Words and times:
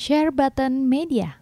Share 0.00 0.32
Button 0.32 0.88
Media. 0.88 1.36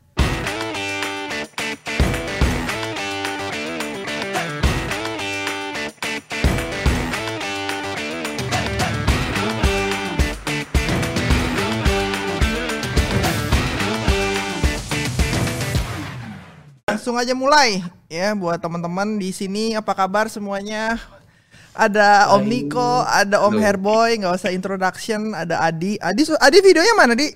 Langsung 16.90 17.14
aja 17.14 17.30
mulai 17.38 17.78
ya 18.10 18.34
buat 18.34 18.58
teman-teman 18.58 19.22
di 19.22 19.30
sini 19.30 19.78
apa 19.78 19.94
kabar 19.94 20.26
semuanya? 20.26 20.98
Ada 21.78 22.34
Om 22.34 22.42
Niko, 22.42 23.06
ada 23.06 23.38
Om 23.46 23.54
Herboy, 23.62 24.18
nggak 24.18 24.34
usah 24.34 24.50
introduction, 24.50 25.30
ada 25.30 25.62
Adi. 25.62 25.94
Adi, 26.02 26.26
su- 26.26 26.34
Adi 26.42 26.58
videonya 26.58 26.90
mana 26.98 27.14
di? 27.14 27.30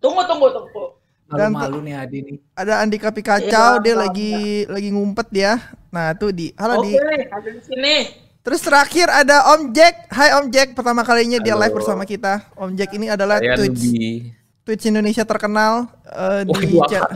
Tunggu, 0.00 0.24
tunggu, 0.24 0.48
tunggu. 0.48 0.84
Dan- 1.28 1.54
Malu-malu 1.54 1.78
nih 1.84 1.94
Adi 1.94 2.18
nih. 2.24 2.36
Ada 2.52 2.82
Andika 2.82 3.08
Pikacau, 3.08 3.78
Iya, 3.78 3.82
dia 3.84 3.94
lagi 3.94 4.32
lagi 4.66 4.88
ngumpet 4.90 5.28
ya. 5.30 5.62
Nah 5.88 6.10
tuh 6.12 6.32
di, 6.32 6.50
halo 6.56 6.80
Oke, 6.80 6.90
di. 6.90 6.92
ada 7.28 7.48
di 7.48 7.62
sini. 7.62 7.94
Terus 8.40 8.58
terakhir 8.58 9.06
ada 9.06 9.54
Om 9.54 9.70
Jack. 9.70 10.08
Hai 10.08 10.34
Om 10.34 10.48
Jack, 10.48 10.72
pertama 10.72 11.00
kalinya 11.00 11.38
dia 11.38 11.54
Halo. 11.54 11.62
live 11.62 11.76
bersama 11.76 12.02
kita. 12.02 12.50
Om 12.56 12.74
Jack 12.74 12.90
ini 12.92 13.06
adalah 13.06 13.38
Saya 13.38 13.54
Twitch 13.54 13.78
Nubi. 13.84 14.32
Twitch 14.60 14.84
Indonesia 14.86 15.22
terkenal 15.22 15.86
eh, 16.04 16.42
Oh, 16.42 16.56
di 16.56 16.78
cha- 16.88 17.10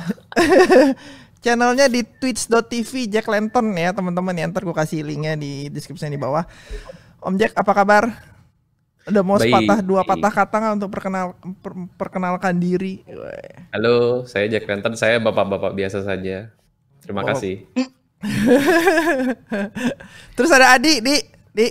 channelnya 1.43 1.87
di 1.87 2.01
twitch.tv 2.03 2.91
Jack 3.09 3.27
Lenton 3.27 3.67
ya 3.73 3.91
teman-teman 3.91 4.33
ya 4.33 4.47
ntar 4.47 4.63
gue 4.63 4.73
kasih 4.73 5.03
linknya 5.03 5.35
di 5.35 5.69
deskripsi 5.69 6.07
di 6.07 6.17
bawah 6.17 6.45
Om 7.21 7.35
Jack 7.35 7.53
apa 7.53 7.73
kabar? 7.75 8.05
Udah 9.05 9.21
mau 9.21 9.37
Baik. 9.37 9.53
sepatah 9.53 9.79
dua 9.85 10.01
patah 10.01 10.33
kata 10.33 10.57
nggak 10.57 10.75
untuk 10.81 10.91
perkenal 10.91 11.27
per- 11.61 11.91
perkenalkan 11.95 12.57
diri? 12.57 13.05
Halo, 13.69 14.25
saya 14.25 14.49
Jack 14.49 14.65
Lenton. 14.65 14.97
Saya 14.97 15.21
bapak-bapak 15.21 15.77
biasa 15.77 16.01
saja. 16.01 16.49
Terima 17.05 17.21
Bapak- 17.21 17.37
kasih. 17.37 17.69
Terus 20.33 20.51
ada 20.51 20.73
Adi, 20.73 21.05
di, 21.05 21.21
di. 21.53 21.67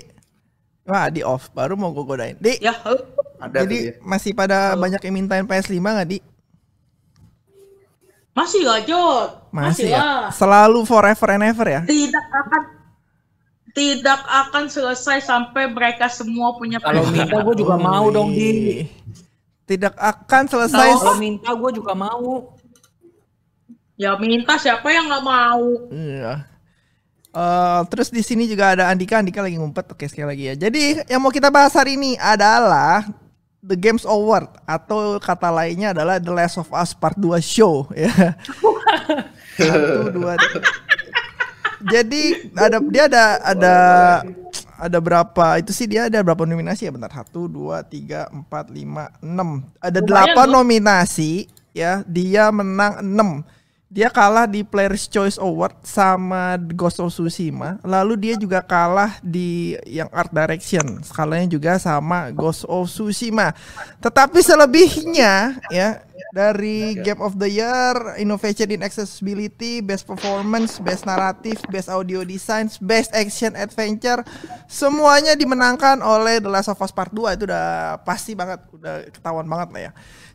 Wah, 0.86 1.10
Adi 1.10 1.26
off. 1.26 1.50
Baru 1.50 1.74
mau 1.74 1.90
gue 1.90 2.06
godain. 2.06 2.38
Di. 2.38 2.62
Ya, 2.62 2.78
halo. 2.86 3.02
Ada 3.42 3.66
Jadi 3.66 3.78
dia. 3.90 3.94
masih 4.00 4.32
pada 4.32 4.78
banyak 4.78 5.02
yang 5.02 5.16
mintain 5.16 5.44
PS5 5.44 5.76
nggak, 5.76 6.08
Di? 6.08 6.20
masih 8.34 8.66
lah, 8.66 8.82
Jod. 8.82 9.30
Masih, 9.50 9.86
Masih, 9.86 9.90
ya. 9.90 9.98
lah. 9.98 10.26
Selalu 10.30 10.80
forever 10.86 11.28
and 11.32 11.46
ever 11.46 11.68
ya. 11.68 11.82
Tidak 11.84 12.26
akan 12.34 12.62
tidak 13.74 14.22
akan 14.30 14.70
selesai 14.70 15.26
sampai 15.26 15.66
mereka 15.66 16.06
semua 16.06 16.54
punya 16.54 16.78
Kalau 16.78 17.02
PS5. 17.10 17.14
minta 17.14 17.38
gue 17.42 17.56
juga 17.58 17.76
mau 17.82 18.06
dong 18.14 18.30
di. 18.30 18.86
Tidak 19.66 19.98
akan 19.98 20.44
selesai. 20.46 20.90
Kalau 21.02 21.18
minta 21.18 21.50
gue 21.58 21.72
juga 21.74 21.94
mau. 21.98 22.54
Ya 23.98 24.14
minta 24.18 24.62
siapa 24.62 24.94
yang 24.94 25.10
nggak 25.10 25.26
mau? 25.26 25.66
Iya. 25.90 26.46
Eh, 27.34 27.82
terus 27.90 28.14
di 28.14 28.22
sini 28.22 28.46
juga 28.46 28.78
ada 28.78 28.94
Andika. 28.94 29.18
Andika 29.18 29.42
lagi 29.42 29.58
ngumpet. 29.58 29.90
Oke 29.90 30.06
sekali 30.06 30.30
lagi 30.30 30.44
ya. 30.54 30.56
Jadi 30.70 31.10
yang 31.10 31.22
mau 31.26 31.34
kita 31.34 31.50
bahas 31.50 31.74
hari 31.74 31.98
ini 31.98 32.14
adalah 32.22 33.10
The 33.66 33.74
Games 33.74 34.06
Award 34.06 34.54
atau 34.70 35.18
kata 35.18 35.50
lainnya 35.50 35.98
adalah 35.98 36.22
The 36.22 36.30
Last 36.30 36.62
of 36.62 36.70
Us 36.70 36.94
Part 36.94 37.18
2 37.18 37.42
Show 37.42 37.90
ya. 37.98 38.14
Satu 39.58 40.10
dua. 40.14 40.34
Jadi 41.92 42.54
ada 42.56 42.78
dia 42.80 43.04
ada 43.12 43.26
ada 43.44 43.76
ada 44.80 44.98
berapa? 45.00 45.46
Itu 45.60 45.72
sih 45.76 45.88
dia 45.88 46.08
ada 46.08 46.20
berapa 46.24 46.44
nominasi 46.48 46.88
ya? 46.88 46.92
Bentar 46.92 47.12
satu 47.12 47.48
dua 47.52 47.84
tiga 47.84 48.28
empat 48.32 48.72
lima 48.72 49.12
enam. 49.20 49.64
Ada 49.84 50.00
delapan 50.00 50.48
nominasi 50.48 51.48
ya. 51.76 52.04
Dia 52.08 52.52
menang 52.52 53.04
enam. 53.04 53.44
Dia 53.94 54.10
kalah 54.10 54.50
di 54.50 54.66
Players 54.66 55.06
Choice 55.06 55.38
Award 55.38 55.86
sama 55.86 56.58
Ghost 56.58 56.98
of 56.98 57.14
Tsushima. 57.14 57.78
Lalu 57.86 58.18
dia 58.18 58.34
juga 58.34 58.58
kalah 58.66 59.22
di 59.22 59.78
yang 59.86 60.10
Art 60.10 60.34
Direction. 60.34 61.06
Skalanya 61.06 61.46
juga 61.46 61.78
sama 61.78 62.34
Ghost 62.34 62.66
of 62.66 62.90
Tsushima. 62.90 63.54
Tetapi 64.02 64.42
selebihnya 64.42 65.62
ya 65.70 66.02
dari 66.34 66.98
Game 67.06 67.22
of 67.22 67.38
the 67.38 67.46
Year, 67.46 68.18
Innovation 68.18 68.74
in 68.74 68.82
Accessibility, 68.82 69.86
Best 69.86 70.10
Performance, 70.10 70.82
Best 70.82 71.06
Narrative, 71.06 71.62
Best 71.70 71.94
Audio 71.94 72.26
Design, 72.26 72.74
Best 72.82 73.14
Action 73.14 73.54
Adventure, 73.54 74.26
semuanya 74.66 75.38
dimenangkan 75.38 76.02
oleh 76.02 76.42
The 76.42 76.50
Last 76.50 76.74
of 76.74 76.82
Us 76.82 76.90
Part 76.90 77.14
2 77.14 77.38
itu 77.38 77.46
udah 77.46 78.02
pasti 78.02 78.34
banget, 78.34 78.66
udah 78.74 79.06
ketahuan 79.14 79.46
banget 79.46 79.70
lah 79.70 79.82
ya. 79.86 79.92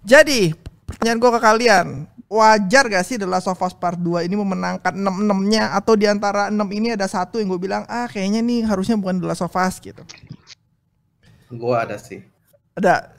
Jadi 0.07 0.55
pertanyaan 0.87 1.19
gue 1.19 1.31
ke 1.35 1.41
kalian, 1.43 1.87
wajar 2.31 2.87
gak 2.87 3.03
sih 3.03 3.19
The 3.19 3.27
Last 3.27 3.51
of 3.51 3.59
Us 3.59 3.75
Part 3.75 3.99
2 3.99 4.23
ini 4.23 4.39
memenangkan 4.39 4.95
6-6-nya 4.95 5.75
atau 5.75 5.99
di 5.99 6.07
antara 6.07 6.47
6 6.47 6.63
ini 6.79 6.95
ada 6.95 7.11
satu 7.11 7.43
yang 7.43 7.51
gue 7.51 7.61
bilang 7.67 7.83
ah 7.91 8.07
kayaknya 8.07 8.39
nih 8.39 8.63
harusnya 8.71 8.95
bukan 8.95 9.19
The 9.19 9.27
Last 9.35 9.43
of 9.43 9.51
Us 9.59 9.83
gitu. 9.83 10.07
Gua 11.49 11.89
ada 11.89 11.97
sih. 11.97 12.21
Ada. 12.77 13.18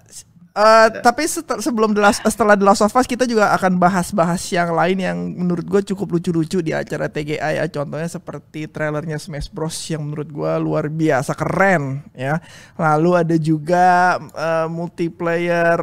Eh, 0.59 0.87
tapi 0.99 1.23
set- 1.23 1.63
sebelum 1.63 1.95
The 1.95 2.03
Last- 2.03 2.19
setelah 2.21 2.59
The 2.59 2.67
Last 2.67 2.83
of 2.83 2.91
Us 2.91 3.07
kita 3.07 3.23
juga 3.23 3.55
akan 3.55 3.79
bahas-bahas 3.79 4.43
yang 4.51 4.75
lain 4.75 4.97
yang 4.99 5.15
menurut 5.15 5.63
gue 5.63 5.81
cukup 5.87 6.19
lucu-lucu 6.19 6.59
di 6.59 6.75
acara 6.75 7.07
TGA 7.07 7.55
ya. 7.55 7.65
Contohnya 7.71 8.11
seperti 8.11 8.67
trailernya 8.67 9.15
Smash 9.15 9.47
Bros 9.47 9.71
yang 9.87 10.03
menurut 10.03 10.27
gue 10.27 10.51
luar 10.59 10.91
biasa 10.91 11.31
keren 11.31 12.03
ya. 12.11 12.43
Lalu 12.75 13.11
ada 13.15 13.35
juga 13.35 13.87
eh, 14.19 14.67
multiplayer 14.67 15.79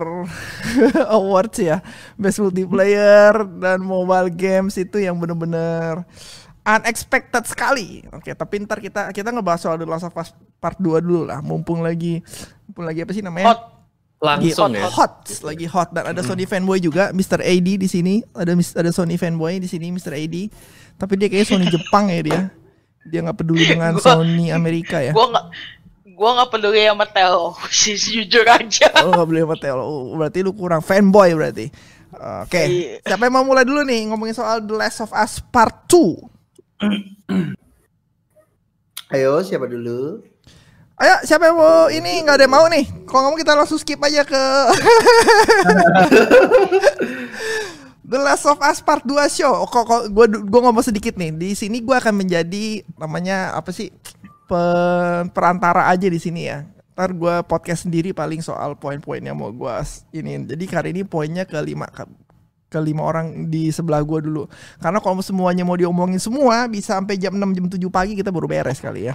awards 1.17 1.57
ya, 1.57 1.81
best 2.15 2.39
multiplayer 2.39 3.33
dan 3.57 3.81
mobile 3.81 4.29
games 4.29 4.77
itu 4.77 5.01
yang 5.01 5.17
bener-bener 5.17 6.05
unexpected 6.63 7.47
sekali. 7.47 8.03
Oke, 8.11 8.35
tapi 8.35 8.59
ntar 8.61 8.83
kita 8.83 9.15
kita 9.15 9.31
ngebahas 9.31 9.63
soal 9.63 9.79
The 9.79 9.87
Last 9.87 10.05
of 10.05 10.17
Us 10.19 10.35
Part 10.59 10.83
2 10.83 10.99
dulu 10.99 11.23
lah. 11.25 11.39
Mumpung 11.39 11.81
lagi 11.81 12.21
mumpung 12.67 12.85
lagi 12.85 13.07
apa 13.07 13.13
sih 13.15 13.23
namanya? 13.23 13.55
Hot. 13.55 13.76
Lagi 14.27 14.51
Langsung 14.51 14.75
hot, 14.75 14.75
ya. 14.75 14.89
hot, 14.91 15.15
lagi 15.43 15.67
hot 15.67 15.89
dan 15.91 16.05
ada 16.07 16.21
Sony 16.21 16.43
fanboy 16.45 16.79
juga, 16.79 17.15
Mr. 17.15 17.39
AD 17.39 17.69
di 17.77 17.87
sini, 17.87 18.19
ada 18.33 18.51
ada 18.53 18.91
Sony 18.91 19.15
fanboy 19.15 19.57
di 19.57 19.67
sini, 19.67 19.89
Mr. 19.89 20.13
AD. 20.13 20.37
Tapi 20.97 21.13
dia 21.15 21.29
kayaknya 21.29 21.47
Sony 21.47 21.67
Jepang 21.67 22.11
ya 22.11 22.21
dia. 22.21 22.41
Dia 23.07 23.23
nggak 23.23 23.39
peduli 23.39 23.63
dengan 23.71 23.95
Gua- 23.95 24.03
Sony 24.03 24.51
Amerika 24.51 24.99
ya. 24.99 25.15
Gua 25.15 25.31
nggak 25.31 25.47
gua 26.13 26.31
nggak 26.35 26.51
peduli 26.51 26.81
sama 26.83 27.07
Telo, 27.07 27.55
sih 27.71 27.95
jujur 27.95 28.43
aja. 28.43 28.89
Oh 29.01 29.13
nggak 29.13 29.27
boleh 29.27 29.43
sama 29.45 29.57
Telo. 29.57 29.83
Oh, 29.83 30.03
berarti 30.15 30.43
lu 30.43 30.51
kurang 30.51 30.81
fanboy 30.81 31.31
berarti. 31.33 31.71
Oke, 32.17 32.63
Iya. 32.65 33.05
siapa 33.05 33.29
yang 33.29 33.35
mau 33.35 33.45
mulai 33.45 33.63
dulu 33.63 33.85
nih 33.85 34.09
ngomongin 34.09 34.33
soal 34.33 34.59
The 34.59 34.73
Last 34.73 34.99
of 35.01 35.13
Us 35.13 35.39
Part 35.45 35.85
2? 35.87 36.17
Ayo 39.07 39.39
siapa 39.41 39.69
dulu? 39.69 40.25
Ayo, 40.97 41.13
siapa 41.29 41.53
yang 41.53 41.61
mau 41.61 41.93
ini 41.93 42.25
nggak 42.25 42.41
ada 42.41 42.45
yang 42.49 42.55
mau 42.57 42.65
nih? 42.73 42.89
Kalau 43.05 43.29
ngomong 43.29 43.37
kita 43.37 43.53
langsung 43.53 43.77
skip 43.77 44.01
aja 44.01 44.25
ke 44.25 44.33
The 48.09 48.17
Last 48.17 48.49
of 48.49 48.57
Us 48.65 48.81
Part 48.81 49.05
2 49.05 49.13
show. 49.29 49.53
Oh, 49.53 49.69
kok 49.69 49.85
kok 49.85 50.03
gua 50.09 50.25
gua 50.25 50.61
ngomong 50.65 50.81
sedikit 50.81 51.21
nih. 51.21 51.37
Di 51.37 51.53
sini 51.53 51.85
gua 51.85 52.01
akan 52.01 52.25
menjadi 52.25 52.81
namanya 52.97 53.53
apa 53.53 53.77
sih? 53.77 53.93
Pe- 54.49 55.29
perantara 55.37 55.85
aja 55.93 56.09
di 56.09 56.17
sini 56.17 56.49
ya. 56.49 56.65
Ntar 56.97 57.13
gua 57.13 57.45
podcast 57.45 57.85
sendiri 57.85 58.17
paling 58.17 58.41
soal 58.41 58.73
poin-poin 58.81 59.21
yang 59.21 59.37
mau 59.37 59.53
gua 59.53 59.85
ini. 60.17 60.49
Jadi 60.49 60.65
kali 60.65 60.97
ini 60.97 61.05
poinnya 61.05 61.45
ke 61.45 61.61
lima 61.61 61.93
ke, 61.93 62.79
lima 62.81 63.05
orang 63.05 63.53
di 63.53 63.69
sebelah 63.69 64.01
gua 64.01 64.25
dulu. 64.25 64.49
Karena 64.81 64.97
kalau 65.05 65.21
semuanya 65.21 65.61
mau 65.61 65.77
diomongin 65.77 66.17
semua 66.17 66.65
bisa 66.73 66.97
sampai 66.97 67.21
jam 67.21 67.37
6 67.37 67.53
jam 67.53 67.67
7 67.69 67.85
pagi 67.93 68.17
kita 68.17 68.33
baru 68.33 68.49
beres 68.49 68.81
kali 68.81 69.13
ya. 69.13 69.15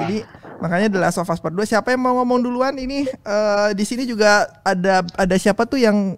Jadi 0.00 0.24
makanya 0.60 0.88
The 0.88 1.00
Last 1.00 1.18
of 1.18 1.26
Us 1.26 1.40
Part 1.40 1.52
2 1.52 1.64
siapa 1.66 1.90
yang 1.90 2.00
mau 2.00 2.14
ngomong 2.16 2.40
duluan 2.40 2.76
ini 2.76 3.04
eh, 3.04 3.68
di 3.72 3.82
sini 3.82 4.04
juga 4.04 4.44
ada 4.60 5.00
ada 5.16 5.36
siapa 5.36 5.64
tuh 5.64 5.80
yang 5.80 6.14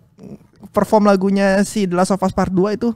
perform 0.69 1.07
lagunya 1.07 1.63
si 1.63 1.87
The 1.87 1.95
Last 1.95 2.11
of 2.11 2.21
Us 2.21 2.31
Part 2.31 2.51
2 2.51 2.77
itu 2.77 2.91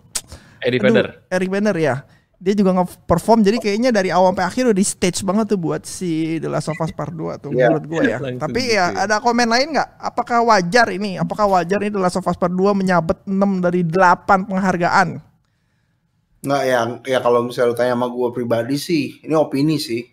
Aduh, 0.58 0.82
Vedder. 0.82 1.08
Eric 1.28 1.48
Banner 1.48 1.76
ya. 1.76 1.96
Dia 2.37 2.52
juga 2.52 2.75
nge-perform 2.75 3.40
jadi 3.40 3.56
kayaknya 3.56 3.88
dari 3.88 4.10
awal 4.10 4.34
sampai 4.34 4.44
akhir 4.44 4.62
udah 4.69 4.76
di 4.76 4.84
stage 4.84 5.25
banget 5.25 5.48
tuh 5.48 5.56
buat 5.56 5.87
si 5.87 6.37
The 6.37 6.50
Last 6.50 6.69
of 6.69 6.76
Us 6.76 6.90
Part 6.90 7.14
2 7.14 7.38
tuh 7.38 7.54
Iya. 7.54 7.70
menurut 7.70 7.84
gue 7.87 8.02
ya. 8.04 8.19
Langsung 8.19 8.42
Tapi 8.42 8.60
gitu 8.60 8.75
ya 8.75 8.84
ya. 8.90 9.06
ada 9.06 9.16
komen 9.22 9.49
lain 9.49 9.69
nggak? 9.72 9.88
Apakah 9.96 10.38
wajar 10.44 10.87
ini? 10.90 11.16
Apakah 11.16 11.46
wajar 11.49 11.78
ini 11.81 11.88
The 11.88 12.02
Last 12.02 12.19
of 12.19 12.26
Us 12.26 12.37
Part 12.37 12.52
2 12.52 12.75
menyabet 12.75 13.22
6 13.25 13.31
dari 13.62 13.81
8 13.87 14.50
penghargaan? 14.50 15.08
Nggak 16.42 16.62
ya, 16.62 16.81
ya 17.08 17.19
kalau 17.20 17.40
misalnya 17.42 17.70
lu 17.70 17.76
tanya 17.76 17.94
sama 17.94 18.06
gua 18.06 18.28
pribadi 18.31 18.76
sih, 18.76 19.19
ini 19.22 19.34
opini 19.34 19.81
sih. 19.81 20.04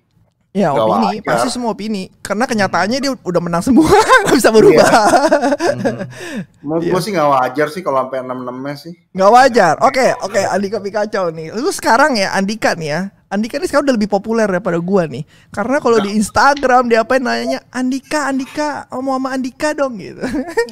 Ya 0.53 0.69
Nggak 0.69 0.85
opini, 0.85 1.07
wajar. 1.17 1.25
pasti 1.25 1.49
semua 1.49 1.73
opini. 1.73 2.03
Karena 2.21 2.45
kenyataannya 2.45 3.01
dia 3.01 3.11
udah 3.17 3.41
menang 3.41 3.65
semua, 3.65 3.89
nggak 4.21 4.37
bisa 4.37 4.53
berubah. 4.53 4.85
Menurut 6.61 6.83
Iya. 6.83 6.91
gua 6.93 6.99
sih 7.01 7.11
nggak 7.11 7.29
wajar 7.31 7.67
sih 7.69 7.81
kalau 7.81 8.05
sampai 8.05 8.21
enam 8.21 8.37
enamnya 8.39 8.75
sih. 8.77 8.93
Nggak 9.11 9.31
wajar. 9.31 9.73
Oke, 9.81 10.13
oke 10.15 10.41
Andika 10.45 10.77
Pikacau 10.77 11.29
nih. 11.29 11.49
Lu 11.51 11.69
sekarang 11.69 12.15
ya 12.15 12.31
Andika 12.31 12.77
nih 12.77 12.85
ya. 12.87 13.01
Andika 13.27 13.57
ini 13.57 13.65
sekarang 13.65 13.89
udah 13.89 13.97
lebih 13.97 14.05
populer 14.07 14.45
daripada 14.45 14.77
gua 14.77 15.09
nih. 15.09 15.25
Karena 15.49 15.81
kalau 15.81 15.97
di 15.97 16.13
Instagram 16.13 16.85
dia 16.85 17.01
apa 17.01 17.17
nanya 17.17 17.65
Andika, 17.67 18.29
Andika, 18.29 18.85
oh, 18.93 19.01
mau 19.01 19.17
sama 19.17 19.33
Andika 19.33 19.73
dong 19.73 19.97
gitu. 19.97 20.21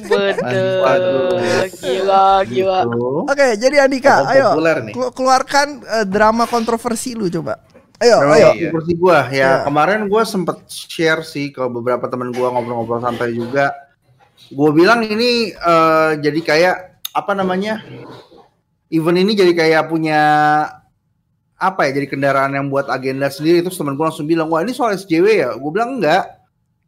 Bener. 0.00 0.38
Waduh. 0.78 1.42
Gila, 1.74 2.26
gila. 2.46 2.78
Gitu. 2.86 3.08
Oke, 3.26 3.46
jadi 3.58 3.82
Andika, 3.82 4.22
Tokoh 4.22 4.30
ayo 4.30 4.46
populer 4.54 4.76
nih. 4.80 4.94
keluarkan 5.10 5.66
eh, 5.82 6.06
drama 6.06 6.46
kontroversi 6.46 7.18
lu 7.18 7.26
coba. 7.26 7.58
Ayo, 8.02 8.16
Memang 8.18 8.34
ayo. 8.34 8.48
iya. 8.58 8.68
seperti 8.68 8.92
gua 8.98 9.18
ya 9.30 9.30
Iya. 9.30 9.50
kemarin 9.62 10.00
gua 10.10 10.22
sempet 10.26 10.58
share 10.66 11.22
sih 11.22 11.54
ke 11.54 11.62
beberapa 11.70 12.10
teman 12.10 12.34
gua 12.34 12.50
ngobrol-ngobrol 12.50 12.98
santai 12.98 13.30
juga. 13.30 13.70
Gua 14.50 14.74
bilang 14.74 15.06
ini 15.06 15.54
eh, 15.54 16.10
jadi 16.18 16.40
kayak 16.42 16.76
apa 17.14 17.32
namanya? 17.32 17.78
Event 18.90 19.18
ini 19.22 19.32
jadi 19.32 19.52
kayak 19.54 19.86
punya 19.86 20.20
apa 21.56 21.86
ya? 21.86 21.94
Jadi 21.94 22.10
kendaraan 22.10 22.52
yang 22.52 22.66
buat 22.68 22.90
agenda 22.90 23.30
sendiri. 23.30 23.62
Terus 23.62 23.78
teman 23.78 23.94
gua 23.94 24.10
langsung 24.10 24.26
bilang, 24.26 24.50
"Wah, 24.50 24.66
ini 24.66 24.74
soal 24.74 24.92
SJW 24.92 25.26
ya?" 25.38 25.50
Gua 25.54 25.70
bilang 25.70 26.02
enggak. 26.02 26.42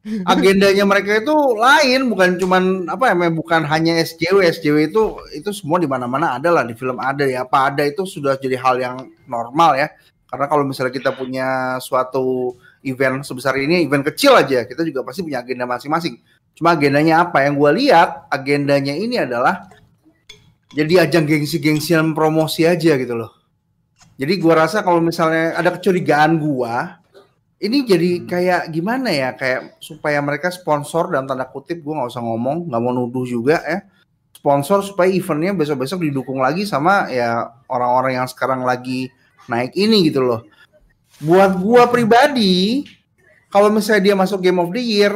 Agendanya 0.29 0.85
mereka 0.85 1.17
itu 1.17 1.33
lain, 1.57 2.13
bukan 2.13 2.37
cuman 2.37 2.63
apa 2.93 3.09
ya? 3.09 3.33
Bukan 3.33 3.65
hanya 3.65 3.97
SJW. 4.05 4.45
SJW 4.53 4.93
itu 4.93 5.03
itu 5.33 5.49
semua 5.55 5.81
di 5.81 5.89
mana-mana 5.89 6.37
ada 6.37 6.53
lah 6.53 6.61
di 6.67 6.75
film 6.77 7.01
ada 7.01 7.25
ya. 7.25 7.47
Apa 7.47 7.73
ada 7.73 7.87
itu 7.87 8.05
sudah 8.05 8.37
jadi 8.37 8.59
hal 8.61 8.77
yang 8.83 8.97
normal 9.25 9.79
ya. 9.79 9.89
Karena 10.35 10.51
kalau 10.51 10.67
misalnya 10.67 10.91
kita 10.91 11.15
punya 11.15 11.79
suatu 11.79 12.59
event 12.83 13.23
sebesar 13.23 13.55
ini, 13.63 13.87
event 13.87 14.03
kecil 14.03 14.35
aja, 14.35 14.67
kita 14.67 14.83
juga 14.83 15.07
pasti 15.07 15.23
punya 15.23 15.47
agenda 15.47 15.63
masing-masing. 15.63 16.19
Cuma 16.59 16.75
agendanya 16.75 17.23
apa? 17.23 17.47
Yang 17.47 17.55
gue 17.63 17.71
lihat, 17.87 18.27
agendanya 18.35 18.99
ini 18.99 19.23
adalah 19.23 19.71
jadi 20.75 21.07
ajang 21.07 21.23
gengsi-gengsian 21.31 22.19
promosi 22.19 22.67
aja 22.67 22.99
gitu 22.99 23.15
loh. 23.15 23.31
Jadi 24.15 24.33
gua 24.39 24.67
rasa 24.67 24.83
kalau 24.83 25.03
misalnya 25.03 25.55
ada 25.55 25.75
kecurigaan 25.75 26.39
gua, 26.39 26.99
ini 27.63 27.83
jadi 27.87 28.27
kayak 28.27 28.63
gimana 28.71 29.11
ya? 29.11 29.35
Kayak 29.35 29.79
supaya 29.79 30.19
mereka 30.23 30.51
sponsor 30.51 31.11
dalam 31.11 31.27
tanda 31.27 31.47
kutip, 31.47 31.83
gua 31.83 32.03
nggak 32.03 32.11
usah 32.15 32.23
ngomong, 32.23 32.71
nggak 32.71 32.83
mau 32.83 32.93
nuduh 32.95 33.27
juga 33.27 33.59
ya. 33.63 33.87
Sponsor 34.35 34.83
supaya 34.83 35.09
eventnya 35.09 35.55
besok-besok 35.55 36.05
didukung 36.11 36.43
lagi 36.43 36.67
sama 36.69 37.09
ya 37.09 37.49
orang-orang 37.71 38.21
yang 38.23 38.29
sekarang 38.29 38.67
lagi 38.67 39.09
naik 39.47 39.73
ini 39.75 40.09
gitu 40.09 40.25
loh. 40.25 40.41
Buat 41.23 41.57
gua 41.63 41.87
pribadi, 41.87 42.85
kalau 43.49 43.71
misalnya 43.71 44.03
dia 44.03 44.15
masuk 44.19 44.43
Game 44.43 44.59
of 44.59 44.75
the 44.75 44.83
Year, 44.83 45.15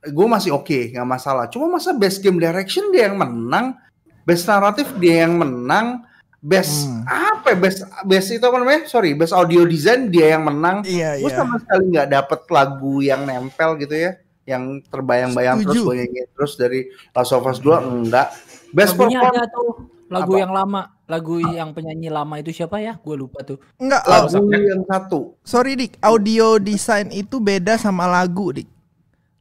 gue 0.00 0.26
masih 0.30 0.56
oke, 0.56 0.94
nggak 0.94 1.04
masalah. 1.04 1.44
Cuma 1.52 1.68
masa 1.68 1.92
best 1.92 2.22
game 2.22 2.40
direction 2.40 2.88
dia 2.88 3.10
yang 3.10 3.18
menang, 3.18 3.76
best 4.24 4.48
naratif 4.48 4.88
dia 4.96 5.26
yang 5.28 5.36
menang, 5.36 6.00
best 6.40 6.86
Hmm. 6.88 7.04
apa? 7.04 7.52
ya, 7.52 7.56
Best 7.58 7.78
best 8.06 8.28
itu 8.32 8.44
apa 8.46 8.56
namanya? 8.56 8.86
Sorry, 8.86 9.12
best 9.12 9.34
audio 9.34 9.66
design 9.66 10.08
dia 10.08 10.38
yang 10.38 10.46
menang. 10.46 10.86
Iya, 10.86 11.18
Gue 11.20 11.28
iya. 11.28 11.38
sama 11.38 11.58
sekali 11.60 11.84
nggak 11.92 12.08
dapet 12.08 12.40
lagu 12.48 12.94
yang 13.02 13.26
nempel 13.26 13.76
gitu 13.76 13.94
ya, 13.94 14.10
yang 14.46 14.80
terbayang-bayang 14.88 15.60
terus 15.60 15.82
gue 15.82 15.94
nyanyi 15.98 16.24
terus 16.32 16.52
dari 16.56 16.80
Last 17.12 17.34
of 17.36 17.44
Us 17.44 17.58
2 17.60 17.84
enggak. 17.84 18.32
Best 18.72 18.96
Lagunya 18.96 19.20
perform 19.20 19.34
ada 19.36 19.44
tuh. 19.52 19.72
Lagu 20.08 20.34
Apa? 20.36 20.40
yang 20.40 20.52
lama. 20.52 20.82
Lagu 21.08 21.40
yang 21.40 21.72
penyanyi 21.72 22.12
lama 22.12 22.36
itu 22.36 22.52
siapa 22.52 22.80
ya? 22.84 23.00
Gue 23.00 23.16
lupa 23.16 23.40
tuh. 23.40 23.56
Enggak, 23.80 24.04
lagu 24.04 24.28
yang 24.52 24.84
satu. 24.84 25.36
sorry 25.40 25.72
Dik, 25.72 25.96
audio 26.04 26.60
design 26.60 27.08
itu 27.12 27.40
beda 27.40 27.80
sama 27.80 28.04
lagu, 28.04 28.52
Dik. 28.52 28.68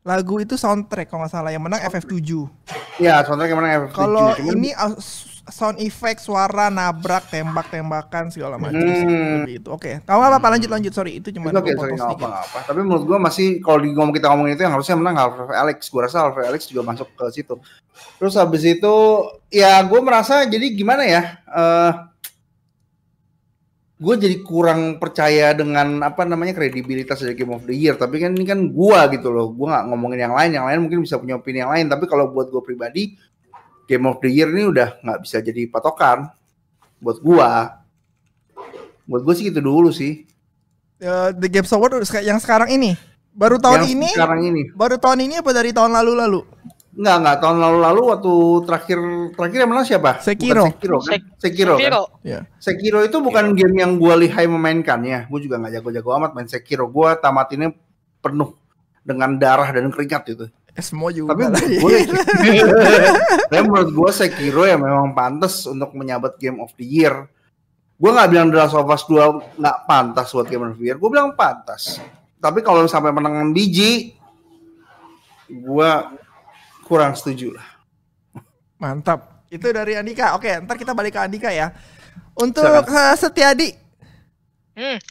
Lagu 0.07 0.39
itu 0.39 0.55
soundtrack 0.55 1.11
kalau 1.11 1.27
nggak 1.27 1.35
salah 1.35 1.51
yang 1.51 1.59
menang 1.67 1.83
FF7. 1.83 2.23
Ya, 3.03 3.19
soundtrack 3.27 3.51
yang 3.51 3.59
mana 3.59 3.75
FF7. 3.83 3.95
Kalau 3.99 4.31
ini 4.39 4.71
uh, 4.71 4.95
sound 5.49 5.79
effect, 5.79 6.19
suara, 6.23 6.67
nabrak, 6.67 7.27
tembak-tembakan 7.31 8.29
segala 8.31 8.55
macam. 8.59 8.79
Hmm. 8.79 9.47
Itu. 9.47 9.73
Oke. 9.73 10.03
Kamu 10.03 10.21
apa 10.21 10.37
apa 10.39 10.47
lanjut 10.55 10.69
lanjut 10.71 10.93
sorry 10.93 11.19
itu 11.19 11.31
cuma 11.33 11.51
oke, 11.51 11.71
sorry, 11.73 11.95
nggak 11.95 12.19
apa-apa. 12.19 12.59
Tapi 12.67 12.79
menurut 12.83 13.03
gua 13.07 13.19
masih 13.19 13.59
kalau 13.63 13.83
di 13.83 13.91
ngomong 13.91 14.15
kita 14.15 14.27
ngomongin 14.31 14.55
itu 14.59 14.63
yang 14.67 14.75
harusnya 14.75 14.95
menang 14.99 15.15
Half-Life 15.15 15.55
Alex. 15.55 15.79
Gua 15.89 16.01
rasa 16.05 16.17
Half-Life 16.27 16.49
Alex 16.51 16.61
juga 16.69 16.81
masuk 16.85 17.07
ke 17.15 17.25
situ. 17.31 17.55
Terus 18.21 18.33
habis 18.37 18.63
itu 18.67 18.95
ya 19.49 19.81
gue 19.81 19.99
merasa 20.03 20.45
jadi 20.45 20.69
gimana 20.73 21.03
ya? 21.07 21.21
eh 21.47 21.91
gue 23.97 24.13
jadi 24.13 24.45
kurang 24.45 25.01
percaya 25.01 25.57
dengan 25.57 26.05
apa 26.05 26.21
namanya 26.21 26.53
kredibilitas 26.53 27.17
dari 27.17 27.33
Game 27.33 27.49
of 27.49 27.65
the 27.65 27.73
Year. 27.73 27.97
Tapi 27.97 28.21
kan 28.21 28.37
ini 28.37 28.45
kan 28.45 28.69
gua 28.69 29.09
gitu 29.09 29.33
loh. 29.33 29.49
Gua 29.49 29.73
nggak 29.73 29.85
ngomongin 29.89 30.19
yang 30.29 30.37
lain. 30.37 30.53
Yang 30.53 30.65
lain 30.69 30.79
mungkin 30.85 30.99
bisa 31.01 31.17
punya 31.17 31.33
opini 31.41 31.65
yang 31.65 31.73
lain. 31.73 31.89
Tapi 31.89 32.05
kalau 32.05 32.29
buat 32.29 32.53
gue 32.53 32.61
pribadi, 32.61 33.17
Game 33.87 34.05
of 34.05 34.19
the 34.19 34.27
Year 34.27 34.51
ini 34.51 34.67
udah 34.67 34.99
nggak 34.99 35.19
bisa 35.23 35.39
jadi 35.39 35.65
patokan 35.71 36.27
buat 36.99 37.17
gua. 37.23 37.79
Buat 39.07 39.21
gue 39.23 39.33
sih 39.39 39.47
gitu 39.47 39.63
dulu 39.63 39.87
sih. 39.95 40.27
Eh, 40.99 41.29
The 41.31 41.47
Games 41.47 41.71
Award 41.71 42.03
yang 42.19 42.43
sekarang 42.43 42.67
ini. 42.75 42.99
Baru 43.31 43.55
tahun 43.61 43.85
Yang 43.85 43.93
ini? 43.95 44.09
sekarang 44.11 44.41
ini. 44.43 44.61
Baru 44.73 44.97
tahun 44.97 45.29
ini 45.29 45.39
apa 45.39 45.51
dari 45.53 45.69
tahun 45.71 45.93
lalu-lalu? 45.93 46.41
Enggak, 46.97 47.15
enggak. 47.21 47.37
Tahun 47.45 47.57
lalu-lalu 47.61 48.01
waktu 48.09 48.33
terakhir 48.65 48.99
terakhir 49.37 49.57
yang 49.61 49.69
menang 49.69 49.85
siapa? 49.85 50.11
Sekiro. 50.25 50.65
Bukan 50.65 50.73
Sekiro 50.73 50.97
kan? 50.97 51.05
Sek- 51.13 51.27
Sekiro, 51.37 51.73
kan? 51.77 51.79
Sekiro. 51.79 52.03
Ya. 52.25 52.39
Sekiro 52.57 52.99
itu 53.05 53.17
bukan 53.21 53.53
game 53.53 53.77
yang 53.77 54.01
gua 54.01 54.17
lihai 54.17 54.49
memainkannya. 54.49 55.29
Gue 55.29 55.39
juga 55.45 55.61
nggak 55.61 55.77
jago-jago 55.77 56.09
amat 56.17 56.31
main 56.33 56.49
Sekiro. 56.49 56.89
Gua 56.89 57.13
tamatinnya 57.13 57.77
penuh 58.17 58.57
dengan 59.05 59.37
darah 59.37 59.69
dan 59.69 59.93
keringat 59.93 60.33
itu. 60.33 60.49
Semua 60.77 61.09
juga. 61.09 61.33
Tapi 61.33 61.41
lah. 61.43 61.51
menurut 61.51 61.73
gue, 61.83 61.97
tapi 63.49 63.63
menurut 63.65 63.91
gue 63.91 64.09
Sekiro 64.11 64.63
ya 64.63 64.77
memang 64.77 65.11
pantas 65.11 65.65
untuk 65.65 65.93
menyabet 65.93 66.37
Game 66.37 66.61
of 66.61 66.69
the 66.77 66.85
Year. 66.85 67.25
Gue 67.97 68.13
nggak 68.13 68.29
bilang 68.29 68.47
The 68.49 68.57
Last 68.57 68.77
of 68.77 68.85
Us 68.85 69.03
2 69.05 69.57
nggak 69.57 69.77
pantas 69.85 70.29
buat 70.29 70.45
Game 70.45 70.63
of 70.63 70.77
the 70.77 70.85
Year. 70.85 70.97
Gue 70.97 71.09
bilang 71.09 71.33
pantas. 71.33 71.97
Tapi 72.37 72.61
kalau 72.61 72.85
sampai 72.85 73.09
menang 73.09 73.49
biji, 73.49 74.13
gue 75.49 75.91
kurang 76.83 77.17
setuju 77.17 77.57
lah. 77.57 77.67
Mantap. 78.77 79.49
Itu 79.49 79.73
dari 79.73 79.97
Andika. 79.97 80.37
Oke, 80.37 80.61
ntar 80.61 80.77
kita 80.77 80.93
balik 80.93 81.17
ke 81.17 81.21
Andika 81.23 81.49
ya. 81.49 81.73
Untuk 82.37 82.61
Silakan. 82.61 82.93
eh, 82.93 83.15
Setiadi, 83.17 83.69
Hmm. 84.77 85.01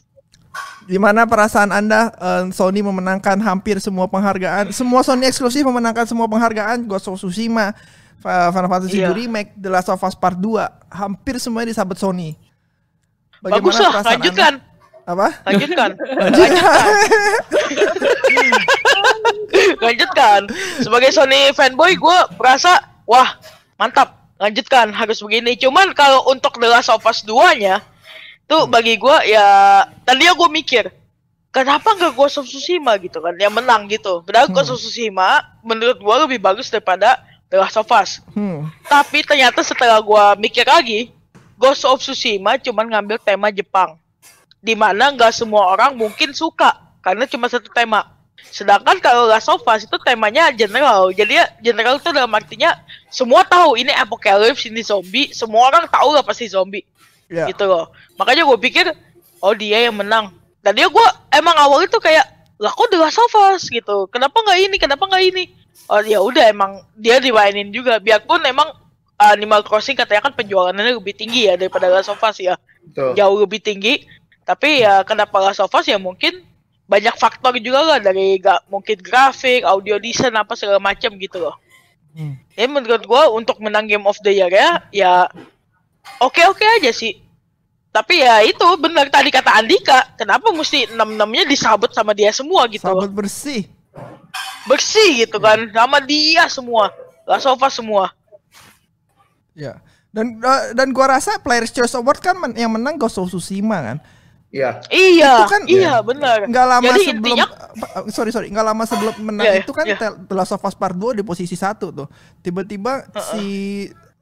Gimana 0.87 1.26
perasaan 1.26 1.75
Anda 1.75 2.14
eh, 2.14 2.44
Sony 2.55 2.81
memenangkan 2.85 3.38
hampir 3.43 3.82
semua 3.82 4.06
penghargaan? 4.06 4.70
Semua 4.70 5.03
Sony 5.03 5.26
eksklusif 5.26 5.67
memenangkan 5.67 6.06
semua 6.06 6.31
penghargaan. 6.31 6.87
Ghost 6.87 7.11
of 7.11 7.19
Tsushima, 7.19 7.75
Final 8.23 8.70
Fantasy 8.70 8.99
Iya. 9.03 9.12
2 9.14 9.20
Remake, 9.23 9.50
The 9.55 9.70
Last 9.70 9.91
of 9.93 10.03
Us 10.03 10.17
Part 10.17 10.38
2, 10.38 10.67
hampir 10.91 11.38
semuanya 11.38 11.70
disabet 11.70 11.99
Sony. 12.00 12.35
Bagus 13.44 13.79
lah, 13.79 14.00
perasaan 14.00 14.12
lanjutkan. 14.19 14.53
Anda? 14.58 14.75
Apa? 15.06 15.29
Lanjutkan. 15.47 15.91
lanjutkan. 16.26 16.75
lanjutkan. 19.87 20.41
Sebagai 20.82 21.11
Sony 21.14 21.55
fanboy, 21.55 21.94
gue 21.94 22.19
merasa, 22.35 22.82
wah, 23.06 23.38
mantap. 23.79 24.19
Lanjutkan, 24.37 24.93
harus 24.93 25.23
begini. 25.25 25.56
Cuman 25.56 25.97
kalau 25.97 26.27
untuk 26.29 26.60
The 26.60 26.69
Last 26.69 26.93
of 26.93 27.06
Us 27.06 27.25
2-nya, 27.25 27.81
tuh 28.46 28.70
bagi 28.70 28.94
gue 28.94 29.17
ya, 29.26 29.46
tadinya 30.06 30.32
gue 30.38 30.48
mikir, 30.50 30.84
kenapa 31.50 31.93
nggak 31.98 32.15
Ghost 32.15 32.38
of 32.38 32.46
Tsushima 32.46 32.94
gitu 33.03 33.19
kan, 33.19 33.34
yang 33.36 33.53
menang 33.53 33.91
gitu. 33.91 34.22
Padahal 34.22 34.48
Ghost 34.55 34.70
of 34.70 34.79
Tsushima, 34.79 35.43
menurut 35.67 35.98
gue 35.98 36.17
lebih 36.26 36.38
bagus 36.38 36.70
daripada 36.70 37.19
The 37.46 37.62
Last 37.62 37.79
of 37.79 37.91
Us. 37.91 38.19
Hmm. 38.34 38.67
Tapi 38.86 39.22
ternyata 39.22 39.62
setelah 39.62 40.03
gua 40.03 40.34
mikir 40.34 40.67
lagi, 40.67 41.15
Ghost 41.55 41.86
of 41.86 42.03
Tsushima 42.03 42.58
cuman 42.58 42.91
ngambil 42.91 43.22
tema 43.22 43.55
Jepang. 43.55 43.94
Di 44.58 44.74
mana 44.74 45.15
nggak 45.15 45.31
semua 45.31 45.70
orang 45.70 45.94
mungkin 45.94 46.34
suka 46.34 46.74
karena 47.03 47.22
cuma 47.31 47.46
satu 47.46 47.70
tema. 47.70 48.10
Sedangkan 48.50 48.98
kalau 48.98 49.31
Last 49.31 49.46
of 49.46 49.62
Us 49.62 49.86
itu 49.86 49.96
temanya 50.03 50.50
general. 50.50 51.15
Jadi 51.15 51.38
ya 51.38 51.46
general 51.62 52.03
itu 52.03 52.10
dalam 52.10 52.31
artinya 52.34 52.74
semua 53.15 53.46
tahu 53.46 53.79
ini 53.79 53.94
apocalypse, 53.94 54.67
ini 54.67 54.82
zombie, 54.82 55.31
semua 55.31 55.70
orang 55.70 55.86
tahu 55.86 56.19
lah 56.19 56.26
pasti 56.26 56.50
zombie 56.50 56.82
Ya. 57.27 57.51
gitu 57.51 57.67
loh. 57.67 57.91
Makanya 58.19 58.47
gue 58.47 58.59
pikir, 58.63 58.87
oh 59.43 59.55
dia 59.55 59.91
yang 59.91 59.99
menang. 59.99 60.31
Tadinya 60.63 60.91
gue 60.91 61.06
emang 61.35 61.56
awal 61.59 61.87
itu 61.87 61.99
kayak, 61.99 62.27
lah 62.59 62.73
kok 62.73 62.89
The 62.89 62.99
Last 62.99 63.19
of 63.21 63.35
Us 63.55 63.69
gitu. 63.69 64.06
Kenapa 64.11 64.41
nggak 64.43 64.59
ini? 64.63 64.77
Kenapa 64.79 65.05
nggak 65.06 65.25
ini? 65.35 65.45
Oh 65.87 66.03
ya 66.03 66.19
udah 66.19 66.51
emang 66.51 66.83
dia 66.99 67.23
dimainin 67.23 67.71
juga. 67.71 68.03
Biarpun 68.03 68.43
emang 68.43 68.75
Animal 69.17 69.65
Crossing 69.65 69.97
katanya 69.97 70.29
kan 70.29 70.37
penjualannya 70.37 71.01
lebih 71.01 71.17
tinggi 71.17 71.49
ya 71.49 71.56
daripada 71.56 71.89
Last 71.89 72.13
of 72.13 72.21
Us 72.21 72.37
ya. 72.43 72.59
Tuh. 72.93 73.17
Jauh 73.17 73.37
lebih 73.41 73.63
tinggi. 73.63 74.05
Tapi 74.47 74.85
ya 74.85 75.03
kenapa 75.03 75.41
Last 75.41 75.63
of 75.63 75.73
Us 75.73 75.89
ya 75.89 75.97
mungkin 75.97 76.45
banyak 76.87 77.19
faktor 77.19 77.59
juga 77.59 77.83
lah 77.83 77.99
dari 77.99 78.39
gak 78.39 78.71
mungkin 78.71 78.95
grafik, 79.03 79.67
audio 79.67 79.99
design 79.99 80.39
apa 80.39 80.55
segala 80.55 80.79
macam 80.79 81.19
gitu 81.19 81.43
loh. 81.43 81.56
Hmm. 82.15 82.39
Ya 82.55 82.65
menurut 82.71 83.03
gua 83.05 83.29
untuk 83.35 83.59
menang 83.61 83.91
Game 83.91 84.06
of 84.06 84.17
the 84.23 84.33
Year 84.33 84.49
ya, 84.49 84.81
ya 84.95 85.13
oke-oke 86.19 86.65
aja 86.81 86.91
sih. 86.91 87.22
Tapi 87.91 88.20
ya 88.20 88.44
itu 88.44 88.67
benar 88.77 89.08
tadi 89.08 89.32
kata 89.32 89.56
Andika, 89.56 90.05
kenapa 90.15 90.53
mesti 90.53 90.84
enam-enamnya 90.93 91.48
disabet 91.48 91.96
sama 91.96 92.13
dia 92.13 92.29
semua 92.29 92.69
gitu. 92.69 92.84
Sahabat 92.84 93.08
bersih. 93.08 93.65
Bersih 94.69 95.25
gitu 95.25 95.41
kan, 95.41 95.65
sama 95.72 95.96
dia 95.98 96.44
semua. 96.46 96.93
Last 97.25 97.48
of 97.48 97.56
Us 97.56 97.72
semua. 97.72 98.13
Ya. 99.56 99.81
Dan 100.13 100.36
uh, 100.41 100.72
dan 100.72 100.93
gua 100.93 101.17
rasa 101.17 101.41
Players 101.41 101.72
Choice 101.72 101.93
Award 101.93 102.20
kan 102.20 102.36
men- 102.36 102.56
yang 102.56 102.69
menang 102.69 102.96
Ghost 102.96 103.17
of 103.17 103.29
Tsushima 103.29 103.81
kan. 103.81 103.98
Iya. 104.53 104.81
Iya, 104.89 105.32
Itu 105.43 105.44
kan- 105.51 105.67
iya 105.67 105.94
benar. 106.01 106.39
nggak 106.46 106.67
lama 106.67 106.84
Jadi 106.86 107.01
sebelum 107.03 107.17
intinya 107.36 107.46
uh, 107.96 108.05
sorry 108.08 108.31
sorry 108.31 108.48
nggak 108.48 108.67
lama 108.67 108.84
sebelum 108.84 109.15
menang 109.19 109.44
Iya, 109.44 109.53
iya, 109.53 109.60
itu 109.60 109.72
kan 109.72 109.84
iya. 109.84 109.96
Tel- 109.96 110.20
The 110.22 110.34
Last 110.36 110.53
of 110.53 110.63
Us 110.63 110.77
Part 110.77 110.96
2 110.96 111.19
di 111.19 111.22
posisi 111.25 111.56
satu 111.56 111.93
tuh 111.93 112.08
tiba-tiba 112.41 113.05
si 113.32 113.44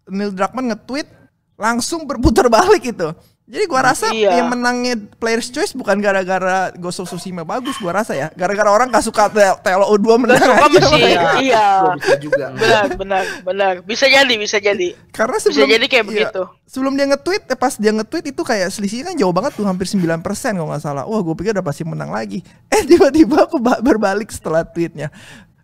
Neil 0.07 0.31
Druckmann 0.31 0.75
nge-tweet 0.75 1.07
langsung 1.55 2.03
berputar 2.03 2.47
balik 2.49 2.83
itu 2.85 3.09
jadi 3.45 3.69
gua 3.69 3.85
rasa 3.85 4.09
Iya. 4.09 4.41
yang 4.41 4.49
menangnya 4.49 4.97
Players 5.15 5.49
Choice 5.49 5.71
bukan 5.71 6.01
gara-gara 6.01 6.73
Ghost 6.73 6.99
of 6.99 7.07
Tsushima 7.07 7.45
bagus 7.45 7.77
gua 7.77 7.93
rasa 7.95 8.13
ya 8.13 8.33
gara-gara 8.33 8.67
orang 8.67 8.89
gak 8.89 9.05
suka 9.05 9.29
Tel- 9.29 9.61
TLO 9.61 9.93
2 9.95 10.17
menang 10.17 10.41
Gak 10.41 10.81
suka 10.81 10.97
aja 10.97 11.21
iya. 11.39 11.67
Gua 11.79 11.93
bisa 11.95 12.17
juga. 12.17 12.47
Benar, 12.51 12.85
benar, 12.97 13.25
benar. 13.45 13.75
Bisa 13.83 14.09
jadi, 14.09 14.33
bisa 14.35 14.57
jadi. 14.57 14.97
karena 15.11 15.37
Bisa 15.37 15.53
sebelum 15.53 15.69
jadi 15.69 15.87
kayak 15.87 16.05
iya, 16.05 16.11
begitu. 16.25 16.43
sebelum 16.65 16.93
dia 16.95 17.07
nge-tweet 17.07 17.43
eh, 17.47 17.55
pas 17.55 17.73
dia 17.77 17.93
nge-tweet 17.93 18.25
itu 18.33 18.43
kayak 18.43 18.69
selisihnya 18.73 19.05
kan 19.07 19.15
jauh 19.15 19.31
banget 19.31 19.53
tuh 19.53 19.63
hampir 19.63 19.85
9% 19.85 20.25
kalau 20.25 20.67
nggak 20.67 20.81
salah 20.81 21.05
wah 21.05 21.21
gue 21.21 21.35
pikir 21.37 21.53
udah 21.53 21.63
pasti 21.63 21.85
menang 21.85 22.11
lagi 22.11 22.41
eh 22.73 22.83
tiba-tiba 22.83 23.45
aku 23.45 23.61
ba- 23.61 23.79
berbalik 23.79 24.29
setelah 24.29 24.65
tweetnya 24.65 25.13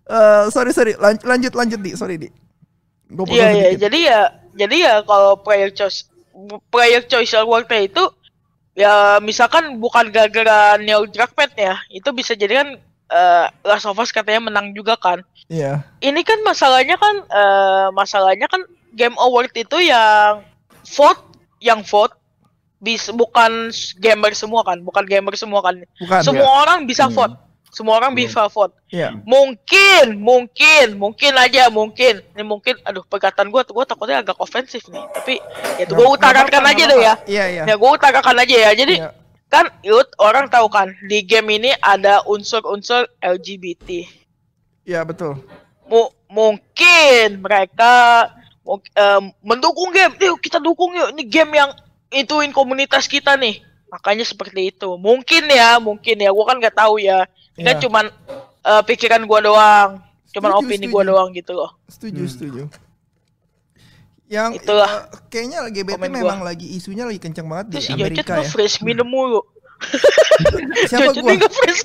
Eh 0.05 0.45
sorry 0.51 0.71
sorry 0.71 0.93
Lan- 0.95 1.23
lanjut 1.23 1.55
lanjut 1.55 1.81
di 1.81 1.95
sorry 1.95 2.19
di 2.19 2.29
Gua 3.07 3.27
Iya, 3.27 3.49
iya. 3.51 3.69
Jadi 3.77 3.99
ya, 4.05 4.21
jadi 4.55 4.77
ya 4.77 4.95
kalau 5.05 5.39
player 5.39 5.71
choice 5.71 6.07
player 6.73 7.03
choice 7.05 7.35
awardnya 7.37 7.85
itu 7.85 8.05
ya 8.75 9.19
misalkan 9.21 9.77
bukan 9.83 10.09
gara-gara 10.09 10.79
Neil 10.81 11.05
Druckmann 11.11 11.53
ya, 11.59 11.77
itu 11.91 12.09
bisa 12.15 12.33
jadi 12.33 12.65
kan 12.65 12.69
eh, 13.11 13.47
Last 13.67 13.85
of 13.85 13.99
Us 13.99 14.15
katanya 14.15 14.49
menang 14.49 14.73
juga 14.73 14.95
kan. 14.97 15.21
Iya 15.51 15.83
Ini 15.99 16.23
kan 16.23 16.39
masalahnya 16.47 16.95
kan 16.97 17.17
eh, 17.27 17.87
masalahnya 17.93 18.47
kan 18.47 18.63
Game 18.95 19.19
Award 19.19 19.51
itu 19.59 19.83
yang 19.83 20.47
vote 20.97 21.21
yang 21.61 21.83
vote 21.83 22.15
bis 22.81 23.13
bukan 23.13 23.69
gamer 24.01 24.33
semua 24.33 24.65
kan, 24.65 24.81
bukan 24.81 25.05
gamer 25.05 25.37
semua 25.37 25.61
kan. 25.61 25.77
bukan 26.01 26.21
semua 26.25 26.49
orang 26.65 26.89
bisa 26.89 27.05
Hmm. 27.11 27.15
vote. 27.15 27.37
Semua 27.71 27.97
orang 27.97 28.13
bisa 28.13 28.45
vote. 28.47 28.75
Iya 28.91 29.15
Mungkin, 29.23 30.19
mungkin, 30.19 30.99
mungkin 30.99 31.33
aja, 31.35 31.71
mungkin. 31.71 32.19
Ini 32.35 32.43
mungkin, 32.43 32.75
aduh 32.83 33.03
perkataan 33.03 33.49
gue, 33.49 33.63
gue 33.63 33.85
takutnya 33.87 34.19
agak 34.19 34.37
ofensif 34.37 34.83
nih. 34.87 35.03
Tapi, 35.11 35.39
ya 35.79 35.87
itu 35.87 35.95
gue 35.95 36.09
utarakan 36.11 36.63
aja 36.67 36.83
deh 36.85 36.99
ya. 36.99 37.15
iya 37.25 37.45
iya 37.47 37.63
Ya 37.65 37.75
gue 37.75 37.91
utarakan 37.91 38.37
aja 38.37 38.57
ya. 38.59 38.71
Jadi, 38.75 38.95
Iya. 38.99 39.11
kan 39.47 39.71
Yud, 39.81 40.11
orang 40.19 40.47
tahu 40.47 40.67
kan, 40.67 40.91
di 41.07 41.23
game 41.23 41.57
ini 41.57 41.71
ada 41.79 42.23
unsur-unsur 42.23 43.07
LGBT. 43.19 44.07
Iya 44.83 45.03
betul 45.03 45.39
Mu- 45.87 46.11
mungkin 46.27 47.39
mereka 47.39 48.27
em, 48.95 49.25
mendukung 49.43 49.91
game. 49.91 50.15
Yuk 50.19 50.39
kita 50.39 50.59
dukung 50.59 50.95
yuk. 50.95 51.11
Ini 51.15 51.23
game 51.27 51.53
yang 51.55 51.71
ituin 52.11 52.51
komunitas 52.51 53.07
kita 53.07 53.35
nih. 53.35 53.59
Makanya 53.91 54.23
seperti 54.23 54.71
itu. 54.71 54.95
Mungkin 54.95 55.51
ya, 55.51 55.83
mungkin 55.83 56.15
ya. 56.17 56.31
Gue 56.31 56.45
kan 56.47 56.63
nggak 56.63 56.79
tahu 56.79 57.03
ya. 57.03 57.27
Ini 57.61 57.67
kan 57.67 57.77
Iya. 57.77 57.83
cuman 57.83 58.05
eh, 58.63 58.83
pikiran 58.83 59.23
gua 59.23 59.41
doang. 59.41 59.91
Cuman 60.31 60.51
Setuju, 60.51 60.63
opini 60.63 60.77
setuju. 60.81 60.95
gua 60.95 61.03
doang 61.05 61.29
gitu 61.31 61.53
loh. 61.53 61.71
setuju 61.87 62.23
setuju 62.25 62.63
yang 64.27 64.55
Itulah. 64.55 65.11
eh, 65.11 65.27
kayaknya 65.27 65.59
LGBT 65.67 65.91
Komen 65.93 66.07
gua. 66.09 66.19
memang 66.23 66.41
lagi 66.41 66.67
isunya 66.71 67.03
lagi 67.03 67.19
kenceng 67.19 67.45
banget 67.45 67.67
di 67.67 67.75
Terus 67.75 67.85
si 67.85 67.93
Jocet 67.93 68.07
Amerika 68.07 68.31
ya 68.31 68.39
nge-fresh 68.41 68.77
minum 68.81 69.03
mulu. 69.05 69.43
siapa 70.87 71.11
Jocet 71.11 71.19
gua 71.19 71.31
ini 71.31 71.41
nge-fresh. 71.41 71.81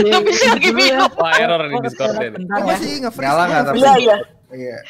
Nggak 0.00 0.22
bisa 0.26 0.44
lagi 0.50 0.66
ya. 0.66 0.74
minum. 0.74 1.10
Wah, 1.14 1.32
error 1.36 1.62
di 1.62 1.76
Discord 1.80 2.16
ini. 2.18 2.38
Gua 2.42 2.58
ya. 2.58 2.64
masih 2.66 2.90
nge-freeze 2.98 3.22
Nyala 3.24 3.42
nggak 3.46 3.62
tapi? 3.64 3.78
Iya, 3.78 3.92
iya. 3.96 4.16
Iya. 4.50 4.78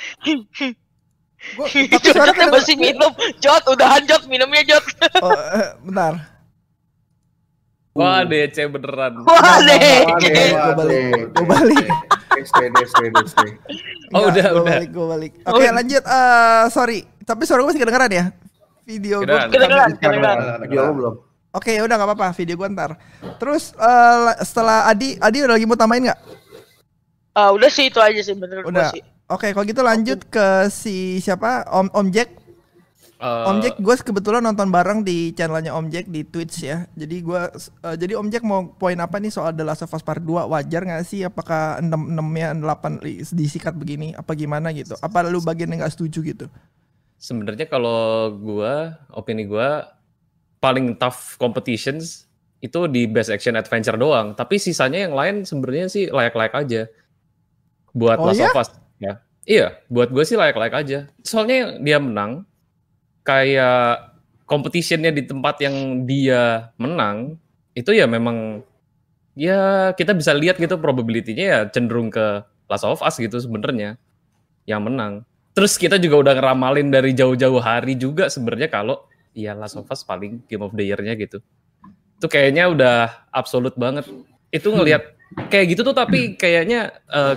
Gua, 1.54 1.66
tapi 1.68 1.76
suara 1.76 1.92
Jocetnya 1.92 2.24
kedengeran- 2.24 2.54
masih 2.56 2.74
minum. 2.80 3.12
Jot, 3.36 3.62
udahan 3.68 4.02
Jot. 4.08 4.22
Minumnya 4.24 4.62
Jot. 4.64 4.84
Oh, 5.20 5.28
eh, 5.28 5.68
bentar. 5.78 6.12
Wah, 7.94 8.26
DC 8.26 8.58
beneran. 8.74 9.22
Wah, 9.22 9.62
deh. 9.62 10.02
Oke, 10.10 10.34
Gua 10.50 10.74
balik, 10.74 11.30
gua 11.30 11.46
balik. 11.46 11.86
Stay, 12.42 12.66
stay, 12.66 12.86
stay, 12.90 13.08
stay. 13.30 13.50
Oh, 14.10 14.26
udah, 14.26 14.46
gua 14.50 14.62
udah. 14.66 14.74
balik, 14.74 14.90
gua 14.90 15.06
balik. 15.14 15.32
Oke, 15.46 15.66
lanjut. 15.70 16.02
Eh, 16.02 16.62
sorry. 16.74 17.06
Tapi 17.22 17.42
suara 17.46 17.62
gue 17.62 17.70
masih 17.70 17.82
kedengeran 17.86 18.10
ya? 18.10 18.24
Video 18.82 19.22
gue. 19.22 19.38
Kedengeran. 19.48 19.88
Kedengeran. 19.96 20.36
Video 20.66 20.80
lo 20.84 20.92
belum? 20.92 21.14
Oke, 21.54 21.70
ya 21.70 21.86
udah 21.86 21.94
nggak 21.94 22.08
apa-apa. 22.10 22.28
Video 22.34 22.54
gue 22.58 22.68
ntar. 22.74 22.98
Terus 23.38 23.70
eh, 23.78 24.32
setelah 24.42 24.90
Adi, 24.90 25.14
Adi 25.22 25.46
udah 25.46 25.54
lagi 25.54 25.64
mau 25.64 25.78
tambahin 25.78 26.10
nggak? 26.10 26.20
Ah, 27.34 27.50
udah 27.54 27.70
sih 27.70 27.90
itu 27.90 27.98
aja 28.02 28.20
sih 28.22 28.34
gua 28.34 28.62
Udah. 28.66 28.90
sih. 28.90 29.02
Oke, 29.30 29.50
kalau 29.56 29.64
gitu 29.64 29.80
lanjut 29.80 30.20
ke 30.28 30.68
si 30.68 31.18
siapa? 31.18 31.64
Om 31.70 31.94
Om 31.94 32.06
Jack. 32.10 32.43
Eh, 33.24 33.48
Om 33.48 33.56
Jack, 33.64 33.80
gue 33.80 33.94
kebetulan 34.04 34.44
nonton 34.44 34.68
bareng 34.68 35.00
di 35.00 35.32
channelnya 35.32 35.72
Om 35.72 35.88
Jack 35.88 36.12
di 36.12 36.28
Twitch 36.28 36.60
ya. 36.60 36.84
Jadi 36.92 37.24
gue, 37.24 37.40
eh, 37.56 37.96
jadi 37.96 38.20
Om 38.20 38.28
Jack 38.28 38.44
mau 38.44 38.68
poin 38.76 39.00
apa 39.00 39.16
nih 39.16 39.32
soal 39.32 39.56
The 39.56 39.64
Last 39.64 39.80
of 39.80 39.96
Us 39.96 40.04
Part 40.04 40.20
2 40.20 40.44
wajar 40.44 40.84
nggak 40.84 41.08
sih? 41.08 41.24
Apakah 41.24 41.80
6 41.80 42.12
6 42.12 42.28
nya 42.36 42.52
8 42.52 43.00
li- 43.00 43.24
disikat 43.24 43.72
begini? 43.80 44.12
Apa 44.12 44.36
gimana 44.36 44.76
gitu? 44.76 44.92
Apa 45.00 45.24
lu 45.24 45.40
bagian 45.40 45.72
yang 45.72 45.80
nggak 45.80 45.96
setuju 45.96 46.20
gitu? 46.20 46.46
Sebenarnya 47.16 47.64
kalau 47.64 48.28
gua, 48.36 49.00
opini 49.08 49.48
gua 49.48 49.88
paling 50.60 50.92
tough 51.00 51.40
competitions 51.40 52.28
itu 52.60 52.84
di 52.92 53.08
best 53.08 53.32
action 53.32 53.56
adventure 53.56 53.96
doang. 53.96 54.36
Tapi 54.36 54.60
sisanya 54.60 55.08
yang 55.08 55.16
lain 55.16 55.48
sebenarnya 55.48 55.88
sih 55.88 56.12
layak-layak 56.12 56.54
aja. 56.60 56.82
Buat 57.96 58.20
Oh 58.20 58.28
Last 58.28 58.40
ya? 58.44 58.52
of 58.52 58.60
Us 58.60 58.68
ya. 59.00 59.14
Iya, 59.44 59.66
buat 59.92 60.08
gue 60.08 60.24
sih 60.24 60.40
layak-layak 60.40 60.76
aja. 60.76 60.98
Soalnya 61.20 61.76
dia 61.80 62.00
menang 62.00 62.48
kayak 63.24 64.14
competitionnya 64.44 65.10
di 65.10 65.24
tempat 65.24 65.58
yang 65.64 66.04
dia 66.04 66.70
menang 66.76 67.40
itu 67.74 67.90
ya 67.90 68.06
memang 68.06 68.62
ya 69.34 69.90
kita 69.98 70.14
bisa 70.14 70.30
lihat 70.36 70.60
gitu 70.62 70.78
probability-nya 70.78 71.44
ya 71.44 71.60
cenderung 71.66 72.12
ke 72.12 72.44
Last 72.70 72.86
of 72.86 73.02
Us 73.02 73.18
gitu 73.20 73.36
sebenarnya 73.36 74.00
yang 74.64 74.84
menang. 74.84 75.26
Terus 75.54 75.76
kita 75.76 76.00
juga 76.00 76.30
udah 76.30 76.34
ngeramalin 76.34 76.88
dari 76.90 77.12
jauh-jauh 77.14 77.60
hari 77.60 77.94
juga 77.94 78.26
sebenarnya 78.26 78.70
kalau 78.70 79.04
ya 79.36 79.52
Last 79.52 79.76
of 79.76 79.90
Us 79.90 80.02
paling 80.02 80.42
Game 80.48 80.64
of 80.64 80.72
the 80.72 80.86
Year-nya 80.86 81.14
gitu. 81.18 81.44
Itu 82.18 82.26
kayaknya 82.30 82.70
udah 82.70 83.28
absolut 83.30 83.76
banget. 83.76 84.08
Itu 84.50 84.72
ngelihat 84.72 85.14
kayak 85.50 85.76
gitu 85.76 85.80
tuh 85.86 85.94
tapi 85.94 86.34
kayaknya 86.34 86.94
eh, 87.10 87.36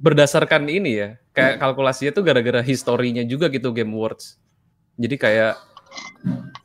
berdasarkan 0.00 0.66
ini 0.66 0.90
ya. 0.96 1.08
Kayak 1.32 1.64
kalkulasinya 1.64 2.12
tuh 2.12 2.24
gara-gara 2.26 2.60
historinya 2.60 3.24
juga 3.24 3.48
gitu 3.48 3.72
Game 3.72 3.94
Awards. 3.94 4.41
Jadi 4.94 5.14
kayak 5.16 5.54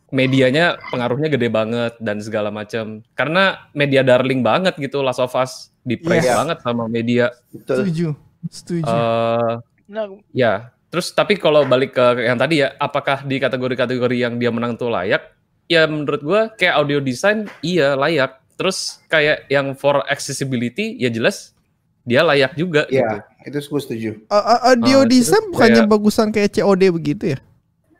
medianya 0.07 0.79
pengaruhnya 0.87 1.27
gede 1.27 1.47
banget 1.47 1.93
dan 1.99 2.17
segala 2.19 2.47
macam. 2.47 3.03
Karena 3.13 3.67
media 3.71 4.01
darling 4.01 4.39
banget 4.39 4.75
gitu 4.77 5.03
Last 5.03 5.19
of 5.19 5.33
Us 5.33 5.69
di 5.81 5.95
praise 5.95 6.23
Iya. 6.23 6.35
banget 6.37 6.57
sama 6.61 6.87
media. 6.87 7.31
Betul. 7.49 7.83
Setuju. 7.83 8.07
Setuju. 8.47 8.87
eh 8.87 9.53
Nah, 9.87 10.03
Ya, 10.29 10.53
terus 10.89 11.07
tapi 11.09 11.35
kalau 11.35 11.63
balik 11.63 11.95
ke 11.95 12.05
yang 12.21 12.35
tadi 12.35 12.59
ya, 12.59 12.75
apakah 12.75 13.23
di 13.23 13.39
kategori-kategori 13.39 14.17
yang 14.17 14.35
dia 14.35 14.51
menang 14.51 14.75
tuh 14.75 14.91
layak? 14.91 15.31
Ya 15.65 15.87
menurut 15.87 16.19
gua 16.19 16.41
kayak 16.49 16.75
audio 16.75 16.99
design 16.99 17.47
iya 17.61 17.95
layak. 17.95 18.35
Terus 18.55 18.99
kayak 19.07 19.47
yang 19.47 19.71
for 19.73 20.03
accessibility 20.05 20.99
ya 20.99 21.07
jelas 21.07 21.55
dia 22.03 22.19
layak 22.19 22.55
juga 22.55 22.83
gitu. 22.85 22.99
Iya, 22.99 23.23
itu 23.43 23.57
gue 23.61 23.79
setuju. 23.79 24.09
Uh, 24.27 24.35
uh, 24.35 24.59
audio 24.71 24.97
Ah, 24.97 25.07
design 25.07 25.43
bukannya 25.51 25.83
kayak- 25.83 25.91
bagusan 25.91 26.27
kayak 26.31 26.49
COD 26.53 26.83
begitu 26.89 27.23
ya? 27.31 27.39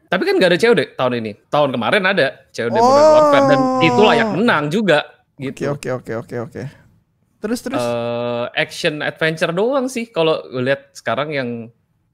Tapi 0.07 0.23
kan 0.23 0.39
gak 0.39 0.49
ada 0.55 0.59
COD 0.59 0.81
tahun 0.95 1.13
ini. 1.19 1.31
Tahun 1.51 1.69
kemarin 1.69 2.03
ada 2.07 2.47
COD 2.49 2.71
Oh. 2.71 2.79
Modern 2.79 3.07
Warfare 3.11 3.45
dan 3.51 3.59
itu 3.83 4.01
layak 4.01 4.29
menang 4.33 4.63
juga 4.71 4.99
Oke 5.37 5.51
gitu. 5.53 5.69
oke 5.69 5.89
oke 6.01 6.13
oke 6.25 6.35
oke. 6.49 6.61
Terus 7.37 7.59
terus. 7.61 7.83
Eh, 7.83 8.45
action 8.57 9.05
adventure 9.05 9.53
doang 9.53 9.85
sih 9.85 10.09
kalau 10.09 10.41
gue 10.47 10.63
lihat 10.63 10.95
sekarang 10.95 11.29
yang 11.35 11.49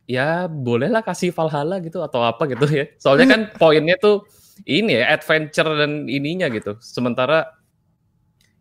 ya 0.03 0.51
bolehlah 0.51 1.00
kasih 1.00 1.31
Valhalla 1.31 1.79
gitu 1.79 2.03
atau 2.03 2.25
apa 2.25 2.43
gitu 2.50 2.65
ya. 2.67 2.85
Soalnya 3.00 3.27
kan 3.29 3.41
poinnya 3.62 3.95
tuh 3.95 4.27
ini 4.67 5.00
ya 5.00 5.13
adventure 5.13 5.69
dan 5.77 6.12
ininya 6.12 6.51
gitu. 6.51 6.75
Sementara 6.83 7.47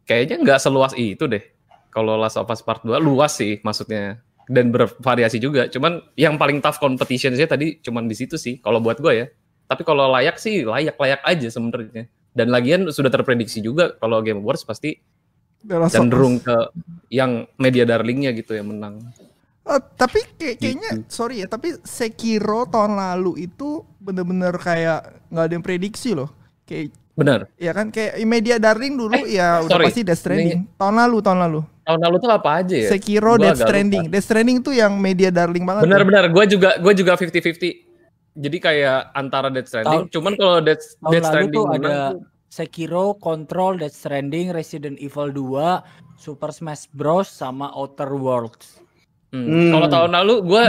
kayaknya 0.06 0.38
nggak 0.42 0.60
seluas 0.62 0.92
itu 0.94 1.26
deh. 1.26 1.42
Kalau 1.90 2.16
Last 2.16 2.40
of 2.40 2.48
Us 2.48 2.62
Part 2.62 2.86
2 2.86 2.96
luas 3.02 3.36
sih 3.36 3.60
maksudnya 3.60 4.22
dan 4.46 4.70
bervariasi 4.70 5.38
juga. 5.38 5.66
Cuman 5.66 6.02
yang 6.14 6.34
paling 6.36 6.58
tough 6.58 6.78
competition 6.78 7.34
sih 7.34 7.44
tadi 7.44 7.78
cuman 7.78 8.06
di 8.06 8.14
situ 8.14 8.34
sih 8.34 8.58
kalau 8.58 8.78
buat 8.78 8.98
gue 8.98 9.12
ya. 9.12 9.26
Tapi 9.66 9.82
kalau 9.82 10.10
layak 10.10 10.36
sih 10.36 10.62
layak-layak 10.62 11.22
aja 11.22 11.48
sebenarnya. 11.48 12.06
Dan 12.32 12.48
lagian 12.48 12.88
sudah 12.88 13.08
terprediksi 13.08 13.60
juga 13.60 13.92
kalau 13.94 14.20
Game 14.20 14.40
Awards 14.40 14.64
pasti 14.64 14.96
cenderung 15.88 16.40
ke 16.40 16.56
yang 17.08 17.46
media 17.56 17.84
darlingnya 17.84 18.32
gitu 18.32 18.52
yang 18.52 18.72
menang. 18.72 18.98
Oh, 19.62 19.78
tapi 19.78 20.26
kayak- 20.34 20.58
kayaknya 20.58 20.90
Gitu. 20.90 21.06
sorry 21.06 21.38
ya, 21.38 21.46
tapi 21.46 21.78
Sekiro 21.86 22.66
tahun 22.66 22.98
lalu 22.98 23.46
itu 23.46 23.86
bener-bener 24.02 24.58
kayak 24.58 25.30
nggak 25.30 25.44
ada 25.46 25.52
yang 25.54 25.62
prediksi 25.62 26.18
loh. 26.18 26.34
Kayak 26.66 26.90
Bener. 27.14 27.46
ya 27.54 27.70
kan 27.70 27.94
kayak 27.94 28.18
media 28.26 28.58
darling 28.58 28.98
dulu 28.98 29.22
ya 29.22 29.62
udah 29.62 29.70
sorry. 29.70 29.86
pasti 29.86 30.02
Death 30.02 30.18
Stranding. 30.18 30.66
Tahun 30.74 30.96
lalu, 30.98 31.16
tahun 31.22 31.38
lalu. 31.46 31.60
Tahun 31.82 31.98
lalu 31.98 32.16
tuh 32.22 32.30
apa 32.30 32.62
aja 32.62 32.76
ya? 32.78 32.88
Sekiro, 32.94 33.34
Gua 33.34 33.50
Death 33.50 33.66
Stranding. 33.66 34.06
Death 34.06 34.26
Stranding 34.26 34.58
tuh 34.62 34.74
yang 34.74 34.94
media 34.96 35.34
darling 35.34 35.66
banget. 35.66 35.90
Benar-benar, 35.90 36.24
gue 36.30 36.44
juga 36.46 36.78
gue 36.78 36.92
juga 36.94 37.12
50-50. 37.18 37.90
Jadi 38.32 38.56
kayak 38.62 39.12
antara 39.12 39.50
Death 39.50 39.68
Stranding, 39.68 40.06
Tahun- 40.06 40.12
cuman 40.14 40.32
kalau 40.38 40.58
Death, 40.62 40.84
tahun 40.96 41.10
Death 41.10 41.22
lalu 41.22 41.28
Stranding 41.28 41.52
tuh 41.52 41.64
ada- 41.68 41.90
tuh 42.14 42.18
Sekiro, 42.52 43.06
Control, 43.16 43.72
Death 43.80 43.96
Stranding, 43.96 44.52
Resident 44.52 44.96
Evil 45.00 45.32
2, 45.32 45.80
Super 46.16 46.52
Smash 46.52 46.86
Bros 46.92 47.26
sama 47.26 47.72
Outer 47.72 48.12
Worlds. 48.12 48.78
Hmm. 49.32 49.48
Hmm. 49.48 49.70
Kalau 49.72 49.88
tahun 49.88 50.10
lalu 50.12 50.34
gue 50.44 50.64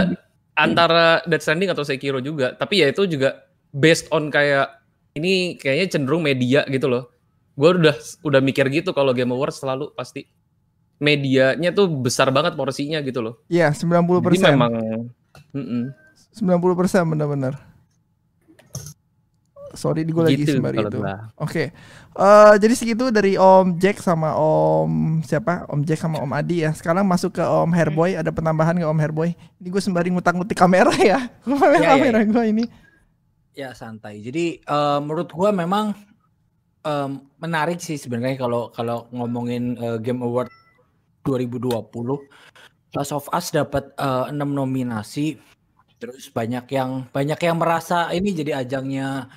antara 0.56 1.22
Death 1.24 1.44
Stranding 1.44 1.70
atau 1.70 1.84
Sekiro 1.84 2.20
juga, 2.20 2.56
tapi 2.56 2.82
ya 2.82 2.90
itu 2.90 3.06
juga 3.06 3.44
based 3.70 4.10
on 4.10 4.28
kayak 4.28 4.82
ini 5.14 5.60
kayaknya 5.60 5.88
cenderung 5.94 6.26
media 6.26 6.66
gitu 6.66 6.90
loh. 6.90 7.12
Gue 7.54 7.78
udah 7.78 7.94
udah 8.26 8.42
mikir 8.42 8.66
gitu 8.74 8.96
kalau 8.98 9.14
Game 9.14 9.30
Awards 9.30 9.62
selalu 9.62 9.94
pasti 9.94 10.26
medianya 11.04 11.76
tuh 11.76 11.92
besar 11.92 12.32
banget 12.32 12.56
porsinya 12.56 13.04
gitu 13.04 13.20
loh. 13.20 13.44
Iya, 13.52 13.76
90%. 13.76 14.24
Jadi 14.24 14.40
memang 14.56 14.72
mm-mm. 15.52 15.84
90% 16.40 17.12
benar-benar. 17.12 17.54
Sorry, 19.74 20.06
gue 20.06 20.22
lagi 20.22 20.46
gitu 20.46 20.62
sembari 20.62 20.86
itu. 20.86 21.02
Oke, 21.42 21.74
Eh, 22.14 22.54
jadi 22.62 22.74
segitu 22.78 23.10
dari 23.10 23.34
Om 23.42 23.82
Jack 23.82 23.98
sama 23.98 24.38
Om 24.38 25.26
siapa? 25.26 25.66
Om 25.66 25.82
Jack 25.82 25.98
sama 25.98 26.22
Om 26.22 26.30
Adi 26.30 26.62
ya. 26.62 26.70
Sekarang 26.78 27.10
masuk 27.10 27.34
ke 27.34 27.42
Om 27.42 27.74
Herboy. 27.74 28.14
Ada 28.14 28.30
penambahan 28.30 28.78
nggak 28.78 28.92
Om 28.94 29.02
Herboy? 29.02 29.34
Ini 29.34 29.68
gue 29.74 29.82
sembari 29.82 30.14
ngutang-ngutik 30.14 30.54
kamera 30.54 30.94
ya. 31.02 31.18
Kamera 31.46 31.74
Iya, 31.74 31.82
iya, 31.82 31.90
kamera 31.98 32.20
gue 32.22 32.44
ini. 32.54 32.64
Ya 33.58 33.74
santai. 33.74 34.22
Jadi 34.22 34.62
eh, 34.62 35.00
menurut 35.02 35.34
gua 35.34 35.50
memang 35.50 35.98
em, 36.86 37.12
menarik 37.42 37.82
sih 37.82 37.98
sebenarnya 37.98 38.38
kalau 38.38 38.70
kalau 38.70 39.10
ngomongin 39.10 39.74
eh, 39.78 39.98
Game 39.98 40.22
Award 40.22 40.54
2020. 41.26 42.94
Last 42.94 43.14
of 43.16 43.26
Us 43.34 43.50
dapat 43.50 43.90
eh, 43.98 44.26
6 44.30 44.38
nominasi. 44.38 45.40
Terus 45.98 46.28
banyak 46.30 46.68
yang 46.76 47.08
banyak 47.10 47.40
yang 47.40 47.58
merasa 47.58 48.12
ini 48.12 48.36
jadi 48.36 48.62
ajangnya 48.68 49.32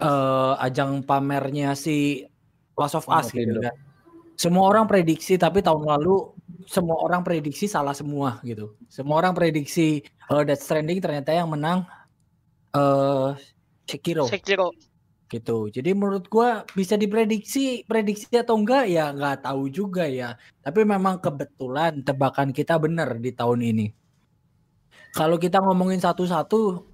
eh, 0.00 0.54
ajang 0.62 1.02
pamernya 1.04 1.74
si 1.74 2.24
Last 2.78 2.96
of 2.96 3.06
Us 3.10 3.28
gitu 3.34 3.52
Nintendo. 3.52 3.68
kan. 3.68 3.76
Semua 4.32 4.64
orang 4.70 4.88
prediksi 4.88 5.36
tapi 5.36 5.60
tahun 5.60 5.84
lalu 5.84 6.32
semua 6.64 6.96
orang 7.04 7.20
prediksi 7.22 7.68
salah 7.68 7.92
semua 7.92 8.40
gitu. 8.46 8.74
Semua 8.88 9.20
orang 9.20 9.36
prediksi 9.36 10.00
eh, 10.06 10.42
Death 10.46 10.62
Stranding 10.64 11.02
ternyata 11.02 11.30
yang 11.34 11.52
menang 11.52 11.84
eh 12.72 13.30
Sekiro 13.84 14.24
Sekiro. 14.30 14.72
Gitu. 15.32 15.72
Jadi 15.72 15.96
menurut 15.96 16.28
gua 16.28 16.68
bisa 16.76 17.00
diprediksi 17.00 17.88
prediksi 17.88 18.28
atau 18.36 18.60
enggak 18.60 18.84
ya 18.92 19.08
nggak 19.16 19.48
tahu 19.48 19.72
juga 19.72 20.04
ya. 20.04 20.36
Tapi 20.60 20.84
memang 20.84 21.18
kebetulan 21.24 22.04
tebakan 22.04 22.52
kita 22.52 22.76
benar 22.76 23.16
di 23.16 23.32
tahun 23.32 23.64
ini. 23.64 23.86
Kalau 25.16 25.40
kita 25.40 25.60
ngomongin 25.64 26.00
satu-satu 26.04 26.84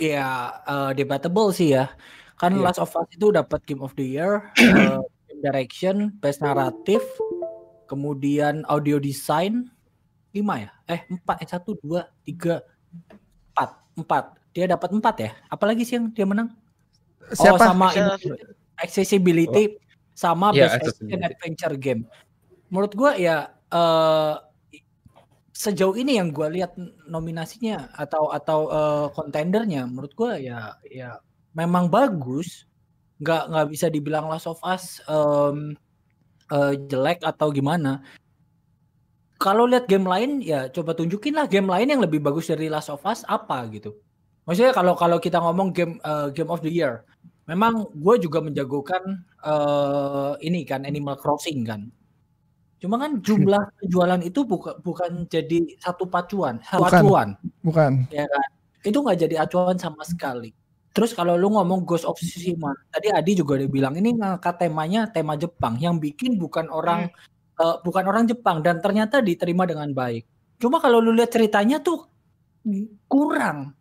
ya 0.00 0.56
eh, 0.64 0.90
debatable 0.96 1.52
sih 1.52 1.76
ya. 1.76 1.92
Kan 2.40 2.58
Iya. 2.58 2.64
Last 2.66 2.80
of 2.82 2.92
Us 2.96 3.08
itu 3.14 3.30
dapat 3.30 3.62
Game 3.68 3.84
of 3.84 3.94
the 3.94 4.04
Year, 4.04 4.50
Game 5.30 5.40
Direction, 5.44 6.16
Best 6.18 6.42
Narrative, 6.42 7.04
kemudian 7.86 8.66
Audio 8.66 8.98
Design 8.98 9.70
lima 10.34 10.66
ya? 10.66 10.70
Eh 10.90 11.00
empat, 11.06 11.36
eh 11.46 11.48
satu, 11.48 11.78
dua, 11.78 12.10
tiga, 12.26 12.58
empat, 13.54 13.70
empat. 13.94 14.24
Dia 14.50 14.66
dapat 14.66 14.90
empat 14.90 15.14
ya? 15.22 15.30
Apalagi 15.46 15.86
sih 15.86 15.94
yang 15.98 16.10
dia 16.10 16.26
menang? 16.26 16.50
Siapa? 17.32 17.56
Oh, 17.56 17.60
sama 17.60 17.88
accessibility 18.82 19.78
sama 20.14 20.54
Iya, 20.54 20.78
best 20.78 20.94
action 21.02 21.20
adventure 21.22 21.74
game. 21.78 22.02
Menurut 22.70 22.92
gua 22.94 23.12
ya 23.18 23.50
eh 23.74 24.34
sejauh 25.54 25.94
ini 25.94 26.18
yang 26.18 26.34
gua 26.34 26.50
lihat 26.50 26.74
nominasinya 27.06 27.90
atau 27.94 28.30
atau 28.30 28.60
eh, 28.70 29.06
kontendernya 29.14 29.86
menurut 29.90 30.14
gua 30.14 30.38
ya 30.38 30.78
ya 30.86 31.18
memang 31.54 31.90
bagus. 31.90 32.66
Nggak 33.22 33.42
nggak 33.50 33.66
bisa 33.70 33.86
dibilang 33.90 34.26
Last 34.30 34.50
of 34.50 34.62
Us 34.62 35.02
em, 35.06 35.74
eh, 36.50 36.74
jelek 36.90 37.22
atau 37.26 37.50
gimana. 37.50 38.02
Kalau 39.38 39.66
lihat 39.66 39.90
game 39.90 40.06
lain 40.06 40.38
ya 40.40 40.70
coba 40.70 40.94
tunjukin 40.94 41.34
lah 41.34 41.50
game 41.50 41.66
lain 41.66 41.90
yang 41.90 42.02
lebih 42.02 42.22
bagus 42.22 42.48
dari 42.48 42.70
Last 42.70 42.90
of 42.90 43.02
Us 43.02 43.26
apa 43.26 43.66
gitu. 43.74 43.98
Maksudnya 44.44 44.72
kalau 44.76 44.92
kalau 44.92 45.16
kita 45.16 45.40
ngomong 45.40 45.72
game 45.72 45.96
eh, 46.04 46.28
game 46.36 46.50
of 46.52 46.60
the 46.60 46.68
year, 46.72 47.04
memang 47.48 47.88
gue 47.96 48.14
juga 48.20 48.44
menjagokan 48.44 49.24
eh 49.44 50.32
ini 50.44 50.64
kan 50.68 50.84
Animal 50.84 51.16
Crossing 51.16 51.64
kan. 51.64 51.88
Cuma 52.80 53.00
kan 53.00 53.16
jumlah 53.24 53.60
penjualan 53.80 54.20
itu 54.20 54.44
bukan 54.44 54.76
bukan 54.84 55.24
jadi 55.32 55.64
satu 55.80 56.04
pacuan, 56.04 56.60
satu 56.60 56.84
Bukan. 56.84 57.00
acuan, 57.00 57.28
Bukan. 57.64 57.92
ya 58.12 58.28
kan? 58.28 58.48
Itu 58.84 59.00
nggak 59.00 59.18
jadi 59.24 59.48
acuan 59.48 59.80
sama 59.80 60.04
sekali. 60.04 60.52
Terus 60.94 61.10
kalau 61.10 61.34
lu 61.34 61.50
ngomong 61.50 61.82
Ghost 61.88 62.06
of 62.06 62.14
Tsushima, 62.20 62.70
tadi 62.92 63.10
Adi 63.10 63.34
juga 63.34 63.58
udah 63.58 63.66
bilang 63.66 63.98
ini 63.98 64.14
ngangkat 64.14 64.62
temanya 64.62 65.10
tema 65.10 65.34
Jepang, 65.34 65.74
yang 65.80 65.96
bikin 65.98 66.36
bukan 66.36 66.68
orang 66.68 67.08
eh, 67.58 67.76
bukan 67.80 68.04
orang 68.04 68.28
Jepang 68.28 68.60
dan 68.60 68.84
ternyata 68.84 69.24
diterima 69.24 69.64
dengan 69.64 69.88
baik. 69.90 70.28
Cuma 70.60 70.78
kalau 70.78 71.00
lu 71.00 71.16
lihat 71.16 71.32
ceritanya 71.32 71.80
tuh 71.80 72.04
kurang, 73.10 73.72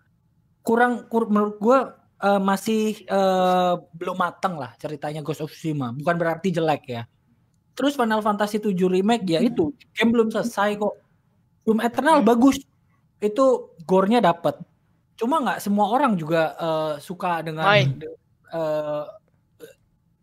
kurang, 0.63 1.06
kur- 1.12 1.28
menurut 1.30 1.60
gua 1.60 1.80
eh, 2.23 2.39
masih 2.39 3.04
eh, 3.04 3.73
belum 3.93 4.15
matang 4.15 4.56
lah 4.58 4.71
ceritanya 4.80 5.19
Ghost 5.19 5.43
of 5.43 5.52
Tsushima. 5.52 5.91
Bukan 5.91 6.15
berarti 6.15 6.49
jelek 6.49 6.84
ya. 6.88 7.04
Terus 7.73 7.97
Final 7.97 8.21
Fantasy 8.21 8.62
7 8.62 8.73
remake 8.88 9.26
ya 9.28 9.41
itu 9.41 9.73
game 9.93 10.10
belum 10.13 10.32
selesai 10.32 10.78
kok. 10.80 10.93
Doom 11.67 11.84
Eternal 11.84 12.23
bagus. 12.23 12.62
Itu 13.19 13.76
gore-nya 13.84 14.21
dapet. 14.23 14.60
Cuma 15.19 15.41
nggak 15.43 15.60
semua 15.60 15.91
orang 15.91 16.15
juga 16.15 16.56
eh, 16.56 16.93
suka 17.04 17.43
dengan 17.43 17.65
eh, 18.54 19.06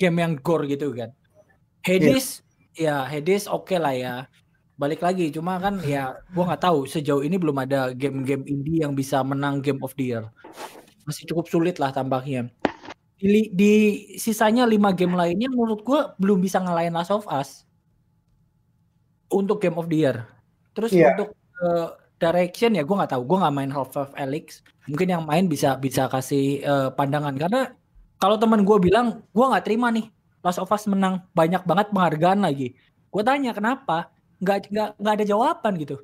game 0.01 0.17
yang 0.25 0.33
gore 0.41 0.65
gitu 0.71 0.97
kan. 0.97 1.13
Hades 1.85 2.41
ya 2.77 3.05
Hades 3.05 3.45
oke 3.45 3.77
lah 3.77 3.93
ya. 3.93 4.15
Balik 4.81 5.05
lagi 5.05 5.29
cuma 5.29 5.61
kan 5.61 5.77
ya 5.85 6.17
gua 6.33 6.49
nggak 6.49 6.63
tahu 6.65 6.89
sejauh 6.89 7.21
ini 7.21 7.37
belum 7.37 7.53
ada 7.61 7.93
game-game 7.93 8.49
indie 8.49 8.81
yang 8.81 8.97
bisa 8.97 9.21
menang 9.21 9.61
Game 9.61 9.77
of 9.85 9.93
the 9.93 10.17
Year. 10.17 10.25
Masih 11.05 11.29
cukup 11.29 11.53
sulit 11.53 11.77
lah 11.77 11.93
tampaknya. 11.93 12.49
Di, 13.21 13.53
di 13.53 13.73
sisanya 14.17 14.65
5 14.65 14.81
game 14.97 15.13
lainnya 15.13 15.53
menurut 15.53 15.85
gua 15.85 16.17
belum 16.17 16.41
bisa 16.41 16.57
ngalahin 16.65 16.97
Last 16.97 17.13
of 17.13 17.29
Us 17.29 17.69
untuk 19.29 19.61
Game 19.61 19.77
of 19.77 19.93
the 19.93 20.09
Year. 20.09 20.25
Terus 20.73 20.97
Iya. 20.97 21.13
untuk 21.13 21.37
eh, 21.37 21.89
direction 22.17 22.73
ya 22.73 22.81
gua 22.81 23.05
nggak 23.05 23.13
tahu, 23.13 23.23
gua 23.29 23.39
nggak 23.45 23.55
main 23.61 23.73
Half-Life 23.77 24.17
Alyx. 24.17 24.47
Mungkin 24.89 25.13
yang 25.13 25.23
main 25.29 25.45
bisa 25.45 25.77
bisa 25.77 26.09
kasih 26.09 26.65
eh, 26.65 26.89
pandangan 26.97 27.37
karena 27.37 27.77
kalau 28.17 28.41
teman 28.41 28.65
gue 28.65 28.77
bilang 28.81 29.21
gua 29.37 29.53
nggak 29.53 29.65
terima 29.69 29.93
nih 29.93 30.09
Last 30.41 30.57
of 30.57 30.73
Us 30.73 30.89
menang 30.89 31.21
banyak 31.37 31.69
banget 31.69 31.93
penghargaan 31.93 32.41
lagi. 32.41 32.73
Gue 33.13 33.21
tanya 33.21 33.53
kenapa? 33.53 34.09
Nggak 34.41 34.73
nggak 34.73 34.91
nggak 34.97 35.15
ada 35.21 35.25
jawaban 35.29 35.73
gitu. 35.77 35.97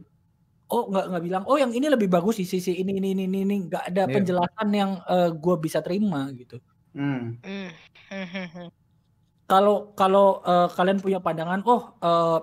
Oh 0.68 0.86
nggak 0.92 1.04
nggak 1.10 1.22
bilang. 1.24 1.42
Oh 1.48 1.56
yang 1.56 1.72
ini 1.72 1.88
lebih 1.88 2.08
bagus 2.12 2.36
di 2.38 2.46
sisi 2.46 2.76
ini 2.76 3.00
ini 3.00 3.16
ini 3.16 3.24
ini 3.24 3.38
ini. 3.42 3.56
Nggak 3.68 3.84
ada 3.92 4.02
Iya. 4.06 4.12
penjelasan 4.12 4.68
yang 4.70 4.90
gue 5.40 5.56
bisa 5.58 5.80
terima 5.80 6.28
gitu. 6.36 6.60
Hmm. 6.96 7.36
Kalau 9.46 9.94
kalau 9.94 10.42
eh, 10.42 10.66
kalian 10.74 10.98
punya 10.98 11.22
pandangan, 11.22 11.62
oh 11.70 11.94
eh, 12.02 12.38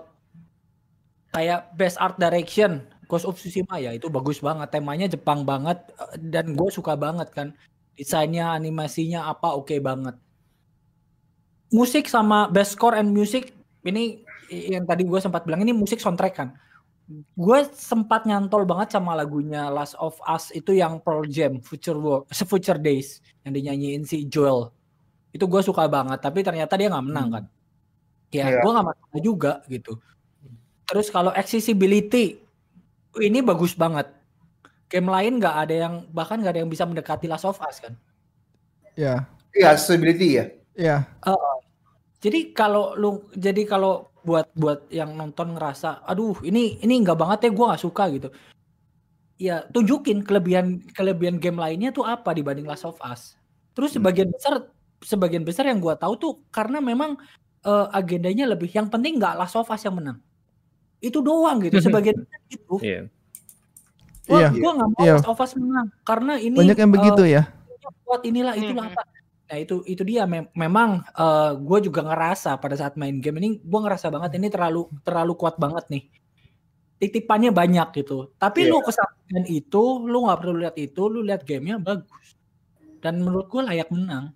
kayak 1.33 1.73
best 1.75 1.97
art 1.99 2.15
direction 2.15 2.85
Ghost 3.09 3.27
of 3.27 3.35
Tsushima 3.35 3.81
ya 3.81 3.91
itu 3.91 4.07
bagus 4.07 4.39
banget 4.39 4.69
temanya 4.71 5.09
Jepang 5.11 5.43
banget 5.43 5.81
eh, 5.99 6.15
dan 6.31 6.53
gue 6.55 6.69
suka 6.71 6.93
banget 6.95 7.27
kan 7.33 7.51
desainnya 7.99 8.53
animasinya 8.53 9.27
apa 9.27 9.51
oke 9.53 9.73
banget 9.81 10.15
musik 11.73 12.05
sama 12.05 12.47
best 12.53 12.77
score 12.77 12.95
and 12.95 13.09
music 13.11 13.51
ini 13.83 14.21
yang 14.69 14.85
tadi 14.85 15.03
gue 15.03 15.19
sempat 15.19 15.43
bilang 15.43 15.61
ini 15.65 15.73
musik 15.73 15.97
soundtrack 15.99 16.35
kan 16.35 16.49
gue 17.35 17.59
sempat 17.75 18.23
nyantol 18.23 18.63
banget 18.63 18.95
sama 18.95 19.11
lagunya 19.11 19.67
Last 19.67 19.93
of 19.99 20.15
Us 20.23 20.55
itu 20.55 20.71
yang 20.71 21.03
Pearl 21.03 21.27
Jam 21.27 21.59
Future 21.59 21.99
World 21.99 22.31
Future 22.31 22.79
Days 22.79 23.19
yang 23.43 23.51
dinyanyiin 23.51 24.07
si 24.07 24.23
Joel 24.29 24.71
itu 25.35 25.43
gue 25.43 25.61
suka 25.65 25.83
banget 25.91 26.23
tapi 26.23 26.45
ternyata 26.45 26.79
dia 26.79 26.87
nggak 26.87 27.05
menang 27.09 27.27
kan 27.29 27.45
ya 28.31 28.49
Iya. 28.49 28.59
gue 28.63 28.71
nggak 28.71 28.87
masalah 28.87 29.19
juga 29.21 29.53
gitu 29.67 29.93
terus 30.87 31.07
kalau 31.11 31.35
accessibility 31.35 32.39
ini 33.19 33.39
bagus 33.43 33.75
banget 33.75 34.07
game 34.87 35.09
lain 35.11 35.37
nggak 35.41 35.55
ada 35.67 35.75
yang 35.75 35.93
bahkan 36.13 36.39
nggak 36.39 36.53
ada 36.55 36.61
yang 36.63 36.71
bisa 36.71 36.87
mendekati 36.87 37.27
Last 37.27 37.45
of 37.45 37.59
Us 37.59 37.83
kan 37.83 37.93
Ya. 38.93 39.25
Iya, 39.53 39.73
accessibility 39.73 40.37
ya. 40.37 40.45
Ya. 40.73 40.97
jadi 42.21 42.53
kalau 42.53 42.93
lu 42.97 43.25
jadi 43.37 43.65
kalau 43.65 44.12
buat 44.23 44.47
buat 44.55 44.87
yang 44.87 45.11
nonton 45.13 45.55
ngerasa 45.55 46.01
aduh 46.03 46.39
ini 46.41 46.79
ini 46.79 46.93
nggak 47.03 47.19
banget 47.19 47.39
ya 47.45 47.49
gue 47.51 47.65
nggak 47.69 47.83
suka 47.83 48.03
gitu 48.09 48.29
ya 49.35 49.55
tunjukin 49.69 50.23
kelebihan 50.23 50.79
kelebihan 50.95 51.35
game 51.37 51.59
lainnya 51.59 51.91
tuh 51.91 52.07
apa 52.07 52.31
dibanding 52.31 52.63
Last 52.63 52.87
of 52.87 52.95
Us 53.03 53.35
terus 53.75 53.91
sebagian 53.91 54.31
besar 54.31 54.69
sebagian 55.03 55.43
besar 55.43 55.67
yang 55.67 55.83
gua 55.83 55.99
tahu 55.99 56.15
tuh 56.15 56.33
karena 56.47 56.79
memang 56.79 57.19
eh, 57.61 57.87
agendanya 57.91 58.47
lebih 58.47 58.71
yang 58.71 58.87
penting 58.87 59.19
nggak 59.19 59.35
Last 59.35 59.59
of 59.59 59.67
Us 59.67 59.83
yang 59.83 59.99
menang 59.99 60.23
itu 61.03 61.19
doang 61.19 61.59
gitu 61.59 61.75
sebagian 61.83 62.23
besar 62.23 62.39
gitu 62.47 62.75
Iya. 62.79 63.01
gua 64.23 64.39
Iya. 64.39 64.49
gua 64.55 64.71
nggak 64.79 64.89
mau 64.95 65.01
Iya. 65.03 65.13
Last 65.19 65.27
of 65.27 65.39
Us 65.41 65.53
menang 65.59 65.87
karena 66.07 66.33
ini 66.39 66.55
Banyak 66.55 66.77
yang 66.79 66.91
eh, 66.91 66.95
begitu 66.95 67.23
ya. 67.27 67.43
buat 68.07 68.21
inilah 68.23 68.53
itulah 68.55 68.87
Mhm. 68.87 68.95
apa 68.95 69.01
Nah 69.43 69.57
itu 69.59 69.83
itu 69.85 70.01
dia 70.07 70.23
mem- 70.23 70.49
memang 70.55 71.03
gue 71.59 71.79
juga 71.83 72.01
ngerasa 72.07 72.57
pada 72.57 72.75
saat 72.79 72.95
main 72.95 73.19
game 73.19 73.37
ini 73.43 73.49
gue 73.59 73.79
ngerasa 73.83 74.07
banget 74.09 74.39
ini 74.39 74.47
terlalu 74.49 74.87
terlalu 75.03 75.33
kuat 75.35 75.59
banget 75.59 75.85
nih 75.91 76.03
titipannya 77.03 77.51
banyak 77.51 77.87
gitu. 77.99 78.31
Tapi 78.39 78.63
lu 78.71 78.79
Iya. 78.79 78.85
kesampaian 78.87 79.45
itu 79.51 79.83
lu 80.07 80.23
nggak 80.23 80.39
perlu 80.39 80.55
lihat 80.55 80.75
itu, 80.79 81.01
lu 81.11 81.19
lihat 81.19 81.43
gamenya 81.43 81.75
bagus. 81.75 82.39
Dan 83.03 83.19
menurut 83.19 83.51
gue 83.51 83.59
layak 83.59 83.91
menang. 83.91 84.31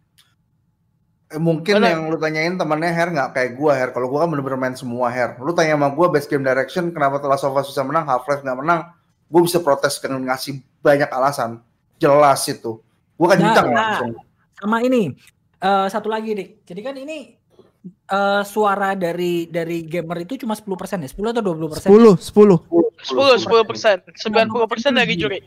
Eh, 1.27 1.39
mungkin 1.39 1.79
Bener. 1.79 1.91
yang 1.95 2.07
lu 2.07 2.15
tanyain 2.19 2.55
temannya 2.55 2.91
Her 2.91 3.11
nggak 3.11 3.29
kayak 3.35 3.51
gua 3.59 3.71
Her. 3.75 3.91
Kalau 3.91 4.07
gua 4.07 4.23
kan 4.23 4.31
bener-bener 4.31 4.59
main 4.59 4.75
semua 4.75 5.11
Her. 5.11 5.35
Lu 5.43 5.51
tanya 5.51 5.75
sama 5.75 5.91
gua 5.91 6.07
best 6.07 6.27
game 6.31 6.43
direction 6.43 6.87
kenapa 6.91 7.19
The 7.19 7.27
Last 7.27 7.43
of 7.43 7.55
Us 7.55 7.67
bisa 7.67 7.83
menang, 7.83 8.07
Half 8.07 8.27
Life 8.31 8.43
nggak 8.47 8.59
menang, 8.63 8.91
gua 9.27 9.41
bisa 9.43 9.59
protes 9.59 9.99
dengan 9.99 10.23
ngasih 10.27 10.63
banyak 10.79 11.07
alasan. 11.11 11.59
Jelas 11.99 12.43
itu. 12.47 12.79
Gua 13.19 13.27
kan 13.35 13.43
Nah, 13.43 13.51
nah. 13.55 13.67
langsung. 13.75 14.11
Sama 14.57 14.81
ini 14.81 15.13
eh, 15.61 15.87
satu 15.89 16.09
lagi 16.09 16.33
dik. 16.33 16.49
Jadi 16.65 16.81
kan 16.81 16.95
ini 16.97 17.37
eh, 17.87 18.41
suara 18.43 18.97
dari 18.97 19.45
dari 19.49 19.85
gamer 19.85 20.25
itu 20.25 20.41
cuma 20.41 20.57
10% 20.57 21.05
ya, 21.05 21.09
10 21.09 21.33
atau 21.33 21.43
20 21.53 21.73
persen? 21.73 21.89
10, 21.93 22.17
10. 22.17 22.87
10 22.97 23.45
10 23.45 23.69
persen, 23.69 23.95
90 24.01 24.71
persen 24.71 24.91
dari 24.97 25.13
juri. 25.13 25.39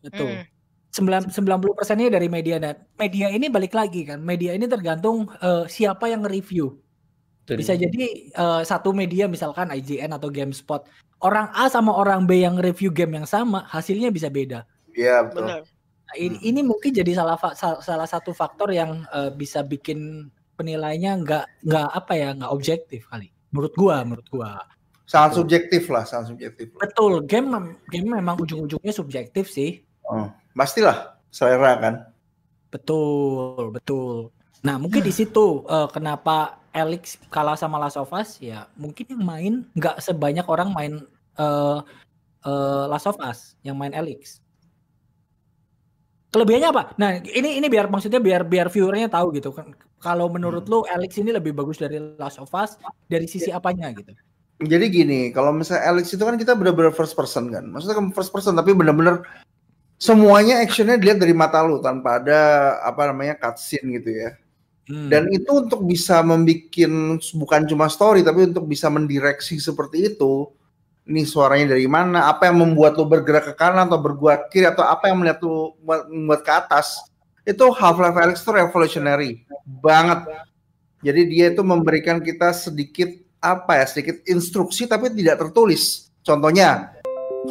Betul. 0.00 0.30
Hmm. 0.30 0.44
Sembilan 0.90 1.30
90 1.30 1.78
persennya 1.78 2.10
dari 2.10 2.26
media 2.26 2.58
dan 2.58 2.74
media 2.98 3.30
ini 3.30 3.46
balik 3.46 3.74
lagi 3.74 4.02
kan. 4.06 4.18
Media 4.18 4.54
ini 4.54 4.66
tergantung 4.66 5.30
eh, 5.38 5.64
siapa 5.70 6.10
yang 6.10 6.26
nge-review. 6.26 6.74
Itu 7.46 7.58
Bisa 7.58 7.74
jadi 7.74 8.30
eh, 8.30 8.62
satu 8.62 8.94
media 8.94 9.26
misalkan 9.26 9.70
IGN 9.70 10.14
atau 10.14 10.30
GameSpot, 10.30 10.86
orang 11.22 11.50
A 11.54 11.70
sama 11.70 11.94
orang 11.94 12.26
B 12.26 12.42
yang 12.42 12.58
review 12.58 12.90
game 12.90 13.18
yang 13.22 13.26
sama, 13.26 13.66
hasilnya 13.70 14.10
bisa 14.10 14.30
beda. 14.30 14.66
Iya 14.94 15.26
betul. 15.30 15.46
Benar. 15.46 15.62
Ini, 16.18 16.38
ini 16.42 16.60
mungkin 16.66 16.90
jadi 16.90 17.14
salah 17.14 17.38
salah 17.56 18.08
satu 18.08 18.34
faktor 18.34 18.74
yang 18.74 19.06
eh, 19.14 19.30
bisa 19.30 19.62
bikin 19.62 20.30
penilainya 20.58 21.16
nggak 21.22 21.44
nggak 21.64 21.88
apa 21.96 22.12
ya 22.18 22.28
nggak 22.36 22.52
objektif 22.52 23.08
kali. 23.08 23.32
Menurut 23.54 23.74
gua, 23.78 24.02
menurut 24.04 24.28
gua. 24.28 24.60
Sangat 25.08 25.42
subjektif 25.42 25.90
lah, 25.90 26.06
sangat 26.06 26.36
subjektif. 26.36 26.70
Betul, 26.78 27.24
game 27.26 27.74
game 27.90 28.08
memang 28.14 28.38
ujung-ujungnya 28.38 28.94
subjektif 28.94 29.50
sih. 29.50 29.82
Oh, 30.06 30.30
pastilah 30.54 31.18
selera 31.34 31.78
kan. 31.80 31.94
Betul, 32.70 33.74
betul. 33.74 34.30
Nah, 34.62 34.76
mungkin 34.76 35.02
di 35.02 35.10
situ 35.10 35.66
eh, 35.66 35.88
kenapa 35.90 36.60
Alex 36.70 37.18
kalah 37.32 37.58
sama 37.58 37.82
Last 37.82 37.98
of 37.98 38.12
Us 38.14 38.38
ya, 38.38 38.70
mungkin 38.78 39.10
yang 39.10 39.24
main 39.26 39.54
nggak 39.74 39.98
sebanyak 39.98 40.46
orang 40.46 40.70
main 40.70 40.92
eh 41.40 41.78
eh, 42.46 42.84
Last 42.86 43.10
of 43.10 43.18
Us 43.18 43.58
yang 43.66 43.74
main 43.80 43.96
Alex. 43.96 44.38
Kelebihannya 46.30 46.68
apa? 46.70 46.82
Nah, 46.94 47.18
ini 47.26 47.58
ini 47.58 47.66
biar 47.66 47.90
maksudnya 47.90 48.22
biar 48.22 48.46
biar 48.46 48.70
viewernya 48.70 49.10
tahu 49.10 49.34
gitu 49.34 49.50
kan. 49.50 49.74
Kalau 49.98 50.30
menurut 50.30 50.64
lu 50.70 50.86
Alex 50.86 51.18
ini 51.18 51.34
lebih 51.34 51.52
bagus 51.52 51.82
dari 51.82 51.98
Last 52.16 52.38
of 52.38 52.54
Us 52.54 52.78
dari 53.10 53.26
sisi 53.26 53.50
apanya 53.50 53.90
gitu? 53.90 54.14
Jadi 54.62 54.86
gini, 54.92 55.20
kalau 55.34 55.50
misalnya 55.50 55.90
Alex 55.90 56.14
itu 56.14 56.22
kan 56.22 56.38
kita 56.38 56.54
bener-bener 56.54 56.94
first 56.94 57.18
person 57.18 57.50
kan. 57.50 57.66
Maksudnya 57.66 57.98
kan 57.98 58.06
first 58.14 58.30
person 58.30 58.54
tapi 58.54 58.76
bener-bener 58.76 59.26
semuanya 59.98 60.62
actionnya 60.62 60.96
dilihat 60.96 61.18
dari 61.18 61.34
mata 61.34 61.60
lu 61.66 61.82
tanpa 61.82 62.22
ada 62.22 62.40
apa 62.86 63.10
namanya 63.10 63.34
cutscene 63.36 63.98
gitu 63.98 64.10
ya. 64.14 64.30
Hmm. 64.86 65.10
Dan 65.10 65.26
itu 65.34 65.50
untuk 65.50 65.82
bisa 65.82 66.22
membuat 66.22 66.70
bukan 67.34 67.62
cuma 67.66 67.90
story 67.90 68.22
tapi 68.22 68.46
untuk 68.46 68.70
bisa 68.70 68.86
mendireksi 68.86 69.58
seperti 69.58 70.14
itu. 70.14 70.46
Ini 71.10 71.26
suaranya 71.26 71.74
dari 71.74 71.90
mana? 71.90 72.30
Apa 72.30 72.46
yang 72.46 72.62
membuat 72.62 72.94
lo 72.94 73.02
bergerak 73.02 73.50
ke 73.50 73.54
kanan 73.58 73.90
atau 73.90 73.98
bergerak 73.98 74.46
kiri 74.54 74.70
atau 74.70 74.86
apa 74.86 75.10
yang 75.10 75.18
melihat 75.18 75.42
lo 75.42 75.74
membuat- 75.82 76.46
ke 76.46 76.52
atas? 76.54 77.02
Itu 77.42 77.74
Half-Life 77.74 78.14
Alyx 78.14 78.46
itu 78.46 78.52
revolutionary 78.54 79.30
banget. 79.66 80.22
Jadi 81.02 81.20
dia 81.26 81.50
itu 81.50 81.66
memberikan 81.66 82.22
kita 82.22 82.54
sedikit 82.54 83.10
apa 83.42 83.82
ya 83.82 83.84
sedikit 83.90 84.22
instruksi 84.30 84.86
tapi 84.86 85.10
tidak 85.10 85.42
tertulis. 85.42 86.14
Contohnya 86.22 86.94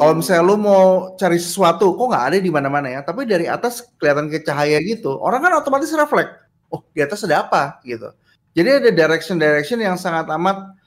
kalau 0.00 0.16
misalnya 0.16 0.46
lu 0.46 0.56
mau 0.56 1.12
cari 1.20 1.36
sesuatu 1.36 1.92
kok 1.92 2.06
nggak 2.14 2.24
ada 2.32 2.38
di 2.40 2.48
mana-mana 2.48 2.88
ya, 2.88 3.04
tapi 3.04 3.28
dari 3.28 3.44
atas 3.44 3.84
kelihatan 4.00 4.32
ke 4.32 4.40
cahaya 4.40 4.80
gitu, 4.80 5.20
orang 5.20 5.44
kan 5.44 5.52
otomatis 5.60 5.92
refleks. 5.92 6.32
Oh 6.72 6.80
di 6.96 7.04
atas 7.04 7.26
ada 7.28 7.44
apa 7.44 7.82
gitu. 7.84 8.08
Jadi 8.56 8.68
ada 8.70 8.90
direction 8.94 9.36
direction 9.36 9.82
yang 9.82 10.00
sangat 10.00 10.30
amat 10.32 10.79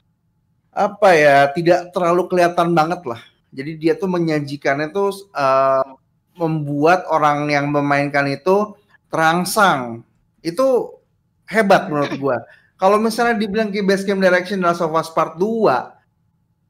apa 0.73 1.09
ya 1.13 1.37
tidak 1.53 1.93
terlalu 1.93 2.27
kelihatan 2.27 2.73
banget 2.73 3.01
lah. 3.05 3.21
Jadi 3.53 3.77
dia 3.77 3.93
tuh 3.93 4.09
menyajikannya 4.09 4.89
tuh 4.89 5.13
eh, 5.31 5.85
membuat 6.37 7.05
orang 7.13 7.45
yang 7.49 7.69
memainkan 7.69 8.25
itu 8.25 8.73
terangsang. 9.13 10.01
Itu 10.41 10.99
hebat 11.45 11.87
menurut 11.87 12.13
gua. 12.21 12.37
Kalau 12.81 12.99
misalnya 12.99 13.37
dibilang 13.39 13.71
ke 13.71 13.85
best 13.85 14.03
game 14.03 14.19
direction 14.19 14.59
The 14.59 14.73
Last 14.73 14.83
of 14.83 14.91
Us 14.91 15.07
Part 15.13 15.39
2, 15.39 15.93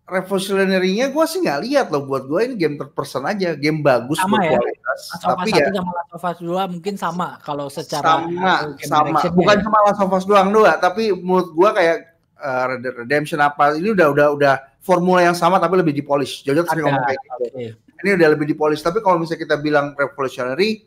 revolutionary-nya 0.04 1.10
gue 1.10 1.26
sih 1.26 1.40
nggak 1.42 1.62
lihat 1.64 1.88
loh 1.90 2.04
buat 2.04 2.28
gue 2.28 2.40
ini 2.52 2.56
game 2.60 2.76
third 2.76 2.92
person 2.94 3.24
aja, 3.24 3.56
game 3.56 3.82
bagus 3.82 4.20
Sama 4.20 4.44
ya? 4.44 4.60
berkualitas. 4.60 5.00
Last 5.10 5.26
of 5.26 5.40
Tapi 5.42 5.50
ya 5.56 5.66
1 5.72 5.80
sama 5.80 5.92
Last 5.96 6.12
of 6.14 6.24
Us 6.28 6.40
2 6.44 6.74
mungkin 6.76 6.94
sama 7.00 7.28
kalau 7.42 7.66
secara 7.72 8.06
sama 8.22 8.54
sama 8.84 9.20
bukan 9.32 9.58
ya. 9.58 9.64
cuma 9.64 9.78
Last 9.90 10.02
of 10.04 10.12
Us 10.14 10.26
doang 10.28 10.50
doang, 10.54 10.78
tapi 10.78 11.16
menurut 11.16 11.50
gue 11.56 11.70
kayak 11.82 11.98
uh, 12.44 12.66
Redemption 13.00 13.40
apa 13.40 13.74
ini 13.74 13.96
udah 13.96 14.12
udah 14.12 14.28
udah 14.36 14.54
formula 14.84 15.24
yang 15.24 15.34
sama 15.34 15.58
tapi 15.58 15.80
lebih 15.80 15.96
dipolish. 15.96 16.44
Jojo 16.44 16.68
sering 16.68 16.84
Ada, 16.84 16.92
ngomong 16.92 17.04
kayak 17.08 17.20
gitu. 17.24 17.34
oke. 17.48 17.66
Ini 18.04 18.10
udah 18.20 18.28
lebih 18.36 18.46
dipolish. 18.46 18.84
Tapi 18.84 19.00
kalau 19.00 19.16
misalnya 19.16 19.48
kita 19.48 19.56
bilang 19.58 19.96
revolutionary, 19.96 20.84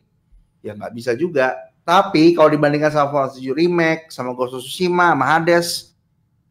ya 0.60 0.76
nggak 0.76 0.92
bisa 0.92 1.16
juga. 1.16 1.56
Tapi 1.80 2.36
kalau 2.36 2.52
dibandingkan 2.52 2.92
sama 2.92 3.08
Final 3.08 3.22
Fantasy 3.32 3.40
VII 3.46 3.56
Remake, 3.56 4.02
sama 4.12 4.36
Ghost 4.36 4.52
of 4.52 4.60
Tsushima, 4.60 5.14
sama 5.16 5.24
Hades, 5.24 5.96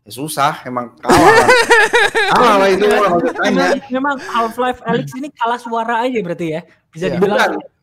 ya 0.02 0.12
susah, 0.16 0.64
emang 0.66 0.96
kalah. 0.98 1.14
lah. 1.14 1.48
kalah 2.34 2.56
lah 2.58 2.70
itu 2.72 2.86
kalau. 2.88 3.10
Memang, 3.22 3.72
memang 3.94 4.16
Half-Life 4.18 4.82
Alyx 4.88 5.08
ini 5.14 5.28
kalah 5.30 5.60
suara 5.62 6.02
aja 6.02 6.18
berarti 6.24 6.48
ya. 6.56 6.62
Bisa 6.90 7.12
Iya. 7.12 7.20
dibilang 7.20 7.38
Bukan. 7.62 7.74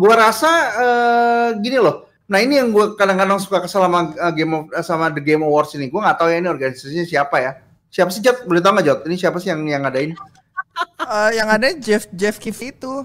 Gua 0.00 0.14
rasa 0.16 0.50
eh, 0.72 1.48
gini 1.60 1.76
loh. 1.78 2.08
Nah 2.30 2.38
ini 2.38 2.56
yang 2.56 2.70
gue 2.70 2.94
kadang-kadang 2.94 3.38
suka 3.38 3.62
kesel 3.62 3.82
sama 3.82 4.14
eh, 4.14 4.32
game 4.32 4.52
of, 4.54 4.62
eh, 4.70 4.84
sama 4.84 5.10
The 5.10 5.20
Game 5.20 5.42
Awards 5.42 5.74
ini. 5.74 5.90
Gue 5.90 6.00
nggak 6.00 6.16
tahu 6.18 6.28
ya 6.30 6.38
ini 6.38 6.48
organisasinya 6.48 7.04
siapa 7.04 7.36
ya. 7.42 7.52
Siapa 7.92 8.08
sih 8.08 8.22
Jot? 8.24 8.46
Boleh 8.48 8.62
tahu 8.64 8.78
nggak 8.78 8.86
Jot? 8.86 9.00
Ini 9.04 9.16
siapa 9.18 9.36
sih 9.36 9.52
yang 9.52 9.60
yang 9.66 9.82
ngadain? 9.84 10.14
Eh, 11.02 11.30
yang 11.36 11.48
ada 11.50 11.68
Jeff 11.76 12.08
Jeff 12.14 12.40
Keith 12.40 12.62
itu. 12.62 13.04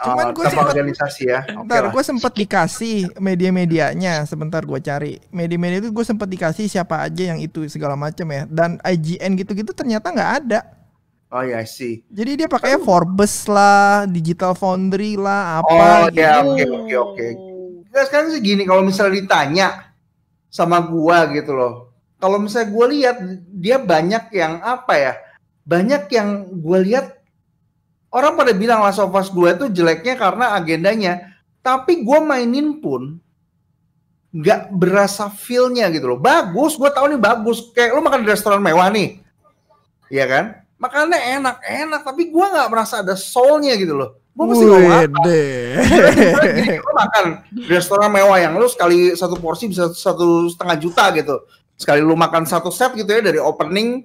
Cuman 0.00 0.32
Oh, 0.32 0.32
gue 0.32 0.44
sempet 0.48 0.72
organisasi 0.72 1.22
ya. 1.28 1.44
Bentar, 1.44 1.84
lah. 1.84 1.92
gue 1.92 2.00
sempet 2.00 2.32
dikasih 2.32 2.96
media-medianya. 3.20 4.24
Sebentar 4.24 4.64
gue 4.64 4.80
cari 4.80 5.20
media-media 5.28 5.84
itu 5.84 5.92
gue 5.92 6.04
sempet 6.06 6.24
dikasih 6.24 6.72
siapa 6.72 7.04
aja 7.04 7.36
yang 7.36 7.40
itu 7.42 7.68
segala 7.68 8.00
macam 8.00 8.24
ya. 8.32 8.48
Dan 8.48 8.80
IGN 8.80 9.36
gitu-gitu 9.36 9.76
ternyata 9.76 10.08
nggak 10.08 10.32
ada. 10.46 10.60
Oh 11.30 11.44
ya 11.44 11.60
sih. 11.68 12.00
Jadi 12.08 12.42
dia 12.42 12.48
pakai 12.48 12.80
Forbes 12.80 13.44
lah, 13.46 14.08
Digital 14.08 14.56
Foundry 14.56 15.14
lah, 15.14 15.62
Oh 15.62 15.68
apa 15.68 16.10
gitu. 16.10 16.18
ya 16.18 16.42
oke 16.42 16.64
oke 16.64 16.94
oke. 16.96 17.26
Sekarang 17.90 18.30
sih 18.30 18.38
gini 18.38 18.62
kalau 18.62 18.86
misalnya 18.86 19.18
ditanya 19.18 19.68
sama 20.46 20.78
gua 20.78 21.26
gitu 21.34 21.54
loh. 21.54 21.90
Kalau 22.22 22.38
misalnya 22.38 22.68
gua 22.70 22.86
lihat 22.86 23.16
dia 23.50 23.76
banyak 23.82 24.30
yang 24.30 24.62
apa 24.62 24.94
ya? 24.94 25.12
Banyak 25.66 26.06
yang 26.14 26.28
gua 26.62 26.78
lihat 26.78 27.06
orang 28.14 28.38
pada 28.38 28.52
bilang 28.54 28.86
Last 28.86 29.02
of 29.02 29.14
Us 29.14 29.30
2 29.34 29.58
itu 29.58 29.66
jeleknya 29.74 30.14
karena 30.14 30.54
agendanya. 30.54 31.34
Tapi 31.60 32.06
gua 32.06 32.22
mainin 32.22 32.78
pun 32.78 33.18
nggak 34.30 34.70
berasa 34.70 35.26
feel-nya 35.26 35.90
gitu 35.90 36.14
loh. 36.14 36.20
Bagus, 36.22 36.78
gua 36.78 36.94
tahu 36.94 37.10
nih 37.10 37.20
bagus. 37.20 37.74
Kayak 37.74 37.98
lu 37.98 38.02
makan 38.06 38.22
di 38.22 38.30
restoran 38.30 38.62
mewah 38.62 38.86
nih. 38.86 39.18
Iya 40.06 40.24
kan? 40.30 40.44
Makannya 40.78 41.18
enak, 41.40 41.56
enak. 41.66 42.00
Tapi 42.06 42.30
gua 42.30 42.54
nggak 42.54 42.68
merasa 42.70 43.02
ada 43.02 43.18
soul-nya 43.18 43.74
gitu 43.74 43.98
loh. 43.98 44.19
Gua 44.40 44.56
mesti? 44.56 44.64
Wede. 44.72 45.44
Gini, 46.40 46.80
lu 46.80 46.92
makan 46.96 47.24
restoran 47.68 48.08
mewah 48.08 48.40
yang 48.40 48.56
lu 48.56 48.64
sekali 48.72 49.12
satu 49.12 49.36
porsi 49.36 49.68
bisa 49.68 49.92
satu 49.92 50.48
setengah 50.48 50.80
juta 50.80 51.12
gitu. 51.12 51.44
Sekali 51.76 52.00
lu 52.00 52.16
makan 52.16 52.48
satu 52.48 52.72
set 52.72 52.96
gitu 52.96 53.04
ya 53.12 53.20
dari 53.20 53.36
opening, 53.36 54.00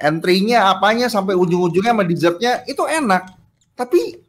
entry-nya, 0.00 0.72
apanya 0.72 1.12
sampai 1.12 1.36
ujung-ujungnya 1.36 1.92
sama 1.92 2.08
dessertnya 2.08 2.64
itu 2.64 2.80
enak. 2.80 3.28
Tapi 3.76 4.24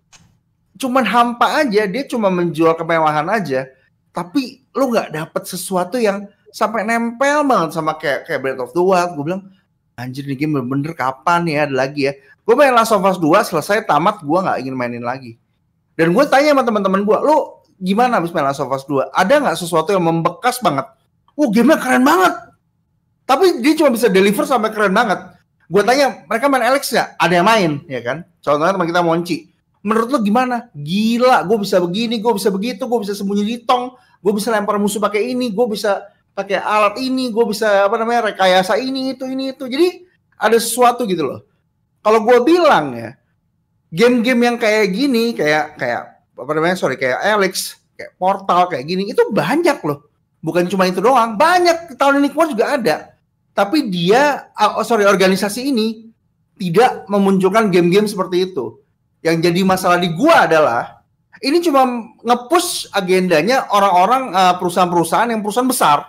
cuman 0.75 1.07
hampa 1.07 1.63
aja, 1.63 1.87
dia 1.87 2.03
cuma 2.03 2.27
menjual 2.27 2.75
kemewahan 2.75 3.31
aja. 3.31 3.71
Tapi 4.11 4.59
lu 4.75 4.91
nggak 4.91 5.15
dapet 5.15 5.43
sesuatu 5.47 5.95
yang 5.95 6.27
sampai 6.51 6.83
nempel 6.83 7.47
banget 7.47 7.79
sama 7.79 7.95
kayak 7.95 8.27
kayak 8.27 8.43
Breath 8.43 8.59
of 8.59 8.75
the 8.75 8.83
Wild. 8.83 9.15
Gue 9.15 9.23
bilang, 9.23 9.55
anjir 9.95 10.27
nih 10.27 10.35
game 10.35 10.59
bener-bener 10.59 10.91
kapan 10.91 11.47
ya 11.47 11.63
ada 11.63 11.87
lagi 11.87 12.11
ya. 12.11 12.13
Gue 12.43 12.59
main 12.59 12.75
Last 12.75 12.91
of 12.91 13.07
Us 13.07 13.15
2 13.15 13.55
selesai 13.55 13.87
tamat 13.87 14.19
gue 14.19 14.39
nggak 14.39 14.59
ingin 14.59 14.75
mainin 14.75 15.03
lagi. 15.07 15.39
Dan 15.95 16.11
gue 16.11 16.25
tanya 16.27 16.51
sama 16.51 16.63
teman-teman 16.67 17.07
gue, 17.07 17.17
lu 17.23 17.63
gimana 17.79 18.19
abis 18.19 18.35
main 18.35 18.43
Last 18.43 18.59
of 18.59 18.71
Us 18.71 18.83
2? 18.87 19.15
Ada 19.15 19.33
nggak 19.39 19.57
sesuatu 19.59 19.95
yang 19.95 20.03
membekas 20.03 20.59
banget? 20.59 20.87
Wah 21.35 21.49
gamenya 21.51 21.79
keren 21.79 22.03
banget. 22.03 22.33
Tapi 23.25 23.63
dia 23.63 23.73
cuma 23.79 23.89
bisa 23.95 24.11
deliver 24.11 24.43
sampai 24.43 24.69
keren 24.71 24.93
banget. 24.93 25.35
Gue 25.65 25.81
tanya, 25.81 26.23
mereka 26.29 26.45
main 26.45 26.61
Alex 26.61 26.93
nggak? 26.93 27.17
Ada 27.17 27.33
yang 27.41 27.47
main, 27.47 27.71
ya 27.89 27.99
kan? 28.05 28.21
Contohnya 28.37 28.75
teman 28.77 28.87
kita 28.87 29.01
Monci. 29.01 29.49
Menurut 29.81 30.09
lo 30.13 30.19
gimana? 30.21 30.69
Gila, 30.77 31.45
gue 31.45 31.57
bisa 31.61 31.81
begini, 31.81 32.21
gue 32.21 32.33
bisa 32.37 32.49
begitu, 32.53 32.85
gue 32.85 32.99
bisa 33.01 33.13
sembunyi 33.17 33.43
di 33.45 33.57
tong, 33.65 33.97
gue 34.21 34.33
bisa 34.33 34.53
lempar 34.53 34.77
musuh 34.77 35.01
pakai 35.01 35.33
ini, 35.33 35.49
gue 35.49 35.65
bisa 35.69 36.05
pakai 36.37 36.61
alat 36.61 36.99
ini, 37.01 37.33
gue 37.33 37.45
bisa 37.49 37.87
apa 37.87 37.95
namanya 37.97 38.33
rekayasa 38.33 38.77
ini 38.77 39.17
itu 39.17 39.25
ini 39.25 39.53
itu. 39.57 39.65
Jadi 39.65 40.05
ada 40.37 40.57
sesuatu 40.59 41.07
gitu 41.09 41.25
loh. 41.25 41.39
Kalau 42.05 42.21
gue 42.21 42.37
bilang 42.45 42.93
ya, 42.93 43.17
game-game 43.95 44.41
yang 44.43 44.57
kayak 44.59 44.91
gini, 44.91 45.31
kayak 45.31 45.79
kayak 45.79 46.19
apa 46.35 46.51
namanya 46.51 46.75
sorry 46.75 46.99
kayak 46.99 47.15
Alex, 47.23 47.79
kayak 47.95 48.11
Portal 48.19 48.67
kayak 48.67 48.83
gini 48.83 49.07
itu 49.07 49.23
banyak 49.31 49.79
loh. 49.87 50.11
Bukan 50.43 50.67
cuma 50.67 50.83
itu 50.85 50.99
doang, 50.99 51.39
banyak 51.39 51.95
tahun 51.95 52.19
ini 52.19 52.29
keluar 52.35 52.51
juga 52.51 52.75
ada. 52.75 53.15
Tapi 53.55 53.87
dia, 53.87 54.51
oh 54.75 54.83
sorry 54.83 55.07
organisasi 55.07 55.71
ini 55.71 56.11
tidak 56.59 57.07
memunculkan 57.07 57.71
game-game 57.71 58.05
seperti 58.05 58.51
itu. 58.51 58.83
Yang 59.23 59.47
jadi 59.47 59.59
masalah 59.63 59.97
di 59.97 60.11
gua 60.11 60.45
adalah 60.45 61.01
ini 61.41 61.63
cuma 61.63 61.87
nge-push 62.19 62.91
agendanya 62.93 63.65
orang-orang 63.71 64.35
perusahaan-perusahaan 64.59 65.31
yang 65.31 65.41
perusahaan 65.41 65.71
besar. 65.71 65.99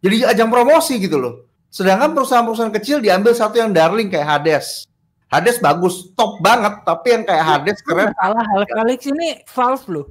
Jadi 0.00 0.22
ajang 0.22 0.48
promosi 0.48 1.02
gitu 1.02 1.18
loh. 1.18 1.34
Sedangkan 1.68 2.14
perusahaan-perusahaan 2.16 2.72
kecil 2.72 3.02
diambil 3.04 3.36
satu 3.36 3.58
yang 3.60 3.74
darling 3.74 4.08
kayak 4.08 4.24
Hades. 4.24 4.88
Hades 5.28 5.60
bagus, 5.60 6.08
top 6.16 6.40
banget, 6.40 6.80
tapi 6.88 7.12
yang 7.12 7.22
kayak 7.28 7.44
Hades 7.44 7.84
keren. 7.84 8.16
Salah 8.16 8.48
Alex 8.80 9.00
ini 9.12 9.44
Valve 9.44 9.84
loh. 9.92 10.06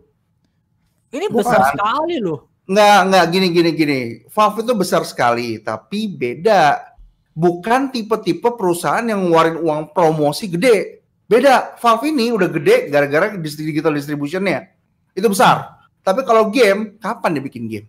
Ini 1.09 1.25
besar 1.33 1.57
Bukan. 1.57 1.69
sekali 1.73 2.15
loh. 2.21 2.39
Nggak, 2.69 2.99
nggak 3.09 3.25
gini 3.33 3.47
gini 3.49 3.69
gini. 3.73 3.99
Valve 4.29 4.61
itu 4.61 4.73
besar 4.77 5.01
sekali, 5.09 5.57
tapi 5.57 6.05
beda. 6.05 6.93
Bukan 7.33 7.89
tipe-tipe 7.89 8.53
perusahaan 8.53 9.01
yang 9.01 9.25
ngeluarin 9.25 9.57
uang 9.57 9.89
promosi 9.89 10.53
gede. 10.53 11.01
Beda. 11.25 11.73
Valve 11.81 12.13
ini 12.13 12.29
udah 12.29 12.49
gede 12.53 12.93
gara-gara 12.93 13.33
digital 13.33 13.97
distributionnya. 13.97 14.69
Itu 15.17 15.33
besar. 15.33 15.81
Tapi 16.05 16.21
kalau 16.21 16.53
game, 16.53 17.01
kapan 17.01 17.35
dia 17.35 17.43
bikin 17.43 17.65
game? 17.65 17.87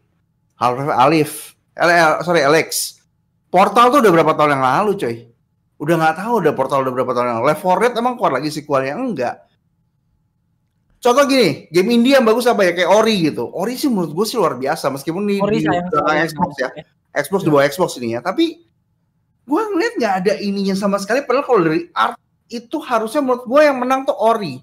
Half-Life 0.56 0.96
Alif, 0.96 1.30
sorry 2.26 2.42
Alex. 2.42 2.98
Portal 3.52 3.94
tuh 3.94 4.00
udah 4.02 4.10
berapa 4.10 4.32
tahun 4.34 4.58
yang 4.58 4.64
lalu, 4.64 4.90
coy. 4.98 5.16
Udah 5.78 5.94
nggak 5.94 6.16
tahu 6.18 6.32
udah 6.42 6.52
Portal 6.58 6.82
udah 6.82 6.92
berapa 6.92 7.12
tahun 7.14 7.26
yang. 7.38 7.42
Left 7.46 7.62
4 7.62 7.82
Dead 7.86 7.94
emang 8.02 8.14
keluar 8.18 8.42
lagi 8.42 8.50
sequelnya 8.50 8.98
enggak. 8.98 9.48
Contoh 10.98 11.24
gini, 11.30 11.70
game 11.70 11.94
indie 11.94 12.18
yang 12.18 12.26
bagus 12.26 12.50
apa 12.50 12.66
ya 12.66 12.74
kayak 12.74 12.90
Ori 12.90 13.30
gitu. 13.30 13.46
Ori 13.54 13.78
sih 13.78 13.86
menurut 13.86 14.10
gue 14.10 14.26
sih 14.26 14.34
luar 14.34 14.58
biasa 14.58 14.90
meskipun 14.90 15.22
di, 15.30 15.38
Ori 15.38 15.62
di 15.62 15.70
belakang. 15.70 16.26
Xbox 16.26 16.50
ya. 16.58 16.68
Xbox 17.14 17.40
di 17.46 17.50
bawah 17.54 17.64
Xbox 17.70 17.90
ini 18.02 18.18
ya. 18.18 18.20
Tapi 18.20 18.58
gue 19.46 19.60
ngeliat 19.62 19.94
nggak 20.02 20.14
ada 20.26 20.32
ininya 20.42 20.74
sama 20.74 20.98
sekali. 20.98 21.22
Padahal 21.22 21.46
kalau 21.46 21.60
dari 21.62 21.86
art 21.94 22.18
itu 22.50 22.82
harusnya 22.82 23.22
menurut 23.22 23.46
gue 23.46 23.60
yang 23.62 23.78
menang 23.78 24.02
tuh 24.10 24.18
Ori. 24.18 24.58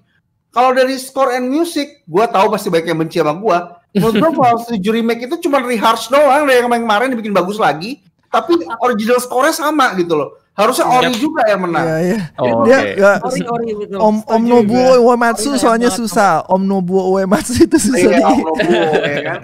Kalau 0.52 0.76
dari 0.76 0.96
score 1.00 1.40
and 1.40 1.48
music, 1.48 2.04
gue 2.04 2.24
tahu 2.28 2.52
pasti 2.52 2.68
banyak 2.68 2.92
yang 2.92 3.00
benci 3.00 3.16
sama 3.16 3.32
gue. 3.40 3.58
Menurut 3.96 4.14
gue 4.20 4.30
Fallout 4.36 4.68
7 4.68 4.80
remake 4.92 5.24
itu 5.24 5.36
cuma 5.48 5.64
rehash 5.64 6.12
doang 6.12 6.44
dari 6.44 6.60
yang 6.60 6.68
kemarin 6.68 7.16
dibikin 7.16 7.32
bagus 7.32 7.56
lagi. 7.56 8.04
Tapi 8.28 8.60
original 8.84 9.16
score-nya 9.24 9.56
sama 9.56 9.96
gitu 9.96 10.12
loh. 10.20 10.36
Harusnya 10.56 10.88
Ori 10.88 11.12
juga 11.20 11.44
yang 11.44 11.68
menang. 11.68 11.84
Iya, 11.84 11.96
iya. 12.00 12.18
Oh, 12.40 12.64
Dia 12.64 12.78
oke. 12.80 12.90
nggak- 12.96 13.20
Ori 13.22 13.40
Ori 13.44 13.70
betul. 13.76 13.98
Om 14.00 14.16
Om 14.24 14.42
Nobuo 14.42 14.88
juga. 14.96 15.04
Uematsu 15.04 15.48
Ori 15.52 15.60
soalnya 15.60 15.90
susah. 15.92 16.48
Om 16.48 16.62
Nobuo 16.64 17.02
Uematsu 17.12 17.60
itu 17.60 17.76
susah 17.76 18.00
Iya. 18.00 18.24
Om 18.24 18.38
Nobuo, 18.40 18.84
ya 19.04 19.20
kan? 19.20 19.40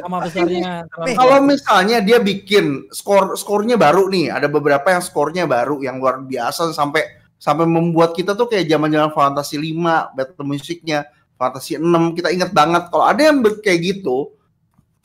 Sama 0.00 0.16
besarnya. 0.24 0.72
sama 0.88 1.04
Kalau 1.12 1.38
misalnya 1.44 1.98
dia 2.00 2.18
bikin 2.18 2.88
skor 2.88 3.36
skornya 3.36 3.76
baru 3.76 4.08
nih, 4.08 4.32
ada 4.32 4.48
beberapa 4.48 4.88
yang 4.88 5.04
skornya 5.04 5.44
baru 5.44 5.84
yang 5.84 6.00
luar 6.00 6.24
biasa 6.24 6.72
sampai 6.72 7.04
sampai 7.36 7.68
membuat 7.68 8.16
kita 8.16 8.32
tuh 8.32 8.48
kayak 8.48 8.64
zaman-zaman 8.64 9.12
Fantasy 9.12 9.60
5, 9.60 9.76
battle 10.16 10.46
musiknya, 10.48 11.04
Fantasy 11.36 11.76
6, 11.76 11.84
kita 12.16 12.32
ingat 12.32 12.56
banget 12.56 12.88
kalau 12.88 13.04
ada 13.04 13.20
yang 13.20 13.44
kayak 13.60 13.80
gitu, 13.84 14.32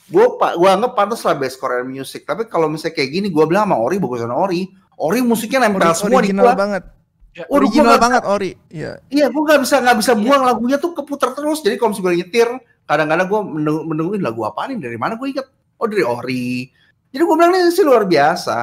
gue 0.08 0.26
pak 0.40 0.56
gua 0.56 0.80
anggap 0.80 0.96
pantas 0.96 1.20
lah 1.28 1.36
best 1.36 1.60
score 1.60 1.84
and 1.84 1.92
music. 1.92 2.24
Tapi 2.24 2.48
kalau 2.48 2.72
misalnya 2.72 2.96
kayak 2.96 3.12
gini, 3.12 3.28
gue 3.28 3.44
bilang 3.44 3.68
sama 3.68 3.84
Ori 3.84 4.00
bagusan 4.00 4.32
Ori. 4.32 4.80
Ori 4.98 5.20
musiknya 5.24 5.68
nempel 5.68 5.88
Ori- 5.88 5.98
semua 5.98 6.20
di 6.22 6.30
original 6.30 6.46
gua. 6.52 6.56
banget. 6.58 6.84
Ya, 7.32 7.44
Waduh, 7.48 7.56
Original 7.64 7.96
gua 7.96 8.04
banget 8.04 8.24
Ori. 8.28 8.52
Iya. 8.68 8.92
Iya, 9.08 9.26
gue 9.32 9.42
nggak 9.42 9.60
bisa 9.64 9.76
nggak 9.80 9.98
bisa 10.04 10.12
buang 10.20 10.44
lagunya 10.44 10.78
tuh 10.78 10.92
keputar 10.92 11.32
terus. 11.32 11.64
Jadi 11.64 11.80
kalau 11.80 11.96
misalnya 11.96 12.08
gue 12.12 12.20
nyetir, 12.20 12.50
kadang-kadang 12.84 13.28
gue 13.32 13.42
menunggu, 13.46 13.82
menungguin 13.88 14.22
lagu 14.22 14.42
apa 14.44 14.68
nih 14.68 14.78
dari 14.84 14.98
mana 15.00 15.16
gue 15.16 15.28
inget. 15.32 15.48
Oh 15.80 15.88
dari 15.88 16.04
Ori. 16.04 16.68
Jadi 17.12 17.22
gue 17.24 17.36
bilang 17.36 17.52
ini 17.56 17.72
sih 17.72 17.88
luar 17.88 18.04
biasa. 18.04 18.58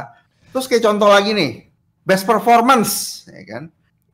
Terus 0.53 0.65
kayak 0.65 0.85
contoh 0.85 1.09
lagi 1.09 1.33
nih, 1.37 1.69
best 2.05 2.25
performance, 2.25 3.25
ya 3.29 3.45
kan? 3.45 3.65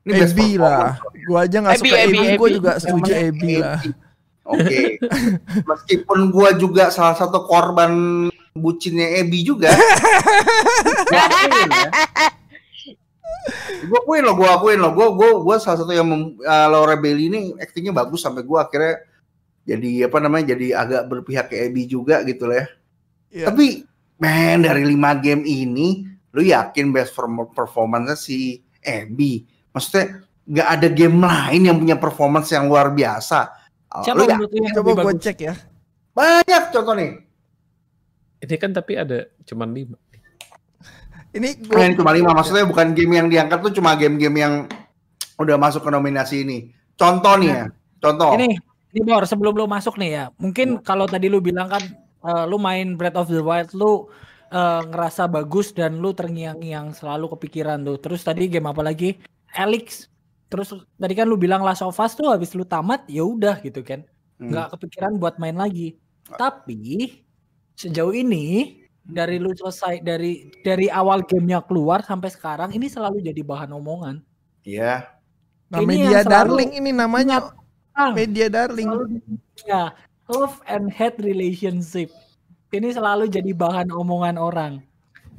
Ini 0.04 0.12
best 0.20 0.34
Ebi 0.36 0.60
lah. 0.60 0.98
Gua 1.24 1.46
aja 1.46 1.56
nggak 1.64 1.80
suka 1.80 1.96
Ebi, 1.96 2.18
Ebi, 2.18 2.36
gua 2.36 2.48
juga 2.50 2.72
setuju 2.76 3.10
Ebi 3.14 3.54
lah. 3.62 3.80
Oke. 4.44 5.00
Meskipun 5.70 6.18
gue 6.28 6.48
juga 6.60 6.92
salah 6.92 7.16
satu 7.16 7.48
korban 7.48 7.92
bucinnya 8.54 9.18
Ebi 9.18 9.42
juga. 9.42 9.74
gue 13.84 13.98
akuin 14.00 14.22
loh, 14.24 14.34
gue 14.38 14.48
akuin 14.48 14.78
loh, 14.80 14.94
gue 14.94 15.06
gue 15.10 15.30
gue 15.42 15.56
salah 15.60 15.78
satu 15.82 15.92
yang 15.92 16.06
mem, 16.08 16.38
uh, 16.40 16.66
Laura 16.70 16.96
Bailey 16.96 17.28
ini 17.28 17.40
aktingnya 17.58 17.92
bagus 17.92 18.24
sampai 18.24 18.46
gue 18.46 18.56
akhirnya 18.56 19.04
jadi 19.66 20.08
apa 20.08 20.18
namanya 20.22 20.56
jadi 20.56 20.66
agak 20.72 21.02
berpihak 21.10 21.52
ke 21.52 21.66
Abby 21.68 21.84
juga 21.84 22.22
gitu 22.24 22.46
lah 22.48 22.62
ya. 22.62 22.66
Iya. 23.34 23.44
Tapi 23.50 23.66
men 24.22 24.62
dari 24.62 24.86
lima 24.86 25.18
game 25.18 25.42
ini 25.44 26.06
lu 26.32 26.40
yakin 26.46 26.94
best 26.94 27.12
perform- 27.12 27.50
performance 27.52 28.30
si 28.30 28.62
Abby? 28.80 29.44
Maksudnya 29.74 30.22
nggak 30.46 30.68
ada 30.78 30.88
game 30.94 31.18
lain 31.18 31.60
yang 31.66 31.76
punya 31.82 31.96
performance 31.98 32.48
yang 32.54 32.70
luar 32.70 32.94
biasa. 32.94 33.50
Siapa 34.06 34.14
lu 34.14 34.24
ya- 34.30 34.38
menurut 34.38 34.72
Coba 34.72 34.90
bagus? 35.04 35.20
cek 35.26 35.38
ya. 35.42 35.54
banyak 36.14 36.70
contoh 36.70 36.94
nih. 36.94 37.10
Ini 38.44 38.56
kan 38.60 38.76
tapi 38.76 39.00
ada 39.00 39.24
cuman 39.48 39.72
lima. 39.72 39.96
Ini 41.34 41.48
Nah, 41.66 41.66
gua 41.66 41.82
ini 41.82 41.94
cuma 41.98 42.12
lima, 42.14 42.30
maksudnya 42.30 42.62
bukan 42.68 42.94
game 42.94 43.18
yang 43.18 43.26
diangkat 43.26 43.58
tuh 43.58 43.72
cuma 43.74 43.98
game-game 43.98 44.36
yang 44.38 44.54
udah 45.40 45.56
masuk 45.58 45.82
ke 45.82 45.90
nominasi 45.90 46.46
ini. 46.46 46.70
Contoh 46.94 47.34
nih 47.34 47.50
ya, 47.50 47.64
contoh. 47.98 48.38
Ini, 48.38 48.54
ini 48.94 49.00
Bor, 49.02 49.26
sebelum 49.26 49.58
lu 49.58 49.66
masuk 49.66 49.98
nih 49.98 50.10
ya, 50.14 50.24
mungkin 50.38 50.78
kalau 50.78 51.10
tadi 51.10 51.26
lu 51.26 51.42
bilang 51.42 51.66
kan 51.66 51.82
eh, 52.22 52.44
lu 52.46 52.54
main 52.62 52.94
Breath 52.94 53.18
of 53.18 53.26
the 53.26 53.42
Wild 53.42 53.74
lu 53.74 54.06
eh, 54.54 54.82
ngerasa 54.86 55.26
bagus 55.26 55.74
dan 55.74 55.98
lu 55.98 56.14
terngiang-ngiang 56.14 56.94
selalu 56.94 57.34
kepikiran 57.34 57.82
tuh. 57.82 57.98
Terus 57.98 58.22
tadi 58.22 58.46
game 58.46 58.70
apa 58.70 58.86
lagi? 58.86 59.18
Alex. 59.58 60.06
Terus 60.46 60.70
tadi 60.94 61.14
kan 61.18 61.26
lu 61.26 61.34
bilang 61.34 61.66
Last 61.66 61.82
of 61.82 61.98
Us 61.98 62.14
tuh 62.14 62.30
habis 62.30 62.54
lu 62.54 62.62
tamat 62.62 63.02
ya 63.10 63.26
udah 63.26 63.58
gitu 63.58 63.82
kan. 63.82 64.06
Hmm. 64.38 64.54
Nggak 64.54 64.78
kepikiran 64.78 65.18
buat 65.18 65.42
main 65.42 65.58
lagi. 65.58 65.98
Tapi 66.30 67.23
sejauh 67.74 68.14
ini 68.14 68.78
dari 69.04 69.36
lu 69.36 69.52
selesai 69.52 70.00
dari 70.00 70.48
dari 70.64 70.88
awal 70.88 71.20
gamenya 71.22 71.60
keluar 71.66 72.00
sampai 72.00 72.32
sekarang 72.32 72.72
ini 72.72 72.88
selalu 72.88 73.20
jadi 73.20 73.42
bahan 73.44 73.70
omongan. 73.70 74.24
Iya. 74.64 75.04
nah, 75.68 75.80
ini 75.84 76.06
media 76.06 76.20
darling 76.22 76.70
ini 76.72 76.90
namanya 76.90 77.52
Bang, 77.92 78.14
media 78.16 78.46
darling. 78.48 78.88
selalu 78.88 79.04
ya 79.68 79.82
love 80.30 80.56
and 80.66 80.88
hate 80.88 81.20
relationship 81.20 82.08
ini 82.70 82.88
selalu 82.90 83.28
jadi 83.28 83.52
bahan 83.52 83.92
omongan 83.92 84.40
orang 84.40 84.80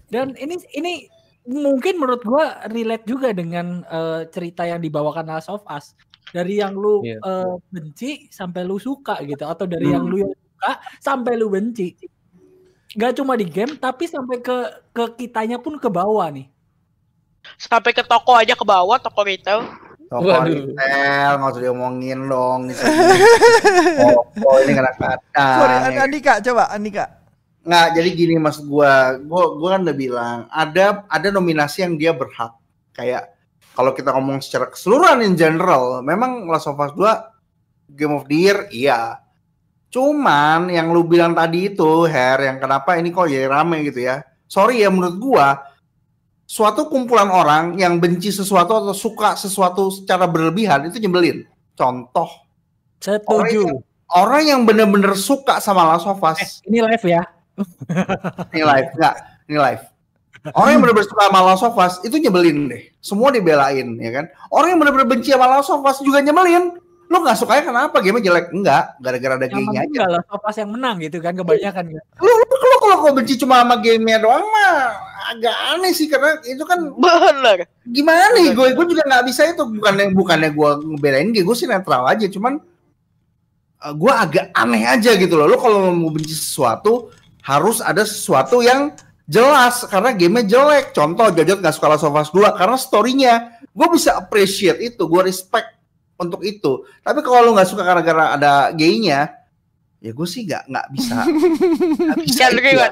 dan 0.07 0.37
ini 0.37 0.61
ini 0.77 1.09
mungkin 1.45 1.97
menurut 1.97 2.21
gua 2.21 2.61
relate 2.69 3.05
juga 3.05 3.33
dengan 3.33 3.81
eh, 3.87 4.29
cerita 4.29 4.65
yang 4.65 4.77
dibawakan 4.77 5.25
Last 5.25 5.49
of 5.49 5.65
Us 5.65 5.97
dari 6.29 6.61
yang 6.61 6.77
lu 6.77 7.01
Iya. 7.01 7.17
eh, 7.21 7.53
benci 7.73 8.29
sampai 8.29 8.61
lu 8.61 8.77
suka 8.77 9.17
gitu 9.25 9.45
atau 9.45 9.65
dari 9.65 9.89
yang 9.89 10.05
Hmm. 10.05 10.11
lu 10.13 10.17
yang 10.25 10.33
suka 10.37 10.71
sampai 11.01 11.33
lu 11.37 11.49
benci 11.49 11.97
nggak 12.95 13.13
cuma 13.19 13.35
di 13.35 13.45
game 13.45 13.75
tapi 13.75 14.07
sampai 14.07 14.39
ke 14.39 14.55
ke 14.95 15.03
kitanya 15.19 15.59
pun 15.59 15.75
ke 15.75 15.91
bawah 15.91 16.31
nih 16.31 16.47
Sampai 17.55 17.93
ke 17.93 18.01
toko 18.01 18.33
aja 18.35 18.57
ke 18.57 18.65
bawah, 18.65 18.97
toko 18.97 19.21
retail. 19.21 19.65
Toko 20.09 20.25
Waduh. 20.25 20.73
retail, 20.73 21.31
nggak 21.39 21.51
usah 21.53 21.61
diomongin 21.61 22.19
dong. 22.29 22.59
Ini 22.69 22.73
oh, 24.05 24.21
oh, 24.45 24.57
ini 24.61 24.73
kadang-kadang. 24.73 25.21
Sorry, 25.33 25.73
ya. 25.73 25.81
An- 25.89 26.01
Andika 26.09 26.33
coba 26.41 26.63
Andika. 26.69 27.05
Nggak, 27.65 27.87
jadi 27.97 28.09
gini 28.13 28.35
mas 28.37 28.61
gua, 28.61 29.17
gua, 29.25 29.57
gua 29.57 29.69
kan 29.73 29.81
udah 29.89 29.97
bilang 29.97 30.37
ada 30.53 31.01
ada 31.09 31.27
nominasi 31.33 31.81
yang 31.81 31.97
dia 31.97 32.13
berhak. 32.13 32.53
Kayak 32.93 33.33
kalau 33.73 33.91
kita 33.97 34.13
ngomong 34.13 34.37
secara 34.45 34.69
keseluruhan 34.69 35.25
in 35.25 35.33
general, 35.33 36.05
memang 36.05 36.45
Last 36.45 36.69
of 36.69 36.77
Us 36.77 36.93
2 36.93 37.97
Game 37.97 38.13
of 38.13 38.29
the 38.29 38.37
Year, 38.37 38.57
iya. 38.69 39.24
Cuman 39.95 40.67
yang 40.67 40.91
lu 40.91 41.07
bilang 41.07 41.31
tadi 41.31 41.71
itu, 41.71 42.03
Her, 42.03 42.43
yang 42.43 42.59
kenapa 42.59 42.99
ini 42.99 43.15
kok 43.15 43.31
jadi 43.31 43.47
rame 43.47 43.79
gitu 43.87 44.03
ya. 44.03 44.27
Sorry 44.51 44.83
ya 44.83 44.91
menurut 44.91 45.15
gua, 45.23 45.63
suatu 46.43 46.91
kumpulan 46.91 47.31
orang 47.31 47.79
yang 47.79 47.95
benci 48.03 48.27
sesuatu 48.35 48.75
atau 48.75 48.91
suka 48.91 49.39
sesuatu 49.39 49.87
secara 49.95 50.27
berlebihan 50.27 50.91
itu 50.91 50.99
nyebelin. 50.99 51.47
Contoh, 51.79 52.27
setuju. 52.99 53.79
Orang 54.11 54.43
yang 54.43 54.61
bener-bener 54.67 55.15
suka 55.15 55.63
sama 55.63 55.95
Last 55.95 56.11
of 56.11 56.19
Us, 56.19 56.43
eh, 56.43 56.75
ini 56.75 56.83
live 56.83 57.05
ya? 57.07 57.23
Ini 58.51 58.67
live 58.67 58.91
enggak 58.99 59.15
ini 59.47 59.57
live. 59.61 59.83
Orang 60.53 60.77
yang 60.77 60.81
benar-benar 60.83 61.07
suka 61.09 61.23
sama 61.25 61.39
Last 61.41 61.65
of 61.65 61.77
Us 61.79 61.93
itu 62.05 62.15
nyebelin 62.21 62.69
deh. 62.69 62.83
Semua 63.01 63.33
dibelain 63.33 63.97
ya 63.97 64.11
kan? 64.13 64.25
Orang 64.53 64.75
yang 64.75 64.79
benar-benar 64.83 65.07
benci 65.09 65.33
sama 65.33 65.49
Last 65.49 65.73
of 65.73 65.81
Us 65.81 66.03
juga 66.05 66.21
nyebelin 66.21 66.77
Lo 67.09 67.21
nggak 67.21 67.37
sukanya 67.37 67.63
kenapa? 67.69 67.97
Game 68.01 68.21
jelek? 68.21 68.49
Enggak, 68.49 68.97
gara-gara 68.97 69.37
ada 69.37 69.47
penting 69.47 69.77
aja. 69.77 69.89
nggak 69.89 70.09
Last 70.09 70.29
of 70.33 70.43
Us 70.43 70.57
yang 70.57 70.71
menang 70.73 70.97
gitu 71.01 71.17
kan 71.21 71.33
kebanyakan 71.37 71.85
kan. 71.93 72.03
Lo 72.21 72.33
kalau 72.55 72.77
kalau 72.81 72.95
kau 73.05 73.13
benci 73.15 73.35
cuma 73.37 73.61
sama 73.61 73.75
gamenya 73.79 74.17
doang 74.21 74.45
mah 74.45 74.75
agak 75.25 75.55
aneh 75.73 75.91
sih 75.93 76.05
karena 76.05 76.37
itu 76.45 76.63
kan 76.65 76.79
Bener. 76.93 77.65
gimana 77.89 78.29
nih 78.37 78.53
gue 78.53 78.67
gue 78.77 78.85
juga 78.85 79.03
nggak 79.05 79.25
bisa 79.25 79.41
itu 79.49 79.63
bukannya 79.65 80.13
bukannya 80.13 80.49
gue 80.53 80.69
ngebelain 80.93 81.33
dia 81.33 81.41
gue 81.41 81.55
sih 81.57 81.65
netral 81.65 82.05
aja 82.05 82.29
cuman 82.29 82.61
uh, 83.81 83.93
gue 83.93 84.13
agak 84.13 84.53
aneh 84.53 84.83
aja 84.85 85.17
gitu 85.17 85.33
loh 85.33 85.49
lo 85.49 85.57
kalau 85.57 85.89
mau 85.93 86.13
benci 86.13 86.37
sesuatu 86.37 87.09
harus 87.41 87.81
ada 87.81 88.05
sesuatu 88.05 88.61
yang 88.61 88.93
jelas 89.25 89.85
karena 89.89 90.13
gamenya 90.13 90.45
jelek 90.45 90.93
contoh 90.93 91.33
Jojot 91.33 91.57
nggak 91.61 91.73
suka 91.73 91.87
Last 91.89 92.05
of 92.05 92.13
Us 92.13 92.29
2 92.29 92.45
karena 92.53 92.77
storynya 92.77 93.33
gue 93.73 93.87
bisa 93.89 94.13
appreciate 94.13 94.77
itu 94.81 95.01
gue 95.09 95.21
respect 95.25 95.73
untuk 96.15 96.41
itu 96.41 96.83
tapi 97.01 97.19
kalau 97.19 97.45
lo 97.45 97.51
nggak 97.53 97.69
suka 97.69 97.83
gara-gara 97.83 98.33
ada 98.33 98.51
gaynya 98.71 99.31
ya 99.99 100.11
gue 100.11 100.27
sih 100.27 100.45
nggak 100.45 100.63
nggak 100.67 100.87
bisa 100.93 101.17
nggak 102.05 102.19
bisa 102.23 102.43
Can't 102.45 102.59
ya. 102.61 102.89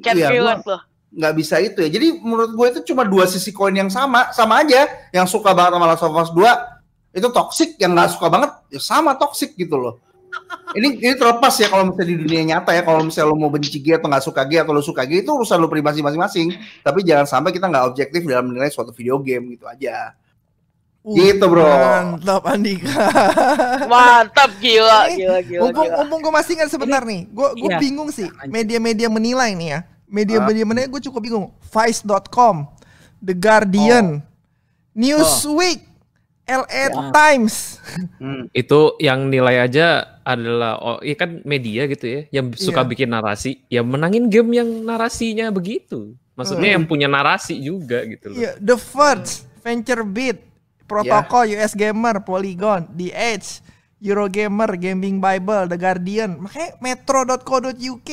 Can't 0.00 0.18
Iya, 0.18 0.28
relate 0.32 0.64
loh. 0.64 0.80
nggak 1.12 1.34
bisa 1.36 1.56
itu 1.60 1.78
ya. 1.80 1.88
Jadi 1.88 2.16
menurut 2.20 2.52
gue 2.52 2.66
itu 2.72 2.80
cuma 2.92 3.04
dua 3.04 3.24
sisi 3.24 3.52
koin 3.52 3.72
yang 3.72 3.88
sama, 3.88 4.32
sama 4.32 4.60
aja. 4.60 4.88
Yang 5.12 5.36
suka 5.36 5.52
banget 5.52 5.76
sama 5.76 5.86
Last 5.88 6.04
of 6.04 6.16
Us 6.16 6.30
2 6.32 7.16
itu 7.16 7.28
toxic, 7.32 7.70
yang 7.76 7.92
nggak 7.92 8.12
suka 8.12 8.28
banget 8.28 8.50
ya 8.68 8.80
sama 8.80 9.16
toxic 9.16 9.52
gitu 9.52 9.76
loh. 9.76 9.94
Ini 10.72 10.96
ini 11.00 11.14
terlepas 11.16 11.56
ya 11.56 11.68
kalau 11.68 11.88
misalnya 11.88 12.08
di 12.08 12.16
dunia 12.20 12.42
nyata 12.44 12.72
ya, 12.72 12.82
kalau 12.84 13.00
misalnya 13.04 13.32
lo 13.32 13.36
mau 13.36 13.48
benci 13.48 13.80
G 13.80 13.96
atau 13.96 14.08
nggak 14.08 14.24
suka 14.24 14.42
G 14.44 14.52
atau 14.60 14.72
lo 14.72 14.82
suka 14.84 15.02
G 15.04 15.24
itu 15.24 15.30
urusan 15.32 15.56
lo 15.56 15.68
pribadi 15.68 16.04
masing-masing. 16.04 16.52
Tapi 16.80 17.00
jangan 17.00 17.24
sampai 17.24 17.52
kita 17.52 17.68
nggak 17.68 17.84
objektif 17.88 18.20
dalam 18.24 18.48
menilai 18.48 18.68
suatu 18.68 18.92
video 18.92 19.16
game 19.20 19.56
gitu 19.56 19.64
aja. 19.64 20.12
Gitu, 21.06 21.44
bro. 21.46 21.62
Mantap 21.62 22.42
Andika. 22.44 22.90
Mantap 23.86 24.50
gila, 24.58 25.06
gila, 25.08 25.38
gila, 25.38 25.62
Mumpung, 25.62 25.86
gila. 25.86 25.96
mumpung 26.02 26.20
gue 26.20 26.32
masih 26.34 26.52
ingat 26.58 26.66
sebentar 26.66 27.02
nih, 27.02 27.30
gue 27.30 27.48
gue 27.62 27.70
Iya. 27.70 27.78
bingung 27.78 28.10
sih 28.10 28.26
media-media 28.44 29.06
menilai 29.06 29.54
nih 29.54 29.68
ya. 29.70 29.80
Media-media 30.06 30.64
menilai 30.66 30.90
gue 30.90 31.02
cukup 31.02 31.20
bingung. 31.22 31.46
Vice.com, 31.62 32.66
The 33.22 33.34
Guardian, 33.34 34.18
Newsweek, 34.94 35.86
LA 36.42 36.82
Times. 37.10 37.78
Hmm. 38.18 38.50
Itu 38.54 38.94
yang 38.98 39.30
nilai 39.30 39.62
aja 39.62 40.18
adalah 40.26 40.78
oh 40.78 40.98
iya 41.02 41.14
kan 41.14 41.38
media 41.46 41.86
gitu 41.86 42.02
ya 42.02 42.20
yang 42.34 42.50
suka 42.50 42.82
Iya. 42.82 42.90
bikin 42.90 43.08
narasi, 43.10 43.62
ya 43.66 43.86
menangin 43.86 44.26
game 44.26 44.58
yang 44.58 44.66
narasinya 44.82 45.54
begitu. 45.54 46.18
Maksudnya 46.34 46.74
yang 46.74 46.84
punya 46.84 47.06
narasi 47.06 47.56
juga 47.56 48.02
gitu 48.04 48.34
loh. 48.34 48.38
Iya, 48.42 48.58
The 48.58 48.74
Verge, 48.76 49.32
VentureBeat, 50.86 51.26
Protocol, 51.26 51.44
US 51.58 51.72
Gamer, 51.74 52.16
Polygon, 52.22 52.80
The 52.94 53.10
Edge, 53.10 53.48
Eurogamer, 53.98 54.78
Gaming 54.78 55.18
Bible, 55.18 55.66
The 55.66 55.76
Guardian, 55.76 56.38
makanya 56.38 56.78
metro.co.uk. 56.78 58.10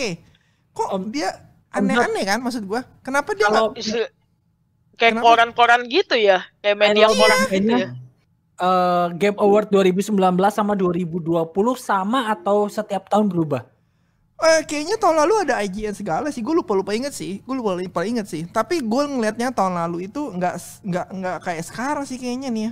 Kok 0.73 0.89
Om- 0.89 1.13
dia 1.13 1.29
aneh-aneh 1.69 2.25
kan 2.25 2.41
maksud 2.41 2.65
gua? 2.65 2.81
Kenapa 3.01 3.37
dia 3.37 3.45
Kalau 3.45 3.71
nggak 3.71 3.79
Isu- 3.79 4.11
Kayak 4.93 5.25
koran-koran 5.25 5.81
gitu 5.89 6.13
ya, 6.13 6.45
kayak 6.61 6.77
media 6.77 7.09
Kalau 7.09 7.17
koran 7.17 7.37
gitu 7.41 7.49
kayaknya, 7.49 7.77
ya. 7.81 7.89
eh, 8.61 9.07
Game 9.17 9.37
Award 9.41 9.67
2019 9.73 10.13
sama 10.53 10.77
2020 10.77 11.49
sama 11.75 12.29
atau 12.29 12.69
setiap 12.69 13.09
tahun 13.09 13.25
berubah? 13.25 13.65
Eh, 14.33 14.61
kayaknya 14.65 14.97
tahun 14.99 15.23
lalu 15.23 15.33
ada 15.47 15.61
IGN 15.61 15.93
segala 15.93 16.27
sih. 16.33 16.41
Gue 16.43 16.57
lupa 16.57 16.73
lupa 16.75 16.91
inget 16.91 17.13
sih. 17.13 17.39
Gue 17.45 17.55
lupa 17.55 17.77
lupa 17.77 18.01
inget 18.03 18.27
sih. 18.27 18.43
Tapi 18.49 18.81
gue 18.83 19.03
ngelihatnya 19.07 19.53
tahun 19.53 19.77
lalu 19.77 20.09
itu 20.11 20.33
nggak 20.33 20.55
nggak 20.83 21.07
nggak 21.15 21.37
kayak 21.45 21.63
sekarang 21.63 22.03
sih 22.03 22.17
kayaknya 22.19 22.49
nih 22.51 22.63
ya. 22.67 22.71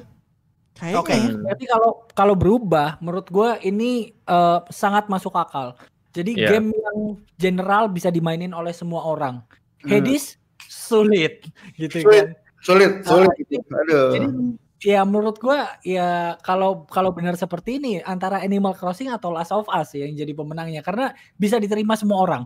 Kayaknya. 0.76 1.00
Oke. 1.00 1.14
ya. 1.16 1.28
Berarti 1.38 1.66
kalau 1.70 1.92
kalau 2.12 2.36
berubah, 2.36 2.98
menurut 3.00 3.28
gue 3.30 3.50
ini 3.64 4.12
eh, 4.12 4.60
sangat 4.74 5.08
masuk 5.08 5.32
akal. 5.38 5.78
Jadi 6.12 6.36
Iya. 6.36 6.60
game 6.60 6.76
yang 6.76 6.98
general 7.40 7.88
bisa 7.88 8.12
dimainin 8.12 8.52
oleh 8.52 8.76
semua 8.76 9.08
orang. 9.08 9.40
Hmm. 9.80 9.90
Hades 9.96 10.36
sulit, 10.68 11.48
gitu 11.80 12.04
Sulit. 12.04 12.12
kan. 12.12 12.28
Sulit, 12.62 12.92
sulit. 13.08 13.32
Gitu. 13.40 13.58
Aduh. 13.64 14.12
Jadi 14.12 14.28
ya 14.82 15.06
menurut 15.06 15.38
gue 15.38 15.60
ya 15.86 16.36
kalau 16.42 16.90
kalau 16.90 17.14
benar 17.14 17.38
seperti 17.38 17.78
ini 17.78 18.02
antara 18.02 18.42
Animal 18.42 18.74
Crossing 18.74 19.14
atau 19.14 19.30
Last 19.30 19.54
of 19.54 19.70
Us 19.70 19.94
yang 19.94 20.18
jadi 20.18 20.34
pemenangnya 20.34 20.82
karena 20.82 21.14
bisa 21.38 21.62
diterima 21.62 21.94
semua 21.94 22.18
orang. 22.26 22.44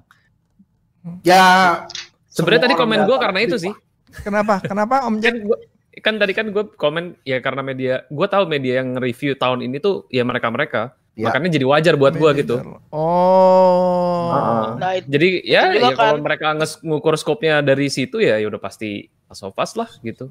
ya 1.24 1.86
Sebenarnya 2.28 2.67
tadi 2.67 2.76
komen 2.76 3.00
tahu 3.08 3.15
karena 3.15 3.39
itu 3.39 3.56
sih. 3.56 3.74
Kenapa? 4.19 4.60
Kenapa 4.60 5.08
Om 5.08 5.24
Jack? 5.24 5.32
kan 5.32 5.36
gua, 5.48 5.58
kan 6.04 6.13
tadi 6.19 6.34
kan 6.36 6.45
gue 6.52 6.63
komen 6.76 7.15
ya 7.24 7.39
karena 7.39 7.63
media 7.63 7.93
gue 8.12 8.28
tahu 8.28 8.43
media 8.52 8.84
yang 8.84 9.00
review 9.00 9.32
tahun 9.39 9.63
ini 9.63 9.80
tuh 9.80 10.04
ya 10.12 10.28
mereka 10.28 10.52
mereka 10.52 10.84
Ya. 11.15 11.32
makanya 11.32 11.56
jadi 11.56 11.63
wajar 11.63 11.95
buat 11.95 12.12
gue 12.12 12.28
gitu 12.43 12.60
Oh. 12.91 14.36
Heeh. 14.36 14.67
Nah, 14.84 14.91
itu 15.00 15.08
jadi 15.08 15.30
ya, 15.48 15.62
ya 15.71 15.95
kalau 15.95 16.19
kan. 16.19 16.24
mereka 16.28 16.48
ngukur 16.84 17.15
skopnya 17.15 17.63
dari 17.63 17.88
situ 17.88 18.19
ya 18.19 18.36
ya 18.36 18.52
udah 18.52 18.60
pasti 18.60 19.08
Last 19.32 19.48
of 19.48 19.56
Us 19.56 19.80
lah 19.80 19.88
gitu 20.04 20.28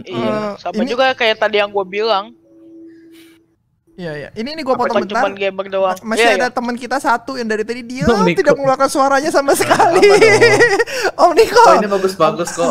Iya, 0.00 0.30
Eh, 0.30 0.50
sama 0.56 0.78
ini- 0.78 0.88
juga 0.88 1.12
kayak 1.12 1.36
tadi 1.38 1.56
yang 1.56 1.68
gue 1.68 1.84
bilang, 1.84 2.32
Iya 3.92 4.12
iya. 4.16 4.28
Ini 4.32 4.56
nih 4.56 4.64
gue 4.64 4.72
apa 4.72 4.80
potong 4.80 5.04
bentar. 5.04 5.20
cuma 5.20 5.28
gamer 5.30 5.66
doang. 5.68 5.92
Ma- 6.00 6.16
Masih 6.16 6.24
Iya, 6.24 6.32
ada 6.34 6.48
iya. 6.48 6.56
teman 6.56 6.72
kita 6.74 6.96
satu 6.96 7.36
yang 7.36 7.44
dari 7.44 7.68
tadi 7.68 7.84
dia 7.84 8.08
Om 8.08 8.24
Niko. 8.24 8.32
tidak 8.34 8.54
mengeluarkan 8.56 8.88
suaranya 8.88 9.28
sama 9.28 9.52
sekali. 9.52 10.00
Om 11.20 11.32
Niko. 11.36 11.60
Oh 11.60 11.74
ini 11.76 11.88
bagus-bagus 11.90 12.48
kok. 12.50 12.70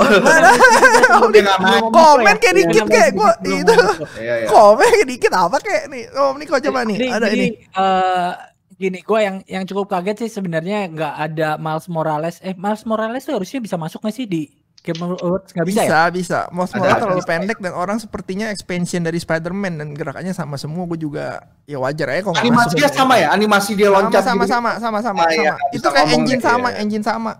Om 1.21 1.29
Dia 1.29 1.53
Niko. 1.53 1.93
Komen 1.93 2.33
kayak 2.35 2.49
Iya, 2.49 2.61
dikit 2.65 2.81
iya, 2.81 2.89
kayak 2.89 3.11
gue 3.13 3.31
itu. 3.53 3.73
Iya 4.17 4.33
ya. 4.41 4.47
Komen 4.49 4.89
kayak 4.89 5.07
dikit 5.07 5.31
apa 5.31 5.57
kayak 5.59 5.83
nih. 5.87 6.03
Om 6.09 6.35
Niko 6.35 6.55
coba 6.59 6.79
nih. 6.83 6.97
Ada 6.97 7.27
ini. 7.29 7.47
eh, 7.61 8.31
gini, 8.73 8.99
gue 8.99 9.19
yang 9.19 9.35
yang 9.45 9.63
cukup 9.65 9.85
kaget 9.87 10.25
sih 10.25 10.31
sebenarnya 10.31 10.89
nggak 10.89 11.13
ada 11.19 11.49
Miles 11.57 11.85
Morales. 11.85 12.41
Eh, 12.41 12.57
Miles 12.57 12.81
Morales 12.83 13.21
tuh 13.21 13.37
harusnya 13.37 13.61
bisa 13.61 13.77
masuk 13.77 14.01
nggak 14.01 14.15
sih 14.15 14.25
di 14.25 14.49
Game 14.79 14.99
Awards? 15.01 15.51
Nggak 15.51 15.67
bisa, 15.67 15.81
Bisa, 15.83 15.91
ya? 15.91 16.03
bisa. 16.09 16.39
Most 16.49 16.71
Ada, 16.71 16.79
Morales 16.79 17.01
terlalu 17.01 17.23
pendek 17.23 17.57
dan 17.59 17.73
orang 17.73 17.97
sepertinya 17.97 18.47
expansion 18.47 19.01
dari 19.01 19.17
Spider-Man 19.17 19.73
dan 19.75 19.87
gerakannya 19.91 20.31
sama 20.31 20.55
semua. 20.55 20.83
Gue 20.85 20.97
juga 20.97 21.39
ya 21.63 21.77
wajar 21.77 22.07
aja 22.09 22.21
kalau 22.21 22.33
nggak 22.33 22.43
masuk. 22.43 22.55
Animasinya 22.55 22.89
sama 22.89 23.13
ya? 23.15 23.27
Animasi 23.29 23.71
dia 23.73 23.87
Sama 23.87 23.97
loncat 24.01 24.23
sama 24.23 24.43
gitu. 24.43 24.53
sama 24.53 24.71
sama 24.77 24.99
sama 24.99 25.21
Ah, 25.21 25.29
iya, 25.29 25.53
sama. 25.53 25.67
bisa 25.67 25.75
Itu 25.75 25.87
kayak 25.89 26.05
ngomong 26.05 26.19
engine 26.21 26.39
deh, 26.39 26.47
sama, 26.47 26.67
iya. 26.69 26.77
engine 26.79 27.05
sama. 27.05 27.31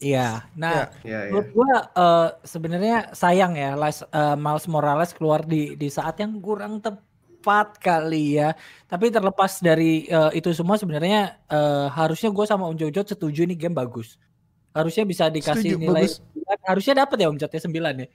Iya. 0.00 0.28
Nah, 0.54 0.72
Iya. 0.72 0.84
Iya 1.04 1.18
ya. 1.18 1.28
menurut 1.28 1.48
gue 1.52 1.70
eh, 1.94 2.28
sebenarnya 2.42 2.96
sayang 3.12 3.52
ya, 3.52 3.70
Las- 3.76 4.06
eh, 4.06 4.36
Miles 4.36 4.66
Morales 4.66 5.10
keluar 5.12 5.44
di 5.44 5.76
di 5.76 5.88
saat 5.88 6.16
yang 6.16 6.40
kurang 6.40 6.80
tepat 6.80 7.76
kali 7.76 8.40
ya. 8.40 8.56
Tapi 8.86 9.12
terlepas 9.12 9.60
dari 9.60 10.06
eh, 10.06 10.30
itu 10.32 10.48
semua 10.56 10.80
sebenarnya 10.80 11.36
eh, 11.44 11.86
harusnya 11.90 12.32
gue 12.32 12.44
sama 12.44 12.64
Om 12.64 12.78
Jojo 12.78 13.04
setuju 13.04 13.44
nih 13.44 13.58
game 13.58 13.76
bagus. 13.76 14.16
Harusnya 14.70 15.02
bisa 15.02 15.24
dikasih 15.26 15.74
Setuju, 15.74 15.82
nilai 15.82 16.04
bagus. 16.04 16.22
9. 16.32 16.62
Harusnya 16.64 16.94
dapat 16.98 17.16
ya 17.16 17.26
Om 17.26 17.36
Jotnya 17.36 17.60
9 17.60 17.74
ya. 17.96 18.08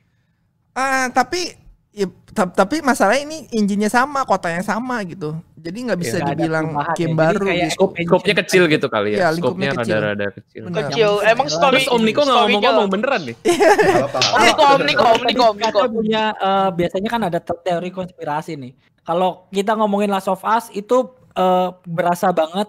Ah, 0.72 1.08
tapi 1.08 1.56
ya, 1.90 2.06
ta- 2.30 2.52
tapi 2.54 2.80
masalahnya 2.80 3.24
ini 3.24 3.38
engine-nya 3.50 3.88
sama, 3.88 4.24
kotanya 4.24 4.60
sama 4.60 5.00
gitu. 5.04 5.36
Jadi 5.56 5.78
nggak 5.82 5.98
bisa 5.98 6.16
Nggak 6.16 6.28
ada 6.28 6.36
dibilang 6.36 6.66
game 6.68 6.76
ya. 6.78 6.94
Jadi 6.94 7.16
baru 7.16 7.42
kayak 7.42 7.60
gitu. 7.62 7.74
Skop, 7.74 7.92
skopnya 7.98 8.36
kecil 8.38 8.64
gitu 8.68 8.88
kali 8.88 9.10
Iya, 9.10 9.18
ya 9.18 9.28
lingkupnya 9.32 9.42
skopnya 9.66 9.72
kecil. 9.82 9.96
rada-rada 9.98 10.28
kecil 10.32 10.62
Benar. 10.62 10.80
Kecil, 10.86 11.12
emang 11.26 11.48
story. 11.50 11.72
terus 11.74 11.86
Om 11.88 12.02
Niko 12.02 12.22
nggak 12.22 12.28
story-nya- 12.30 12.44
ngomong-ngomong 12.46 12.88
beneran 12.90 13.22
nih. 13.26 13.36
Om 13.36 14.42
Niko, 14.42 14.64
Om 14.66 14.82
Niko, 14.82 15.04
Om 15.06 15.24
Niko, 15.24 15.44
Om 15.46 15.58
Niko. 15.58 15.70
kita 15.74 15.88
punya 15.90 16.24
eh, 16.34 16.70
biasanya 16.72 17.10
kan 17.10 17.22
ada 17.26 17.40
te- 17.40 17.62
teori 17.62 17.90
konspirasi 17.90 18.52
nih. 18.56 18.72
Kalau 19.02 19.30
kita 19.50 19.72
ngomongin 19.74 20.08
Last 20.08 20.28
of 20.28 20.42
Us 20.42 20.68
itu 20.70 20.98
eh, 21.34 21.70
berasa 21.84 22.30
banget 22.30 22.68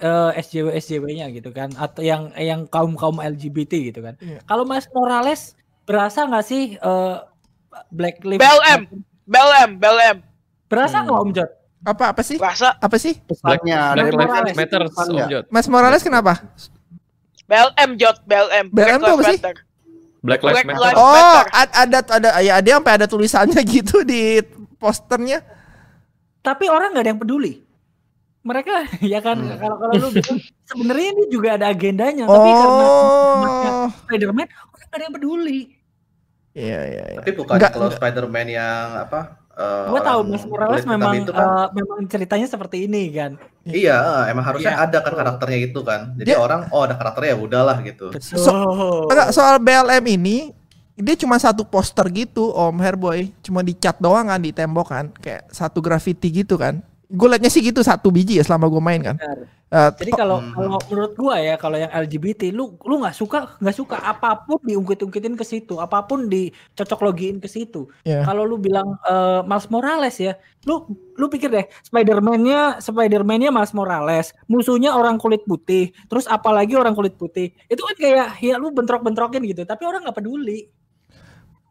eh, 0.00 0.30
SJW 0.36 0.72
SJW-nya 0.74 1.26
gitu 1.30 1.50
kan 1.50 1.70
atau 1.72 2.00
yang 2.00 2.32
yang 2.34 2.64
kaum 2.64 2.92
kaum 2.94 3.16
LGBT 3.16 3.72
gitu 3.86 4.00
kan. 4.00 4.16
Iya. 4.16 4.40
Kalau 4.42 4.64
Mas 4.64 4.88
Morales 4.88 5.54
berasa 5.84 6.24
nggak 6.24 6.42
sih 6.42 6.74
eh, 6.74 7.16
Black 7.88 8.20
Lives 8.20 8.40
BLM. 8.40 8.80
BLM, 9.24 9.70
BLM. 9.76 10.16
Berasa 10.66 11.00
nggak 11.00 11.18
Om 11.18 11.30
Jot? 11.32 11.50
Apa 11.80 12.12
apa 12.12 12.20
sih? 12.20 12.36
Rasa 12.36 12.76
Apa 12.76 12.96
sih? 12.96 13.16
Black, 13.16 13.60
Pesannya 13.62 13.80
Black 13.94 14.04
dari 14.04 14.16
Lives. 14.44 14.56
Matters 14.56 14.92
Om. 14.94 15.16
Jot 15.26 15.44
Mas 15.48 15.66
Morales 15.66 16.02
kenapa? 16.02 16.32
BLM 17.44 17.90
Jot, 17.96 18.16
BLM. 18.24 18.66
BLM 18.70 18.98
tuh 19.00 19.14
apa 19.14 19.24
sih? 19.26 19.38
Matter. 19.38 19.56
Black 20.20 20.40
Lives 20.44 20.54
Black 20.54 20.66
Matter 20.68 20.92
Oh, 20.94 21.10
Matter. 21.10 21.44
ad- 21.50 21.74
ada 21.74 21.98
ada 22.12 22.28
ya 22.38 22.52
ada 22.56 22.68
sampai 22.70 22.92
ada 22.94 23.06
tulisannya 23.06 23.60
gitu 23.74 24.04
di 24.04 24.38
posternya. 24.76 25.40
Tapi 26.40 26.68
orang 26.68 26.92
nggak 26.92 27.04
ada 27.04 27.10
yang 27.10 27.20
peduli. 27.20 27.52
Mereka 28.40 28.72
ya 29.06 29.20
kan 29.20 29.36
Hmm. 29.36 29.56
kalau 29.56 29.76
kalau 29.78 29.94
lu 29.94 30.08
bilang 30.10 30.38
sebenarnya 30.64 31.06
ini 31.10 31.24
juga 31.28 31.48
ada 31.54 31.66
agendanya 31.68 32.24
tapi 32.24 32.50
karena 32.50 32.84
Oh. 32.84 33.88
Spider-Man 34.02 34.48
orang 34.48 34.80
nggak 34.80 34.96
ada 34.96 35.04
yang 35.04 35.14
peduli. 35.14 35.60
Iya 36.50 36.80
iya 36.84 37.04
iya. 37.06 37.18
Tapi 37.18 37.30
bukannya 37.32 37.58
Nggak- 37.58 37.74
kalau. 37.74 37.90
Spider-Man 37.90 38.46
yang 38.48 38.86
apa? 38.98 39.20
eh, 39.52 39.86
Gue 39.86 40.00
tahu 40.00 40.20
Mas 40.24 40.42
Morales 40.42 40.84
memang 40.84 41.12
itu 41.16 41.30
kan, 41.30 41.44
eh, 41.44 41.66
memang 41.74 41.98
ceritanya 42.06 42.46
seperti 42.46 42.86
ini 42.86 43.02
kan. 43.10 43.36
iya, 43.62 43.96
eh, 44.24 44.32
emang 44.32 44.42
harusnya 44.42 44.72
Iya. 44.72 44.82
ada 44.82 44.98
kan 44.98 45.12
karakternya 45.12 45.58
itu 45.62 45.80
kan. 45.80 46.00
Jadi 46.16 46.26
Dia- 46.26 46.40
orang 46.40 46.66
oh 46.70 46.80
ada 46.80 46.96
karakternya 46.96 47.30
ya 47.30 47.38
udahlah 47.38 47.76
gitu. 47.82 48.08
So- 48.18 49.04
Enggak, 49.06 49.30
soal 49.30 49.58
BLM 49.58 50.04
ini 50.08 50.36
dia 50.96 51.14
cuma 51.14 51.36
satu 51.36 51.62
poster 51.62 52.08
gitu 52.10 52.50
Om 52.50 52.76
Herboy, 52.78 53.30
cuma 53.40 53.60
dicat 53.60 53.96
doang 53.96 54.26
kan 54.26 54.36
di 54.36 54.50
tembok 54.50 54.86
kan, 54.86 55.04
kayak 55.14 55.48
satu 55.48 55.78
graffiti 55.78 56.32
gitu 56.34 56.56
kan. 56.56 56.80
Gue 57.10 57.26
liatnya 57.26 57.50
sih 57.50 57.58
gitu 57.58 57.82
satu 57.82 58.14
biji 58.14 58.38
ya 58.38 58.44
selama 58.46 58.70
gue 58.70 58.78
main 58.78 59.02
kan. 59.02 59.18
Benar. 59.18 59.60
Eh, 59.70 59.90
Jadi 60.02 60.10
kalau 60.18 60.42
Hmm. 60.42 60.50
kalau 60.50 60.82
menurut 60.90 61.12
gua 61.14 61.38
ya 61.38 61.54
kalau 61.54 61.78
yang 61.78 61.94
LGBT 61.94 62.50
lu 62.50 62.74
lu 62.82 62.98
nggak 62.98 63.14
suka 63.14 63.54
nggak 63.62 63.76
suka 63.78 64.02
apa 64.02 64.42
pun 64.42 64.58
diungkit-ungkitin 64.66 65.38
ke 65.38 65.46
situ, 65.46 65.78
apa 65.78 66.02
pun 66.02 66.26
dicocok 66.26 66.98
logiin 67.06 67.38
ke 67.38 67.46
situ. 67.46 67.86
ya. 68.02 68.26
Kalau 68.26 68.42
lu 68.42 68.58
bilang 68.58 68.98
eh, 69.06 69.46
Miles 69.46 69.70
Morales 69.70 70.18
ya, 70.18 70.34
lu 70.66 70.90
lu 71.14 71.30
pikir 71.30 71.54
deh 71.54 71.66
Spider-Man-nya 71.86 72.82
Spider-Man-nya 72.82 73.54
Miles 73.54 73.70
Morales, 73.70 74.34
musuhnya 74.50 74.90
orang 74.90 75.22
kulit 75.22 75.46
putih, 75.46 75.94
terus 76.10 76.26
apalagi 76.26 76.74
orang 76.74 76.98
kulit 76.98 77.14
putih. 77.14 77.54
Itu 77.70 77.86
kan 77.86 77.94
kayak 77.94 78.42
ya 78.42 78.58
lu 78.58 78.74
bentrok-bentrokin 78.74 79.46
gitu, 79.46 79.62
tapi 79.62 79.86
orang 79.86 80.02
nggak 80.02 80.18
peduli. 80.18 80.66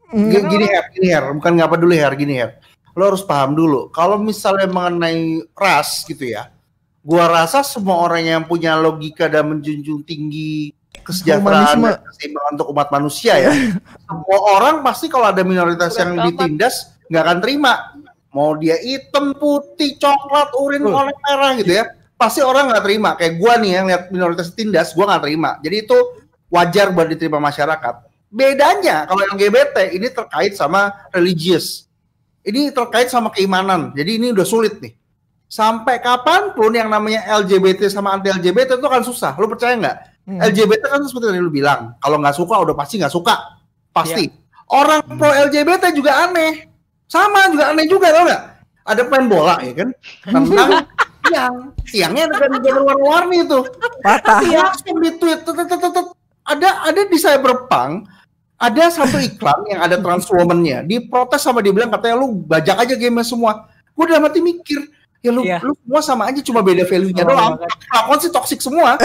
Mm, 0.10 0.26
Gini, 0.32 0.46
gini 0.50 0.66
Her, 0.72 0.86
gini 0.90 1.08
Her, 1.12 1.24
bukan 1.36 1.52
ngapa 1.54 1.76
dulu 1.76 1.94
Her, 1.94 2.16
gini 2.16 2.40
Her. 2.40 2.58
Lo 3.00 3.16
harus 3.16 3.24
paham 3.24 3.56
dulu, 3.56 3.88
kalau 3.96 4.20
misalnya 4.20 4.68
mengenai 4.68 5.48
ras 5.56 6.04
gitu 6.04 6.28
ya, 6.28 6.52
gua 7.00 7.32
rasa 7.32 7.64
semua 7.64 8.04
orang 8.04 8.28
yang 8.28 8.44
punya 8.44 8.76
logika 8.76 9.32
dan 9.32 9.48
menjunjung 9.56 10.04
tinggi 10.04 10.76
kesejahteraan 11.00 11.80
dan 11.80 12.04
keseimbangan 12.04 12.52
untuk 12.60 12.68
umat 12.76 12.88
manusia 12.92 13.40
ya, 13.40 13.56
semua 14.12 14.40
orang 14.60 14.84
pasti 14.84 15.08
kalau 15.08 15.32
ada 15.32 15.48
minoritas 15.48 15.96
yang 15.96 16.20
amat. 16.20 16.28
ditindas 16.28 16.76
nggak 17.08 17.24
akan 17.24 17.40
terima. 17.40 17.74
Mau 18.36 18.54
dia 18.60 18.78
hitam, 18.78 19.34
putih, 19.34 19.96
coklat, 19.96 20.54
urin, 20.60 20.86
oleh 20.86 21.16
merah 21.24 21.56
gitu 21.56 21.82
ya, 21.82 21.90
pasti 22.20 22.44
orang 22.44 22.68
nggak 22.68 22.84
terima. 22.84 23.16
Kayak 23.16 23.34
gua 23.40 23.56
nih 23.58 23.72
yang 23.80 23.86
lihat 23.88 24.04
minoritas 24.12 24.52
ditindas, 24.52 24.92
gua 24.92 25.16
nggak 25.16 25.24
terima. 25.24 25.56
Jadi 25.64 25.76
itu 25.88 25.98
wajar 26.52 26.92
buat 26.92 27.08
diterima 27.08 27.40
masyarakat. 27.40 27.96
Bedanya 28.30 29.10
kalau 29.10 29.26
LGBT 29.34 29.90
ini 29.90 30.14
terkait 30.14 30.54
sama 30.54 31.10
religius. 31.10 31.89
Ini 32.50 32.74
terkait 32.74 33.08
sama 33.08 33.30
keimanan. 33.30 33.94
Jadi 33.94 34.18
ini 34.18 34.28
udah 34.34 34.44
sulit 34.44 34.82
nih. 34.82 34.98
Sampai 35.46 36.02
kapan 36.02 36.54
pun 36.54 36.74
yang 36.74 36.90
namanya 36.90 37.26
LGBT 37.38 37.90
sama 37.90 38.14
anti 38.14 38.30
LGBT 38.30 38.78
itu 38.78 38.88
kan 38.90 39.02
susah. 39.02 39.38
Lu 39.38 39.46
percaya 39.46 39.78
nggak? 39.78 39.98
Hmm. 40.26 40.40
LGBT 40.42 40.84
kan 40.86 41.02
seperti 41.06 41.30
yang 41.30 41.46
lu 41.46 41.54
bilang. 41.54 41.94
Kalau 42.02 42.18
nggak 42.18 42.34
suka 42.38 42.56
udah 42.58 42.74
pasti 42.74 42.98
nggak 42.98 43.14
suka. 43.14 43.36
Pasti. 43.90 44.30
Orang 44.70 45.02
Hmm. 45.06 45.18
pro 45.18 45.30
LGBT 45.30 45.94
juga 45.94 46.26
aneh. 46.26 46.70
Sama 47.10 47.50
juga 47.50 47.74
aneh 47.74 47.86
juga 47.90 48.14
tau 48.14 48.26
nggak? 48.26 48.44
Ada 48.86 49.02
pemain 49.06 49.26
bola 49.30 49.56
ya 49.62 49.74
kan? 49.74 49.90
Tentang 50.26 50.70
tiang. 51.30 51.56
Tiangnya 51.86 52.24
ada 52.30 52.36
gambar 52.50 52.82
warna-warni 52.86 53.46
itu 53.46 53.60
Patah. 54.02 54.42
langsung 54.42 54.98
di 55.02 55.12
tweet 55.18 55.42
ada 56.46 56.70
ada 56.86 57.02
di 57.06 57.18
cyberpunk 57.18 58.10
ada 58.60 58.92
satu 58.92 59.16
iklan 59.18 59.56
yang 59.72 59.80
ada 59.80 59.96
trans 59.96 60.28
woman-nya 60.28 60.84
diprotes 60.84 61.40
sama 61.40 61.64
dia 61.64 61.72
bilang 61.72 61.88
katanya 61.88 62.20
lu 62.20 62.44
bajak 62.44 62.76
aja 62.76 62.96
game 63.00 63.24
semua. 63.24 63.72
Gue 63.96 64.04
udah 64.04 64.20
mati 64.20 64.44
mikir 64.44 64.84
ya 65.20 65.32
lu 65.32 65.44
Iya. 65.44 65.60
lu 65.64 65.72
semua 65.80 66.00
sama 66.04 66.24
aja 66.28 66.40
cuma 66.44 66.60
beda 66.60 66.84
value-nya 66.84 67.24
Oh, 67.24 67.32
doang. 67.32 67.54
lakon 67.92 68.18
sih 68.20 68.32
toxic 68.32 68.60
semua. 68.60 69.00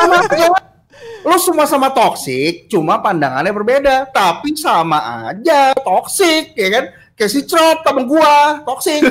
Sama 0.00 0.16
lu 1.26 1.36
semua 1.42 1.66
sama 1.66 1.88
toxic 1.92 2.72
cuma 2.72 2.96
pandangannya 3.00 3.52
berbeda. 3.52 4.08
Tapi 4.08 4.56
sama 4.56 5.28
aja 5.28 5.76
toxic 5.76 6.56
ya 6.56 6.68
kan 6.72 6.84
kayak 7.16 7.32
si 7.32 7.40
Crop 7.48 7.80
temen 7.80 8.04
gua 8.04 8.60
toxic 8.68 9.00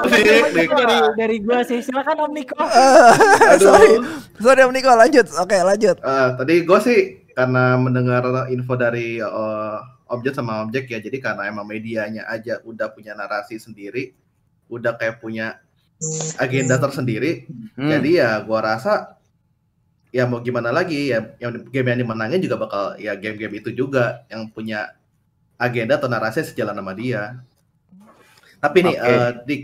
dari 0.00 0.96
dari 1.16 1.36
gua 1.42 1.60
sih. 1.64 1.78
Silakan 1.84 2.28
Om 2.28 2.32
Niko. 2.32 2.56
sorry, 3.64 3.90
sorry 4.40 4.60
Om 4.64 4.72
Niko 4.72 4.92
lanjut. 4.94 5.26
Oke 5.38 5.56
lanjut. 5.60 5.96
Eh, 6.00 6.28
tadi 6.36 6.54
gue 6.64 6.78
sih 6.80 7.00
karena 7.36 7.78
mendengar 7.78 8.24
info 8.50 8.74
dari 8.74 9.20
eh, 9.20 9.78
objek 10.10 10.34
sama 10.34 10.66
objek 10.66 10.90
ya, 10.90 10.98
jadi 10.98 11.22
karena 11.22 11.46
emang 11.46 11.68
medianya 11.68 12.26
aja 12.26 12.58
udah 12.66 12.90
punya 12.90 13.14
narasi 13.14 13.62
sendiri, 13.62 14.10
udah 14.66 14.98
kayak 14.98 15.22
punya 15.22 15.60
agenda 16.40 16.80
tersendiri, 16.80 17.44
Hmm. 17.76 17.86
jadi 17.92 18.10
ya 18.24 18.30
gua 18.42 18.74
rasa 18.74 19.19
ya 20.10 20.26
mau 20.26 20.42
gimana 20.42 20.70
lagi 20.74 21.14
ya, 21.14 21.22
yang 21.38 21.54
game 21.70 21.86
yang 21.94 21.98
dimenangin 22.06 22.40
juga 22.42 22.56
bakal 22.58 22.82
ya 22.98 23.14
game-game 23.14 23.62
itu 23.62 23.70
juga 23.70 24.26
yang 24.30 24.50
punya 24.50 24.94
agenda 25.58 25.98
atau 25.98 26.08
narasi 26.10 26.42
sejalan 26.42 26.74
sama 26.74 26.92
dia. 26.94 27.38
Tapi 28.60 28.78
nih, 28.84 28.96
Oke. 29.00 29.08
eh, 29.08 29.30
Dik, 29.46 29.62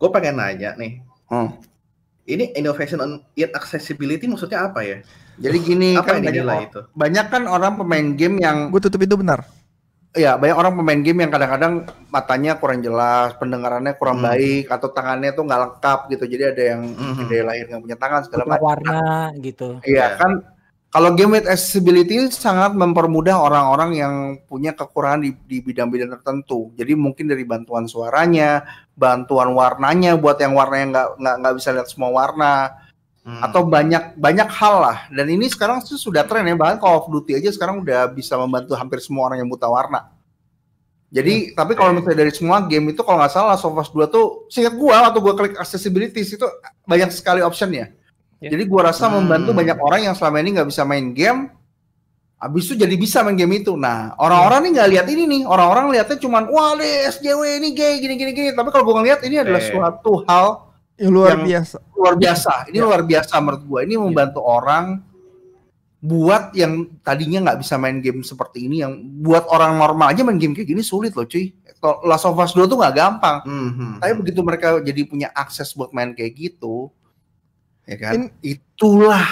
gue 0.00 0.08
pengen 0.10 0.36
nanya 0.40 0.74
nih, 0.74 0.98
Hmm. 1.30 1.48
ini 2.28 2.52
innovation 2.58 3.00
on 3.00 3.12
in 3.38 3.48
accessibility 3.56 4.28
maksudnya 4.28 4.68
apa 4.68 4.84
ya? 4.84 4.98
jadi 5.40 5.58
gini 5.64 5.96
Apa 5.96 6.20
kan 6.20 6.20
yang 6.20 6.44
banyak, 6.44 6.68
itu? 6.68 6.80
banyak 6.92 7.26
kan 7.32 7.42
orang 7.48 7.72
pemain 7.80 8.06
game 8.14 8.36
yang 8.36 8.68
Gue 8.68 8.80
tutup 8.84 9.00
itu 9.00 9.16
benar. 9.16 9.48
Ya 10.12 10.36
banyak 10.36 10.56
orang 10.56 10.72
pemain 10.76 11.00
game 11.00 11.24
yang 11.24 11.32
kadang-kadang 11.32 11.74
matanya 12.12 12.60
kurang 12.60 12.84
jelas, 12.84 13.32
pendengarannya 13.40 13.96
kurang 13.96 14.20
Hmm. 14.20 14.28
baik 14.28 14.68
atau 14.68 14.92
tangannya 14.92 15.32
tuh 15.32 15.44
nggak 15.48 15.60
lengkap 15.64 16.00
gitu. 16.12 16.24
Jadi 16.28 16.42
ada 16.52 16.62
yang 16.76 16.82
Mhm. 16.84 17.24
dari 17.28 17.42
lahir 17.42 17.64
nggak 17.68 17.82
punya 17.82 17.98
tangan 17.98 18.20
segala 18.28 18.42
macam. 18.44 18.64
warna 18.68 19.00
gitu. 19.40 19.68
Iya 19.82 19.96
Iya. 19.96 20.06
kan 20.20 20.32
kalau 20.92 21.16
game 21.16 21.40
with 21.40 21.48
accessibility 21.48 22.28
sangat 22.28 22.76
mempermudah 22.76 23.40
orang-orang 23.40 23.96
yang 23.96 24.14
punya 24.44 24.76
kekurangan 24.76 25.24
di, 25.24 25.32
di 25.48 25.64
bidang-bidang 25.64 26.20
tertentu. 26.20 26.68
Jadi 26.76 26.92
mungkin 26.92 27.32
dari 27.32 27.48
bantuan 27.48 27.88
suaranya, 27.88 28.60
bantuan 28.92 29.56
warnanya 29.56 30.20
buat 30.20 30.36
yang 30.36 30.52
warnanya 30.52 30.86
nggak 30.92 31.08
nggak 31.16 31.36
nggak 31.40 31.54
bisa 31.56 31.68
lihat 31.72 31.88
semua 31.88 32.12
warna 32.12 32.76
Hmm. 33.22 33.38
atau 33.38 33.62
banyak 33.62 34.18
banyak 34.18 34.50
hal 34.50 34.74
lah. 34.82 34.98
Dan 35.06 35.30
ini 35.30 35.46
sekarang 35.46 35.78
sih 35.78 35.94
sudah 35.94 36.26
tren 36.26 36.42
ya 36.42 36.58
bahkan 36.58 36.82
Call 36.82 36.98
of 36.98 37.06
Duty 37.06 37.38
aja 37.38 37.54
sekarang 37.54 37.78
udah 37.78 38.10
bisa 38.10 38.34
membantu 38.34 38.74
hampir 38.74 38.98
semua 38.98 39.30
orang 39.30 39.38
yang 39.38 39.46
buta 39.46 39.70
warna. 39.70 40.10
Jadi 41.12 41.54
tapi 41.54 41.78
kalau 41.78 41.94
misalnya 41.94 42.24
dari 42.24 42.32
semua 42.34 42.64
game 42.66 42.90
itu 42.90 43.04
kalau 43.06 43.22
nggak 43.22 43.30
salah 43.30 43.54
Last 43.54 43.62
of 43.62 43.78
Us 43.78 43.92
2 43.94 44.10
tuh 44.10 44.50
singkat 44.50 44.74
gua 44.74 45.06
waktu 45.06 45.18
gua 45.22 45.34
klik 45.38 45.54
accessibility 45.54 46.24
itu 46.24 46.42
banyak 46.82 47.14
sekali 47.14 47.44
optionnya. 47.44 47.94
Ya. 48.42 48.50
Jadi 48.50 48.64
gua 48.66 48.90
rasa 48.90 49.06
Hmm. 49.06 49.22
membantu 49.22 49.54
banyak 49.54 49.78
orang 49.78 50.00
yang 50.02 50.14
selama 50.18 50.42
ini 50.42 50.58
nggak 50.58 50.68
bisa 50.72 50.82
main 50.82 51.14
game 51.14 51.52
Habis 52.42 52.66
itu 52.66 52.74
jadi 52.74 52.98
bisa 52.98 53.22
main 53.22 53.38
game 53.38 53.62
itu. 53.62 53.78
Nah, 53.78 54.18
orang-orang 54.18 54.66
nih 54.66 54.70
nggak 54.74 54.88
lihat 54.90 55.06
ini 55.14 55.22
nih. 55.30 55.42
Orang-orang 55.46 55.94
lihatnya 55.94 56.18
cuman 56.18 56.50
wah 56.50 56.74
deh 56.74 57.06
SJW 57.06 57.62
ini 57.62 57.70
gay 57.70 58.02
gini 58.02 58.18
gini 58.18 58.34
gini. 58.34 58.50
Tapi 58.50 58.66
kalau 58.74 58.82
gua 58.82 58.98
ngeliat 58.98 59.22
ini 59.22 59.38
adalah 59.38 59.62
Eh. 59.62 59.70
suatu 59.70 60.26
hal 60.26 60.71
Yang 60.96 61.12
luar 61.12 61.30
Yang- 61.34 61.44
biasa. 61.48 61.76
luar 61.96 62.14
biasa. 62.16 62.52
Ini 62.68 62.78
Ya. 62.78 62.84
luar 62.84 63.00
biasa 63.02 63.34
menurut 63.38 63.62
gua. 63.64 63.80
Ini 63.82 63.94
membantu 63.96 64.40
orang 64.40 64.84
buat 65.98 66.50
yang 66.52 66.72
tadinya 67.00 67.38
nggak 67.46 67.58
bisa 67.62 67.78
main 67.78 68.02
game 68.02 68.20
seperti 68.20 68.66
ini, 68.66 68.82
yang 68.82 68.92
buat 69.22 69.46
orang 69.46 69.78
normal 69.78 70.10
aja 70.10 70.26
main 70.26 70.34
game 70.34 70.50
kayak 70.50 70.66
gini 70.68 70.82
sulit 70.82 71.14
loh 71.14 71.22
cuy. 71.22 71.54
Kalau 71.78 72.02
Last 72.02 72.26
of 72.26 72.34
Us 72.36 72.54
2 72.54 72.66
tuh 72.66 72.74
nggak 72.74 72.94
gampang. 72.94 73.36
Mhm. 73.42 74.02
Tapi 74.02 74.12
begitu 74.18 74.40
mereka 74.42 74.78
jadi 74.78 75.02
punya 75.02 75.28
akses 75.30 75.70
buat 75.72 75.90
main 75.90 76.10
kayak 76.10 76.34
gitu, 76.34 76.90
ya 77.84 77.96
kan? 77.98 78.12
In- 78.18 78.34
Itulah 78.42 79.26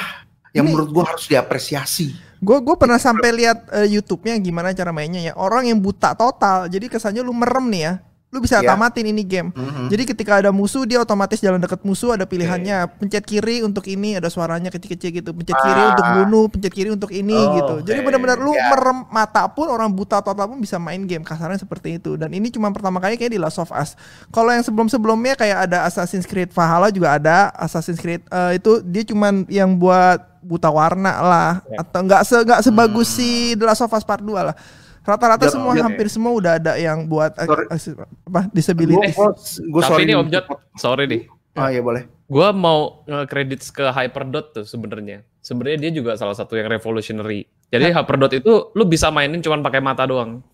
yang 0.50 0.66
Ini- 0.66 0.74
menurut 0.74 0.90
gua 0.90 1.04
harus 1.10 1.26
diapresiasi. 1.26 2.14
Gue 2.40 2.56
gue 2.56 2.72
pernah 2.72 2.96
sampai 2.96 3.36
lihat 3.36 3.68
eh, 3.68 3.88
YouTube-nya 3.90 4.38
gimana 4.40 4.72
cara 4.72 4.90
mainnya 4.90 5.20
ya. 5.20 5.34
Orang 5.36 5.68
yang 5.68 5.76
buta 5.76 6.16
total. 6.16 6.66
Jadi 6.66 6.88
kesannya 6.88 7.20
lu 7.20 7.34
merem 7.36 7.66
nih 7.68 7.82
ya. 7.84 7.94
Lu 8.30 8.38
bisa 8.38 8.62
Ya. 8.62 8.70
tamatin 8.70 9.10
ini 9.10 9.26
game. 9.26 9.50
Mhm. 9.50 9.90
Jadi 9.90 10.02
ketika 10.06 10.38
ada 10.38 10.54
musuh 10.54 10.86
dia 10.86 11.02
otomatis 11.02 11.36
jalan 11.36 11.58
dekat 11.58 11.82
musuh 11.82 12.14
ada 12.14 12.22
pilihannya. 12.22 12.86
Pencet 12.94 13.26
kiri 13.26 13.58
untuk 13.60 13.82
ini 13.84 14.14
ada 14.14 14.30
suaranya 14.30 14.70
kecil-kecil 14.70 15.10
gitu. 15.12 15.30
Pencet 15.34 15.58
kiri 15.58 15.82
Ah. 15.82 15.90
untuk 15.90 16.06
bunuh, 16.14 16.46
pencet 16.46 16.70
kiri 16.70 16.90
untuk 16.90 17.10
ini 17.10 17.34
Oh, 17.34 17.58
gitu. 17.58 17.74
Jadi 17.84 17.98
oke. 17.98 18.06
benar-benar 18.06 18.38
lu 18.38 18.54
Ya. 18.54 18.70
merem 18.70 19.02
mata 19.10 19.50
pun 19.50 19.66
orang 19.66 19.90
buta 19.90 20.22
total 20.22 20.46
pun 20.46 20.58
bisa 20.58 20.78
main 20.78 21.02
game 21.02 21.20
kasarnya 21.20 21.58
seperti 21.58 21.98
itu. 21.98 22.14
Dan 22.14 22.30
ini 22.30 22.48
cuma 22.48 22.70
pertama 22.70 22.96
kali 22.96 23.18
kayak 23.18 23.34
di 23.34 23.40
Last 23.42 23.58
of 23.58 23.74
Us. 23.74 23.98
Kalau 24.28 24.48
yang 24.48 24.62
sebelum-sebelumnya 24.62 25.34
kayak 25.34 25.66
ada 25.66 25.82
Assassin's 25.82 26.22
Creed 26.22 26.54
Valhalla 26.54 26.88
juga 26.88 27.18
ada 27.18 27.50
Assassin's 27.52 27.98
Creed 27.98 28.22
eh, 28.24 28.52
itu 28.56 28.78
dia 28.80 29.02
cuman 29.02 29.42
yang 29.50 29.74
buat 29.74 30.22
buta 30.40 30.70
warna 30.70 31.18
lah 31.18 31.50
Ya. 31.66 31.82
atau 31.82 32.00
nggak 32.00 32.22
se 32.22 32.36
nggak 32.38 32.62
sebagus 32.62 33.10
Hmm. 33.10 33.16
si 33.18 33.28
The 33.54 33.64
Last 33.66 33.82
of 33.82 33.90
Us 33.90 34.06
Part 34.06 34.22
2 34.22 34.40
lah. 34.40 34.56
Rata-rata 35.00 35.44
Ya, 35.44 35.50
semua 35.50 35.72
ya. 35.72 35.82
hampir 35.82 36.06
semua 36.06 36.32
udah 36.32 36.52
ada 36.54 36.72
yang 36.74 37.04
buat 37.04 37.32
eh, 37.34 37.46
Sorry. 37.46 37.64
eh, 37.66 37.80
apa 38.26 38.40
disability. 38.50 39.08
Gua, 39.10 39.32
gua 39.66 39.80
Tapi 39.80 39.88
sorry 39.88 40.02
ini 40.02 40.12
nih. 40.12 40.18
objek, 40.18 40.42
sorry 40.76 41.04
nih. 41.06 41.22
Oh 41.52 41.66
iya 41.66 41.80
boleh. 41.80 42.02
Gua 42.24 42.48
mau 42.50 42.78
nge-credit 43.04 43.60
ke 43.68 43.84
Hyperdot 43.86 44.46
tuh 44.52 44.64
sebenarnya. 44.64 45.26
Sebenarnya 45.40 45.78
dia 45.80 45.92
juga 45.92 46.14
salah 46.14 46.32
satu 46.32 46.54
yang 46.54 46.68
revolutionary. 46.68 47.42
Jadi 47.66 47.90
Hyperdot 47.90 48.32
itu 48.34 48.52
lu 48.70 48.84
bisa 48.84 49.08
mainin 49.08 49.40
cuman 49.40 49.60
pakai 49.60 49.80
mata 49.80 50.04
doang. 50.04 50.44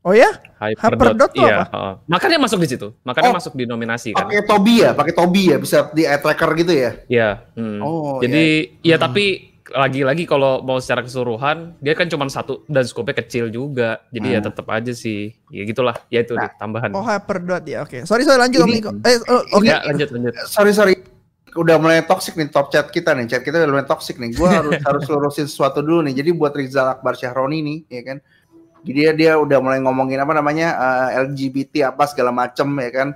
Oh 0.00 0.10
ya? 0.10 0.30
Hyperdot, 0.56 1.12
Hyperdot 1.12 1.30
tuh 1.32 1.42
iya. 1.42 1.56
apa? 1.60 1.64
heeh. 1.68 1.94
Makanya 2.06 2.38
masuk 2.38 2.58
di 2.58 2.68
situ. 2.68 2.94
Makanya 3.02 3.30
Oh. 3.30 3.36
masuk 3.36 3.52
di 3.52 3.64
nominasi 3.64 4.10
kan. 4.12 4.24
Pakai 4.24 4.42
Tobi 4.42 4.74
ya, 4.78 4.90
pakai 4.92 5.12
Tobi 5.12 5.42
ya, 5.46 5.56
bisa 5.58 5.90
di 5.90 6.02
eye 6.02 6.16
tracker 6.16 6.50
gitu 6.54 6.72
ya. 6.72 6.90
Iya. 7.06 7.30
hmm. 7.52 7.78
Oh, 7.82 8.18
Jadi 8.18 8.44
ya 8.80 8.96
Hmm. 8.96 9.04
tapi 9.04 9.24
lagi-lagi 9.66 10.30
kalau 10.30 10.62
mau 10.62 10.78
secara 10.78 11.02
keseluruhan 11.02 11.74
dia 11.82 11.98
kan 11.98 12.06
cuma 12.06 12.30
satu 12.30 12.62
dan 12.70 12.86
skopnya 12.86 13.18
kecil 13.18 13.50
juga. 13.50 13.98
Jadi 14.14 14.28
ya 14.30 14.38
Hmm. 14.38 14.46
tetap 14.52 14.66
aja 14.70 14.92
sih. 14.94 15.34
Ya 15.50 15.66
gitulah. 15.66 15.98
Ya 16.06 16.22
itu 16.22 16.38
deh 16.38 16.50
tambahan. 16.56 16.94
Oh 16.94 17.02
Hyperdot 17.02 17.66
ya. 17.66 17.82
Oke. 17.82 18.06
Sorry 18.06 18.22
sorry 18.22 18.38
lanjut 18.38 18.62
Om 18.62 18.70
Niko. 18.70 18.90
Eh 19.02 19.18
oh, 19.26 19.42
oke. 19.58 19.66
Ya 19.66 19.82
lanjut 19.82 20.08
lanjut. 20.14 20.34
Sorry 20.46 20.70
sorry. 20.70 20.94
udah 21.56 21.80
mulai 21.80 22.04
toxic 22.04 22.36
nih 22.36 22.52
top 22.52 22.68
chat 22.68 22.84
kita 22.92 23.16
nih, 23.16 23.32
chat 23.32 23.40
kita 23.40 23.56
udah 23.64 23.80
mulai 23.80 23.88
toxic 23.88 24.20
nih. 24.20 24.28
Gua 24.36 24.60
harus 24.60 24.76
harus 24.92 25.08
lurusin 25.08 25.48
sesuatu 25.48 25.80
dulu 25.80 26.04
nih. 26.04 26.20
Jadi 26.20 26.36
buat 26.36 26.52
Rizal 26.52 26.84
Akbar 26.92 27.16
Syahroni 27.16 27.64
nih, 27.64 27.78
ya 27.88 28.02
kan. 28.04 28.18
Jadi 28.84 28.92
dia 28.92 29.10
dia 29.16 29.32
udah 29.40 29.56
mulai 29.64 29.80
ngomongin 29.80 30.20
apa 30.20 30.36
namanya 30.36 30.76
eh, 30.76 31.24
LGBT 31.24 31.96
apa 31.96 32.04
segala 32.12 32.28
macem 32.28 32.68
ya 32.76 32.90
kan. 32.92 33.08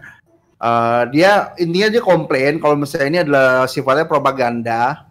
Eh, 0.56 1.02
dia 1.12 1.52
intinya 1.60 1.92
dia 1.92 2.00
komplain 2.00 2.56
kalau 2.56 2.80
misalnya 2.80 3.08
ini 3.12 3.20
adalah 3.28 3.68
sifatnya 3.68 4.08
propaganda 4.08 5.04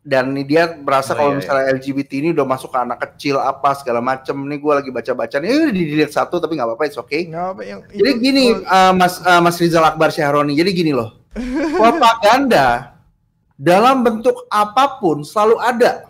dan 0.00 0.32
ini 0.32 0.48
dia 0.48 0.80
merasa 0.80 1.12
Oh, 1.12 1.16
kalau 1.20 1.30
iya, 1.36 1.38
misalnya 1.44 1.64
LGBT 1.76 2.10
ini 2.24 2.28
udah 2.32 2.46
masuk 2.48 2.72
ke 2.72 2.78
anak 2.80 2.98
kecil 3.04 3.36
apa 3.36 3.76
segala 3.76 4.00
macem. 4.00 4.32
Nih 4.32 4.56
gue 4.56 4.72
lagi 4.72 4.88
baca-baca 4.88 5.36
nih, 5.36 5.48
eh, 5.48 5.68
di 5.70 5.82
delete 5.92 6.16
satu 6.16 6.40
tapi 6.40 6.56
nggak 6.56 6.68
apa-apa, 6.72 6.84
it's 6.88 6.96
okay. 6.96 7.28
Nggak 7.28 7.46
apa 7.52 7.62
yang 7.62 7.80
Jadi 7.84 8.10
itu- 8.10 8.20
gini, 8.20 8.44
uh, 8.64 8.92
Mas 8.96 9.20
uh, 9.20 9.40
Mas 9.44 9.60
Rizal 9.60 9.84
Akbar 9.84 10.08
Syahroni. 10.08 10.56
Jadi 10.56 10.70
gini 10.72 10.96
loh, 10.96 11.20
propaganda 11.76 12.96
dalam 13.54 14.00
bentuk 14.00 14.48
apa 14.48 14.96
pun 14.96 15.20
selalu 15.20 15.60
ada. 15.60 16.08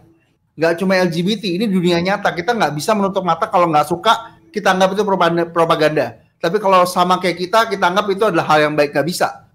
Nggak 0.55 0.72
cuma 0.78 0.93
LGBT, 0.95 1.57
ini 1.57 1.66
dunia 1.66 1.99
nyata. 1.99 2.30
Kita 2.30 2.55
nggak 2.55 2.72
bisa 2.76 2.95
menutup 2.95 3.24
mata 3.24 3.49
kalau 3.49 3.66
nggak 3.66 3.91
suka, 3.91 4.38
kita 4.53 4.70
anggap 4.70 4.95
itu 4.95 5.03
propaganda. 5.03 5.43
propaganda. 5.49 6.07
Tapi 6.38 6.57
kalau 6.57 6.86
sama 6.86 7.18
kayak 7.18 7.36
kita, 7.36 7.59
kita 7.66 7.84
anggap 7.84 8.07
itu 8.09 8.22
adalah 8.28 8.47
hal 8.55 8.70
yang 8.70 8.74
baik 8.76 8.95
nggak 8.95 9.09
bisa. 9.09 9.51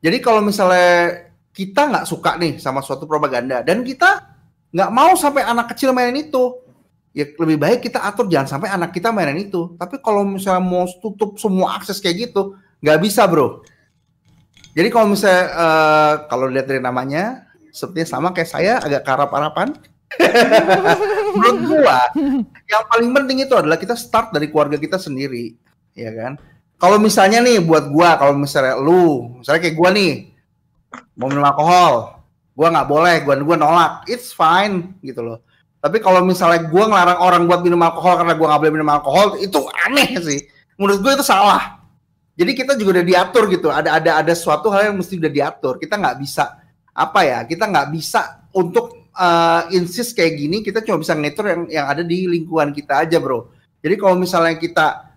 Jadi 0.00 0.18
kalau 0.20 0.40
misalnya 0.40 1.30
kita 1.54 1.86
nggak 1.86 2.04
suka 2.10 2.34
nih 2.34 2.58
sama 2.58 2.82
suatu 2.82 3.06
propaganda 3.06 3.62
dan 3.62 3.86
kita 3.86 4.34
nggak 4.74 4.90
mau 4.90 5.14
sampai 5.14 5.46
anak 5.46 5.70
kecil 5.70 5.94
mainin 5.94 6.26
itu, 6.26 6.58
ya 7.14 7.30
lebih 7.38 7.62
baik 7.62 7.78
kita 7.86 8.02
atur 8.02 8.26
jangan 8.26 8.58
sampai 8.58 8.74
anak 8.74 8.90
kita 8.90 9.14
mainin 9.14 9.46
itu. 9.46 9.78
Tapi 9.78 10.02
kalau 10.02 10.26
misalnya 10.26 10.58
mau 10.66 10.82
tutup 10.98 11.38
semua 11.38 11.78
akses 11.78 12.02
kayak 12.02 12.28
gitu, 12.28 12.58
nggak 12.82 12.98
bisa 12.98 13.22
bro. 13.30 13.62
Jadi 14.74 14.88
kalau 14.90 15.14
misalnya 15.14 15.44
eh, 15.46 16.14
kalau 16.26 16.50
lihat 16.50 16.66
dari 16.66 16.82
namanya, 16.82 17.46
sepertinya 17.70 18.08
sama 18.10 18.34
kayak 18.34 18.50
saya 18.50 18.82
agak 18.82 19.06
karap-harapan. 19.06 19.78
Menurut 21.38 21.58
gua, 21.70 21.98
yang 22.66 22.82
paling 22.90 23.10
penting 23.14 23.46
itu 23.46 23.54
adalah 23.54 23.78
kita 23.78 23.94
start 23.94 24.34
dari 24.34 24.50
keluarga 24.50 24.78
kita 24.78 24.98
sendiri, 24.98 25.54
ya 25.94 26.10
kan? 26.14 26.38
Kalau 26.78 26.98
misalnya 27.02 27.42
nih 27.42 27.62
buat 27.62 27.90
gua, 27.90 28.18
kalau 28.18 28.34
misalnya 28.34 28.78
lu, 28.78 29.38
misalnya 29.42 29.62
kayak 29.62 29.74
gua 29.78 29.90
nih, 29.90 30.33
mau 31.14 31.30
minum 31.30 31.44
alkohol, 31.44 32.20
gua 32.54 32.68
nggak 32.70 32.88
boleh, 32.88 33.14
gua 33.22 33.34
gua 33.42 33.56
nolak, 33.58 33.92
it's 34.10 34.30
fine 34.34 34.94
gitu 35.02 35.22
loh. 35.22 35.38
Tapi 35.84 36.00
kalau 36.00 36.24
misalnya 36.24 36.64
gua 36.70 36.88
ngelarang 36.88 37.20
orang 37.20 37.42
buat 37.44 37.60
minum 37.60 37.80
alkohol 37.84 38.18
karena 38.20 38.34
gua 38.34 38.46
nggak 38.54 38.60
boleh 38.64 38.74
minum 38.74 38.90
alkohol, 38.90 39.26
itu 39.38 39.58
aneh 39.84 40.16
sih. 40.22 40.40
Menurut 40.80 41.00
gua 41.04 41.12
itu 41.14 41.24
salah. 41.26 41.84
Jadi 42.34 42.50
kita 42.50 42.74
juga 42.74 42.98
udah 42.98 43.06
diatur 43.06 43.46
gitu. 43.46 43.70
Ada 43.70 44.02
ada 44.02 44.10
ada 44.18 44.34
suatu 44.34 44.66
hal 44.74 44.90
yang 44.90 44.98
mesti 44.98 45.22
udah 45.22 45.30
diatur. 45.30 45.78
Kita 45.78 45.94
nggak 45.94 46.16
bisa 46.18 46.58
apa 46.90 47.20
ya? 47.22 47.38
Kita 47.46 47.70
nggak 47.70 47.88
bisa 47.94 48.50
untuk 48.50 49.06
uh, 49.14 49.70
insist 49.70 50.18
kayak 50.18 50.34
gini. 50.42 50.58
Kita 50.66 50.82
cuma 50.82 50.98
bisa 50.98 51.14
ngatur 51.14 51.46
yang 51.46 51.62
yang 51.70 51.86
ada 51.86 52.02
di 52.02 52.26
lingkungan 52.26 52.74
kita 52.74 53.06
aja, 53.06 53.22
bro. 53.22 53.54
Jadi 53.78 53.94
kalau 53.94 54.18
misalnya 54.18 54.58
kita 54.58 55.14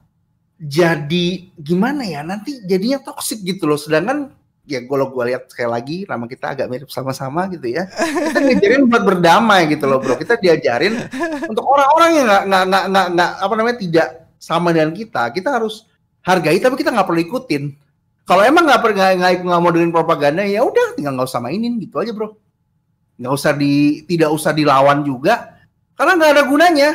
jadi 0.61 1.57
gimana 1.57 2.05
ya? 2.05 2.21
Nanti 2.21 2.61
jadinya 2.69 3.01
toxic 3.01 3.41
gitu 3.41 3.65
loh. 3.65 3.81
Sedangkan 3.81 4.29
ya 4.67 4.83
kalau 4.83 5.07
gue 5.15 5.23
lihat 5.31 5.47
sekali 5.47 5.69
lagi 5.71 5.97
nama 6.03 6.27
kita 6.27 6.51
agak 6.51 6.67
mirip 6.67 6.91
sama-sama 6.91 7.47
gitu 7.47 7.71
ya. 7.71 7.87
Kita 7.87 8.39
diajarin 8.43 8.83
buat 8.91 9.03
berdamai 9.07 9.71
gitu 9.71 9.87
loh, 9.87 10.03
bro. 10.03 10.19
Kita 10.19 10.35
diajarin 10.35 11.07
untuk 11.47 11.63
orang-orang 11.63 12.09
yang 12.19 12.25
nggak 12.27 12.43
nggak 12.51 12.85
nggak 12.91 13.07
nggak 13.15 13.31
apa 13.39 13.53
namanya 13.55 13.77
tidak 13.79 14.07
sama 14.35 14.75
dengan 14.75 14.91
kita. 14.91 15.23
Kita 15.31 15.49
harus 15.55 15.87
hargai 16.27 16.59
tapi 16.59 16.75
kita 16.75 16.91
nggak 16.91 17.07
perlu 17.07 17.23
ikutin. 17.23 17.63
Kalau 18.27 18.43
emang 18.43 18.67
nggak 18.67 18.79
per- 18.83 18.95
nggak 18.99 19.11
nggak 19.23 19.31
nggak 19.47 19.61
mau 19.63 19.71
dengerin 19.71 19.95
propaganda 19.95 20.43
ya 20.43 20.59
udah 20.67 20.99
tinggal 20.99 21.15
nggak 21.15 21.31
usah 21.31 21.39
mainin 21.39 21.79
gitu 21.79 22.03
aja 22.03 22.11
bro. 22.11 22.35
Nggak 23.15 23.33
usah 23.33 23.51
di 23.55 24.03
tidak 24.03 24.35
usah 24.35 24.51
dilawan 24.51 25.07
juga 25.07 25.55
karena 25.95 26.19
nggak 26.19 26.31
ada 26.35 26.43
gunanya. 26.43 26.89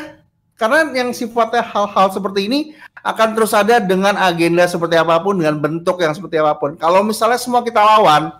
Karena 0.52 0.86
yang 0.94 1.10
sifatnya 1.10 1.64
hal-hal 1.64 2.12
seperti 2.14 2.46
ini 2.46 2.60
akan 3.02 3.28
terus 3.34 3.50
ada 3.50 3.82
dengan 3.82 4.14
agenda 4.14 4.62
seperti 4.70 4.94
apa 4.94 5.18
pun 5.18 5.34
dengan 5.42 5.58
bentuk 5.58 5.98
yang 5.98 6.14
seperti 6.14 6.38
apa 6.38 6.54
pun. 6.54 6.78
Kalau 6.78 7.02
misalnya 7.02 7.38
semua 7.38 7.66
kita 7.66 7.82
lawan, 7.82 8.30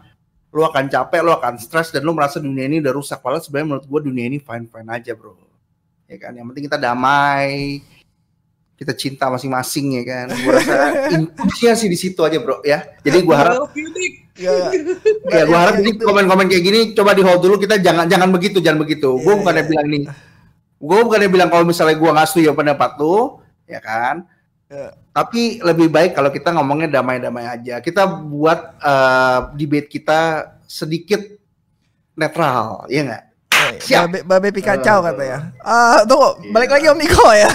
lu 0.55 0.63
akan 0.63 0.87
capek, 0.87 1.21
lu 1.25 1.35
akan 1.35 1.59
stres 1.59 1.91
dan 1.91 2.07
lu 2.07 2.15
merasa 2.15 2.39
dunia 2.39 2.71
ini 2.71 2.79
udah 2.79 2.95
rusak. 2.95 3.19
Padahal 3.19 3.43
sebenarnya 3.43 3.67
menurut 3.75 3.87
gua 3.91 4.01
dunia 4.07 4.25
ini 4.31 4.39
fine 4.39 4.71
fine 4.71 4.89
aja 4.93 5.19
bro. 5.19 5.35
Ya 6.07 6.17
kan, 6.23 6.37
yang 6.37 6.47
penting 6.53 6.71
kita 6.71 6.79
damai, 6.79 7.83
kita 8.79 8.93
cinta 8.95 9.27
masing-masing 9.35 9.99
ya 9.99 10.03
kan. 10.07 10.27
Gua 10.47 10.53
rasa 10.61 10.75
intinya 11.17 11.73
sih 11.75 11.89
di 11.91 11.99
situ 11.99 12.21
aja 12.23 12.39
bro 12.39 12.63
ya. 12.63 12.87
Jadi 13.03 13.19
gua 13.27 13.37
harap 13.43 13.73
ya, 14.39 14.53
ya 15.35 15.43
gua 15.49 15.59
harap 15.59 15.75
jadi 15.83 15.91
komen-komen 15.99 16.47
kayak 16.47 16.63
gini 16.63 16.81
coba 16.95 17.19
di 17.19 17.27
hold 17.27 17.43
dulu 17.43 17.59
kita 17.59 17.83
jangan 17.83 18.07
jangan 18.07 18.31
begitu 18.31 18.63
jangan 18.63 18.85
begitu. 18.87 19.19
Gua 19.19 19.35
Iya, 19.35 19.41
bukannya 19.43 19.63
iya. 19.65 19.71
bilang 19.75 19.87
nih. 19.91 20.03
Gua 20.79 20.99
bukannya 21.03 21.29
bilang 21.35 21.49
kalau 21.51 21.65
misalnya 21.67 21.99
gua 21.99 22.15
nggak 22.15 22.29
setuju 22.31 22.55
pendapat 22.55 22.95
lu, 23.03 23.43
ya 23.67 23.83
kan. 23.83 24.29
Tapi 25.13 25.61
lebih 25.61 25.93
baik 25.93 26.17
kalau 26.17 26.33
kita 26.33 26.49
ngomongnya 26.57 26.89
damai-damai 26.89 27.45
aja. 27.45 27.79
Kita 27.85 28.09
buat 28.09 28.81
eh, 28.81 29.39
debate 29.61 29.89
kita 29.93 30.21
sedikit 30.65 31.21
netral, 32.17 32.89
ya 32.89 33.01
nggak? 33.05 33.25
Siap. 33.63 34.05
Babe, 34.11 34.19
babe 34.27 34.49
Pikachu 34.51 34.91
Eh. 34.91 35.01
katanya. 35.13 35.39
Ah, 35.63 36.03
tunggu, 36.03 36.35
Iya. 36.43 36.51
balik 36.51 36.71
lagi 36.75 36.87
Om 36.91 36.99
Niko 36.99 37.29
ya. 37.31 37.51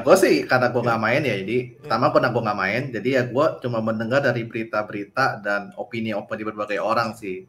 gue 0.00 0.16
sih 0.16 0.34
karena 0.48 0.72
gue 0.72 0.82
nggak 0.82 1.02
main 1.02 1.22
ya, 1.22 1.34
jadi 1.44 1.58
pertama 1.82 2.08
pernah 2.12 2.30
gue 2.32 2.42
nggak 2.46 2.60
main, 2.60 2.82
jadi 2.92 3.08
ya 3.20 3.22
gue 3.28 3.46
cuma 3.60 3.78
mendengar 3.84 4.20
dari 4.24 4.42
berita-berita 4.48 5.40
dan 5.44 5.72
opini-opini 5.76 6.42
berbagai 6.46 6.78
orang 6.80 7.12
sih. 7.16 7.44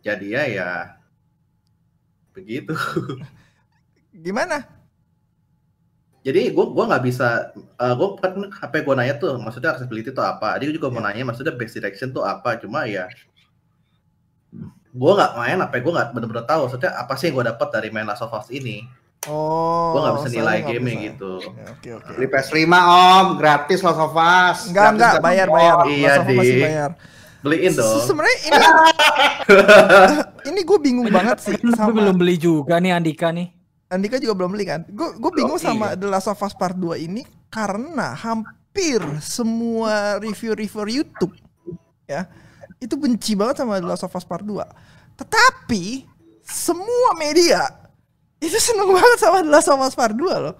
Jadi 0.00 0.26
ya 0.32 0.42
ya 0.48 0.70
begitu. 2.32 2.72
Gimana? 4.14 4.77
Jadi 6.28 6.52
gue 6.52 6.64
gua 6.68 6.84
nggak 6.84 7.04
bisa, 7.08 7.56
gue 7.80 8.08
kan 8.20 8.32
HP 8.52 8.84
gue 8.84 8.94
nanya 8.94 9.16
tuh, 9.16 9.40
maksudnya 9.40 9.72
accessibility 9.72 10.12
itu 10.12 10.20
apa? 10.20 10.60
Dia 10.60 10.68
juga 10.68 10.92
mau 10.92 11.00
nanya, 11.00 11.24
maksudnya 11.24 11.56
base 11.56 11.80
direction 11.80 12.12
tuh 12.12 12.20
apa? 12.20 12.60
Cuma 12.60 12.84
ya 12.84 13.08
gue 14.88 15.12
nggak 15.14 15.32
main, 15.36 15.56
HP 15.56 15.74
gue 15.80 15.92
nggak 15.94 16.08
bener-bener 16.12 16.44
tahu, 16.44 16.68
maksudnya 16.68 16.90
apa 16.92 17.16
sih 17.16 17.32
yang 17.32 17.40
gue 17.40 17.46
dapat 17.48 17.68
dari 17.72 17.88
main 17.88 18.04
Last 18.04 18.20
of 18.20 18.32
Us 18.32 18.52
ini? 18.52 18.84
Oh. 19.26 19.96
gue 19.96 20.00
nggak 20.00 20.14
bisa 20.20 20.28
nilai 20.30 20.56
game 20.62 20.84
bisa. 20.86 21.00
gitu. 21.10 21.32
Ya, 21.42 21.66
Oke, 21.74 21.88
oke. 21.96 22.10
Beli 22.14 22.26
PS5 22.30 22.56
om, 22.70 23.26
gratis 23.34 23.80
Last 23.80 23.98
of 23.98 24.14
Us. 24.14 24.58
Enggak, 24.68 24.86
enggak, 24.94 25.12
bayar, 25.18 25.46
bayar. 25.48 25.74
Iya, 25.88 26.12
masih 26.22 26.54
Dik. 26.54 26.62
bayar. 26.62 26.90
Beliin 27.38 27.72
Se- 27.72 27.78
dong. 27.78 28.02
Sebenarnya 28.04 28.38
ini 28.44 28.56
ini 30.54 30.60
gue 30.62 30.78
bingung 30.78 31.08
banget 31.08 31.38
sih 31.40 31.54
sama 31.72 31.94
belum 31.94 32.14
beli 32.14 32.36
juga 32.36 32.78
nih 32.78 32.94
Andika 32.94 33.30
nih. 33.30 33.57
Andika 33.88 34.20
juga 34.20 34.36
belum 34.36 34.52
beli 34.52 34.68
kan. 34.68 34.84
Gue 34.92 35.16
gue 35.16 35.30
bingung 35.32 35.56
Oh, 35.56 35.62
sama 35.62 35.92
iya. 35.92 35.98
The 35.98 36.08
Last 36.08 36.28
of 36.28 36.40
Us 36.40 36.52
Part 36.52 36.76
2 36.76 37.08
ini 37.08 37.24
karena 37.48 38.12
hampir 38.12 39.00
semua 39.24 40.20
review-review 40.20 41.02
YouTube 41.02 41.32
ya 42.04 42.28
itu 42.78 42.94
benci 42.94 43.34
banget 43.34 43.64
sama 43.64 43.80
The 43.80 43.88
Last 43.88 44.04
of 44.06 44.14
Us 44.14 44.26
Part 44.28 44.44
2. 44.46 45.18
Tetapi 45.18 46.06
semua 46.46 47.10
media 47.18 47.66
itu 48.38 48.54
seneng 48.60 48.92
banget 48.94 49.18
sama 49.18 49.42
The 49.42 49.50
Last 49.50 49.68
of 49.72 49.82
Us 49.82 49.96
Part 49.98 50.14
2 50.14 50.24
loh. 50.24 50.54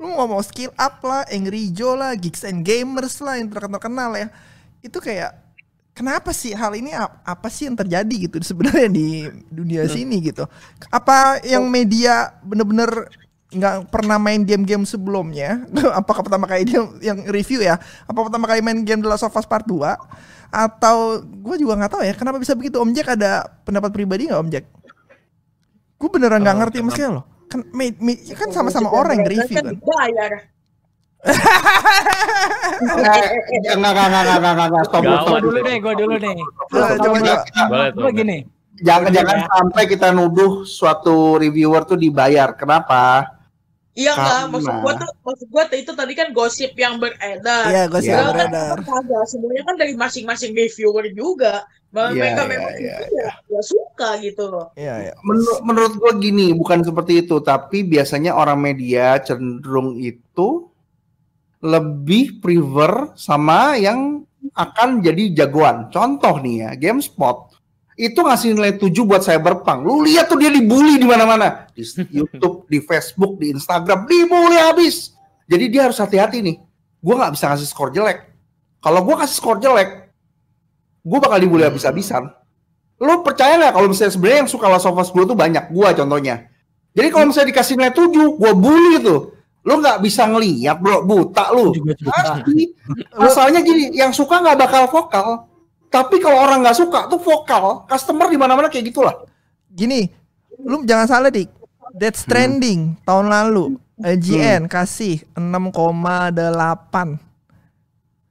Lu 0.00 0.08
ngomong 0.16 0.40
skill 0.40 0.72
up 0.80 1.04
lah, 1.04 1.28
Angry 1.28 1.68
Joe 1.76 1.92
lah, 1.92 2.16
Geeks 2.16 2.48
and 2.48 2.64
Gamers 2.64 3.20
lah 3.20 3.36
yang 3.36 3.52
terkenal 3.52 4.16
ya. 4.16 4.32
Itu 4.80 4.96
kayak 4.96 5.49
kenapa 5.92 6.30
sih 6.30 6.52
hal 6.52 6.72
ini 6.72 6.90
ap- 6.90 7.20
apa 7.22 7.48
sih 7.48 7.66
yang 7.66 7.76
terjadi 7.76 8.14
gitu 8.28 8.36
sebenarnya 8.40 8.88
di 8.88 9.24
dunia 9.48 9.84
sini 9.86 10.20
gitu? 10.22 10.44
Apa 10.88 11.42
yang 11.42 11.66
media 11.66 12.34
bener-bener 12.40 13.10
nggak 13.50 13.90
pernah 13.90 14.16
main 14.16 14.42
game-game 14.42 14.86
sebelumnya? 14.86 15.66
Apakah 16.00 16.22
pertama 16.22 16.46
kali 16.46 16.64
dia 16.64 16.80
yang 17.02 17.26
review 17.26 17.60
ya? 17.60 17.76
Apa 18.06 18.20
pertama 18.22 18.46
kali 18.46 18.62
main 18.62 18.80
game 18.82 19.02
The 19.02 19.10
Last 19.10 19.26
of 19.26 19.34
Us 19.34 19.44
Part 19.44 19.66
2? 19.66 19.76
Atau 20.50 21.22
gue 21.22 21.56
juga 21.58 21.78
nggak 21.78 21.92
tahu 21.94 22.02
ya 22.02 22.14
kenapa 22.14 22.38
bisa 22.38 22.58
begitu 22.58 22.78
Om 22.78 22.90
Jack 22.90 23.14
ada 23.14 23.46
pendapat 23.62 23.90
pribadi 23.90 24.26
nggak 24.26 24.40
Om 24.40 24.50
Jack? 24.50 24.64
Gue 25.94 26.08
beneran 26.08 26.40
nggak 26.40 26.56
Oh, 26.56 26.60
ngerti 26.64 26.78
maksudnya 26.80 27.10
loh. 27.20 27.24
Kan, 27.50 27.66
me- 27.74 27.98
me- 27.98 28.22
kan 28.32 28.48
sama-sama 28.50 28.88
orang 28.88 29.20
yang 29.20 29.28
review 29.28 29.58
kan. 29.58 29.74
Bayar. 29.78 30.30
Eh, 30.32 30.42
Enggak, 32.80 33.16
enggak, 33.76 33.92
enggak, 33.92 34.22
enggak, 34.40 34.66
enggak, 34.72 34.84
stop 34.88 35.02
Gua 35.04 35.38
dulu. 35.40 35.58
deh, 35.60 35.76
gua 35.84 35.94
dulu 35.94 36.14
nih. 36.16 36.36
Coba, 36.96 38.10
gini. 38.16 38.38
Jangan, 38.80 39.12
jangan 39.12 39.38
sampai 39.44 39.84
kita 39.84 40.08
nuduh 40.16 40.64
suatu 40.64 41.36
reviewer 41.36 41.84
tuh 41.84 42.00
dibayar. 42.00 42.56
Kenapa? 42.56 43.36
Iya 43.92 44.16
enggak, 44.16 44.42
maksud 44.54 44.74
gua 44.80 44.92
tuh 44.96 45.10
maksud 45.20 45.48
gua 45.52 45.64
itu 45.74 45.92
tadi 45.92 46.12
kan 46.16 46.32
gosip 46.32 46.72
yang 46.78 46.96
beredar. 46.96 47.68
Iya. 47.68 47.84
Sebenarnya 47.90 48.48
beredar. 48.48 48.76
kan 48.80 48.86
kagak, 48.86 49.24
semuanya 49.28 49.62
kan 49.66 49.74
dari 49.76 49.92
masing-masing 49.98 50.56
reviewer 50.56 51.10
juga. 51.12 51.66
Bahwa 51.90 52.14
Iya, 52.14 52.22
mereka 52.22 52.42
iya, 52.46 52.50
memang 52.54 52.72
itu 52.78 52.86
ya, 53.18 53.28
ya 53.50 53.60
suka 53.66 54.08
gitu 54.22 54.46
loh. 54.46 54.70
Iya, 54.78 55.10
iya. 55.10 55.14
Menur- 55.26 55.58
menurut 55.66 55.98
gua 55.98 56.14
gini, 56.22 56.54
bukan 56.54 56.86
seperti 56.86 57.26
itu, 57.26 57.42
tapi 57.42 57.82
biasanya 57.82 58.30
orang 58.38 58.62
media 58.62 59.18
cenderung 59.18 59.98
itu 59.98 60.69
lebih 61.60 62.40
prefer 62.40 63.12
sama 63.16 63.76
yang 63.76 64.24
akan 64.56 65.04
jadi 65.04 65.44
jagoan. 65.44 65.92
Contoh 65.92 66.40
nih 66.40 66.56
ya, 66.64 66.70
GameSpot 66.76 67.50
itu 68.00 68.16
ngasih 68.16 68.56
nilai 68.56 68.80
7 68.80 68.88
buat 69.04 69.20
Cyberpunk. 69.20 69.84
Lu 69.84 70.00
lihat 70.00 70.32
tuh 70.32 70.40
dia 70.40 70.48
dibully 70.48 70.96
di 70.96 71.04
mana-mana. 71.04 71.68
Di 71.76 71.84
YouTube, 72.08 72.64
di 72.64 72.80
Facebook, 72.80 73.36
di 73.36 73.52
Instagram, 73.52 74.08
dibully 74.08 74.56
habis. 74.56 75.12
Jadi 75.44 75.68
dia 75.68 75.84
harus 75.84 76.00
hati-hati 76.00 76.40
nih. 76.40 76.56
Gue 77.04 77.14
nggak 77.20 77.36
bisa 77.36 77.52
ngasih 77.52 77.68
skor 77.68 77.92
jelek. 77.92 78.32
Kalau 78.80 79.04
gue 79.04 79.16
kasih 79.20 79.36
skor 79.36 79.60
jelek, 79.60 80.08
gue 81.04 81.18
bakal 81.20 81.36
dibully 81.44 81.68
habis-habisan. 81.68 82.32
Lu 82.96 83.20
percaya 83.20 83.60
nggak 83.60 83.72
kalau 83.76 83.88
misalnya 83.92 84.12
sebenarnya 84.16 84.38
yang 84.44 84.50
suka 84.52 84.66
Last 84.72 84.88
of 84.88 84.96
2 84.96 85.12
tuh 85.28 85.36
banyak, 85.36 85.68
gue 85.68 85.88
contohnya. 85.92 86.48
Jadi 86.96 87.08
kalau 87.12 87.28
misalnya 87.28 87.48
dikasih 87.52 87.74
nilai 87.76 87.92
7, 87.92 88.40
gue 88.40 88.52
bully 88.56 88.94
tuh. 89.04 89.20
Lu 89.60 89.76
nggak 89.80 90.00
bisa 90.00 90.24
ngeliat 90.24 90.80
bro, 90.80 91.04
buta 91.04 91.52
lu. 91.52 91.72
Pasti. 92.04 92.72
Masalahnya 93.12 93.60
gini, 93.60 93.92
yang 93.92 94.12
suka 94.12 94.40
nggak 94.40 94.56
bakal 94.56 94.82
vokal. 94.88 95.28
Tapi 95.90 96.22
kalau 96.22 96.38
orang 96.40 96.64
nggak 96.64 96.78
suka 96.78 97.10
tuh 97.10 97.20
vokal. 97.20 97.84
Customer 97.90 98.30
di 98.30 98.38
mana-mana 98.40 98.72
kayak 98.72 98.94
gitulah. 98.94 99.26
Gini, 99.68 100.08
lu 100.64 100.82
jangan 100.86 101.06
salah 101.10 101.28
dik. 101.28 101.50
Death 101.90 102.22
Stranding 102.22 103.02
tahun 103.02 103.26
lalu 103.26 103.74
IGN 104.00 104.70
kasih 104.70 105.26
6,8. 105.36 107.18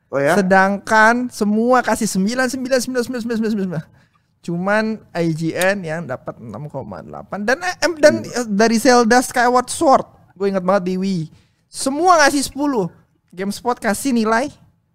Oh 0.10 0.18
ya? 0.18 0.34
Sedangkan 0.34 1.30
semua 1.30 1.86
kasih 1.86 2.10
9 2.10 2.50
9 2.50 2.66
9 2.90 3.06
9 3.06 3.30
9 3.30 3.54
9 3.54 3.78
9. 3.78 4.00
Cuman 4.40 4.98
IGN 5.14 5.84
yang 5.86 6.02
dapat 6.08 6.40
6,8 6.42 7.46
dan 7.46 7.58
eh, 7.62 7.76
dan 8.00 8.24
eh, 8.24 8.48
dari 8.48 8.80
Zelda 8.80 9.20
Skyward 9.22 9.70
Sword, 9.70 10.08
gue 10.40 10.48
ingat 10.48 10.64
banget 10.64 10.84
di 10.88 10.96
Wii. 10.96 11.24
Semua 11.68 12.16
ngasih 12.24 12.48
10. 12.48 12.88
GameSpot 13.36 13.76
kasih 13.76 14.16
nilai 14.16 14.48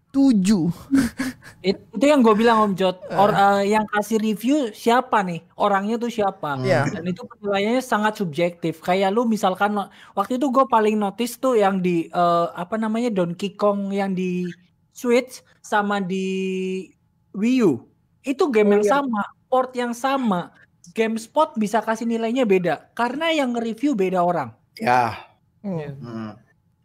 7. 0.09 0.72
It- 1.68 1.84
itu 1.92 2.05
yang 2.05 2.24
gue 2.24 2.32
bilang 2.32 2.61
Om 2.64 2.72
Jod, 2.76 2.97
or, 3.12 3.32
eh, 3.32 3.72
yang 3.72 3.84
kasih 3.88 4.20
review 4.20 4.72
siapa 4.72 5.20
nih? 5.20 5.45
Orangnya 5.61 6.01
tuh 6.01 6.09
siapa? 6.09 6.57
Iya. 6.64 6.88
Dan 6.88 7.09
itu 7.09 7.24
penilaiannya 7.28 7.84
sangat 7.84 8.16
subjektif. 8.20 8.80
Kayak 8.80 9.12
lu 9.12 9.28
misalkan 9.28 9.76
waktu 10.16 10.40
itu 10.40 10.49
gue 10.49 10.64
paling 10.64 10.97
notice 10.97 11.36
tuh 11.36 11.61
yang 11.61 11.84
di 11.84 12.09
eh, 12.09 12.47
apa 12.57 12.80
namanya 12.80 13.12
Donkey 13.12 13.53
Kong 13.57 13.92
yang 13.92 14.16
di 14.16 14.49
Switch 14.97 15.45
sama 15.61 16.01
di 16.01 16.26
Wii 17.36 17.59
U. 17.66 17.84
Itu 18.24 18.49
game 18.49 18.80
yang 18.80 18.86
sama, 18.86 19.22
port 19.53 19.76
yang 19.76 19.92
sama. 19.92 20.55
GameSpot 20.92 21.57
bisa 21.57 21.80
kasih 21.80 22.05
nilainya 22.05 22.45
beda 22.45 22.92
karena 22.92 23.32
yang 23.32 23.57
nge-review 23.57 23.97
beda 23.97 24.20
orang. 24.20 24.53
Ya. 24.76 25.34
Hmm. 25.65 25.97
Hmm. 26.05 26.33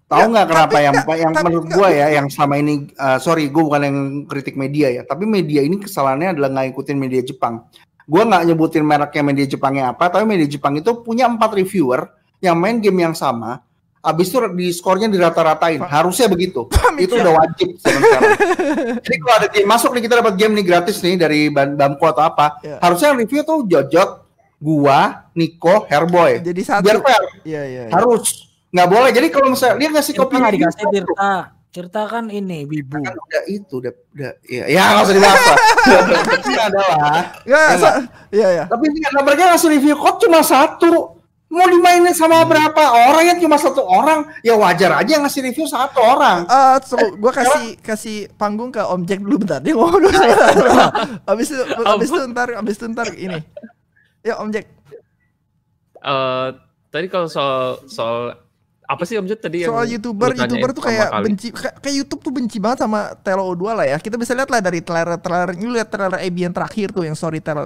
Tahu 0.09 0.25
Ya, 0.25 0.25
nggak 0.25 0.47
kenapa 0.49 0.73
tapi 0.73 0.85
yang 0.89 0.95
yang 1.05 1.33
tapi 1.37 1.45
menurut 1.45 1.67
gua 1.69 1.89
ya 1.93 2.07
yang 2.17 2.27
selama 2.33 2.55
ini 2.57 2.89
uh, 2.97 3.21
sorry 3.21 3.45
gue 3.53 3.61
bukan 3.61 3.81
yang 3.85 3.97
kritik 4.25 4.57
media 4.57 4.89
ya 4.89 5.05
tapi 5.05 5.29
media 5.29 5.61
ini 5.61 5.77
kesalahannya 5.77 6.33
adalah 6.33 6.49
nggak 6.49 6.67
ikutin 6.73 6.97
media 6.97 7.21
Jepang. 7.21 7.69
Gua 8.09 8.25
nggak 8.25 8.41
nyebutin 8.49 8.81
mereknya 8.81 9.21
media 9.21 9.45
Jepangnya 9.45 9.93
apa 9.93 10.09
tapi 10.09 10.25
media 10.25 10.49
Jepang 10.49 10.73
itu 10.81 11.05
punya 11.05 11.29
empat 11.29 11.53
reviewer 11.53 12.09
yang 12.41 12.57
main 12.57 12.81
game 12.81 13.05
yang 13.05 13.13
sama. 13.13 13.61
Abis 14.01 14.31
itu 14.33 14.39
di 14.55 14.71
skornya 14.73 15.11
dirata-ratain. 15.11 15.83
Harusnya 15.83 16.25
begitu. 16.25 16.65
itu 16.97 17.13
udah 17.13 17.33
wajib 17.45 17.75
sekarang. 17.77 18.31
Jadi 19.05 19.17
kalau 19.21 19.35
ada 19.37 19.47
game 19.51 19.67
masuk 19.67 19.91
nih 19.93 20.03
kita 20.09 20.15
dapat 20.23 20.33
game 20.39 20.53
nih 20.57 20.65
gratis 20.65 20.97
nih 21.05 21.19
dari 21.19 21.51
Bamko 21.53 22.09
atau 22.09 22.23
apa, 22.25 22.63
Ya. 22.63 22.79
harusnya 22.81 23.11
yang 23.11 23.19
review 23.19 23.43
tuh 23.43 23.67
Jojot, 23.67 24.23
gua, 24.57 25.27
Niko, 25.35 25.83
Herboy. 25.85 26.39
Jadi 26.41 26.61
satu. 26.63 26.87
Biar 26.87 27.03
fair 27.03 27.23
Iya 27.43 27.61
iya. 27.67 27.83
iya. 27.85 27.93
harus 27.93 28.48
nggak 28.69 28.87
boleh 28.89 29.09
jadi 29.09 29.27
kalau 29.33 29.47
misalnya 29.53 29.75
dia 29.81 29.89
ngasih 29.89 30.13
Tirta 30.13 30.21
kopi 30.25 30.35
nggak 30.37 30.53
dikasih 30.57 30.85
Tirta. 30.93 31.33
Tirta 31.69 32.01
kan 32.09 32.25
ini 32.33 32.65
wibu. 32.65 32.97
kan 32.97 33.13
udah 33.13 33.43
itu 33.45 33.77
udah 33.77 33.93
udah 33.93 34.31
ya 34.41 34.65
ya 34.65 34.83
nggak 34.89 35.05
usah 35.05 35.15
dibahas. 35.15 35.43
Ini 36.49 36.57
adalah 36.57 37.21
Ya, 37.45 37.61
iya 38.33 38.47
iya. 38.57 38.63
tapi 38.65 38.89
ini 38.89 39.05
nah, 39.05 39.21
mereka 39.21 39.53
ngasih 39.53 39.69
review 39.77 39.93
kok 39.93 40.17
cuma 40.17 40.41
satu 40.41 41.21
mau 41.49 41.65
dimainin 41.65 42.13
sama 42.13 42.41
berapa 42.45 43.09
orang 43.09 43.33
yang 43.33 43.37
cuma 43.37 43.57
satu 43.57 43.81
orang 43.81 44.33
ya 44.41 44.53
wajar 44.57 44.97
aja 44.97 45.17
yang 45.17 45.25
ngasih 45.25 45.45
review 45.45 45.65
satu 45.65 45.97
orang 46.01 46.45
Eh, 46.45 46.77
so, 46.85 46.97
gue 46.97 47.31
kasih 47.33 47.77
kasih 47.81 48.17
panggung 48.33 48.73
ke 48.73 48.81
Om 48.81 49.05
Jack 49.05 49.21
dulu 49.21 49.45
bentar. 49.45 49.61
Dia 49.61 49.73
ngomong 49.77 49.97
dulu. 49.97 50.09
abis 51.33 51.47
itu, 51.53 51.63
abis 51.85 52.09
itu 52.09 52.21
ntar, 52.33 52.47
abis 52.53 52.75
itu 52.81 52.85
ntar 52.89 53.07
ini. 53.13 53.39
Ya 54.21 54.41
Om 54.41 54.49
Jack. 54.49 54.65
Eh, 56.01 56.47
tadi 56.89 57.05
kalau 57.09 57.29
soal 57.29 57.77
soal 57.85 58.37
apa 58.89 59.05
sih 59.05 59.21
Om 59.21 59.29
Jod 59.29 59.37
tadi 59.37 59.61
yang 59.61 59.69
Soal 59.69 59.85
youtuber, 59.85 60.33
lu 60.33 60.33
tanyain 60.33 60.49
youtuber 60.49 60.69
tuh 60.73 60.83
kayak 60.89 61.07
kali? 61.13 61.25
benci, 61.29 61.47
kayak, 61.53 61.77
kayak 61.77 61.95
YouTube 62.01 62.21
tuh 62.25 62.33
benci 62.33 62.57
banget 62.57 62.89
sama 62.89 63.13
Telo 63.21 63.45
O2 63.53 63.61
lah 63.77 63.85
ya. 63.85 63.97
Kita 64.01 64.17
bisa 64.17 64.33
lihat 64.33 64.49
lah 64.49 64.65
dari 64.65 64.81
trailer-trailer, 64.81 65.53
ini 65.61 65.77
lihat 65.77 65.93
trailer 65.93 66.17
AB 66.17 66.37
yang 66.41 66.53
terakhir 66.57 66.89
tuh 66.89 67.05
yang. 67.05 67.13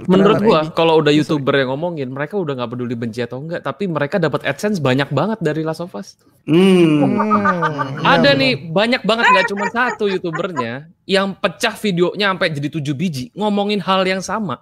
Menurut 0.04 0.36
trailer 0.36 0.44
gua 0.44 0.60
AB. 0.68 0.76
kalau 0.76 1.00
udah 1.00 1.08
youtuber 1.16 1.56
yang 1.56 1.72
ngomongin 1.72 2.12
mereka 2.12 2.36
udah 2.36 2.52
nggak 2.60 2.76
peduli 2.76 2.92
benci 2.92 3.24
atau 3.24 3.40
enggak, 3.40 3.64
tapi 3.64 3.88
mereka 3.88 4.20
dapat 4.20 4.44
adsense 4.44 4.84
banyak 4.84 5.08
banget 5.16 5.40
dari 5.40 5.64
Last 5.64 5.80
of 5.80 5.96
Us. 5.96 6.20
hmm. 6.44 8.04
Ada 8.04 8.36
iya, 8.36 8.40
nih 8.44 8.52
banyak 8.68 9.02
banget 9.08 9.24
nggak 9.32 9.48
cuma 9.48 9.64
satu 9.72 10.04
youtubernya 10.12 10.92
yang 11.08 11.32
pecah 11.40 11.72
videonya 11.72 12.36
sampai 12.36 12.52
jadi 12.52 12.68
7 12.68 12.92
biji 12.92 13.24
ngomongin 13.32 13.80
hal 13.80 14.04
yang 14.04 14.20
sama. 14.20 14.60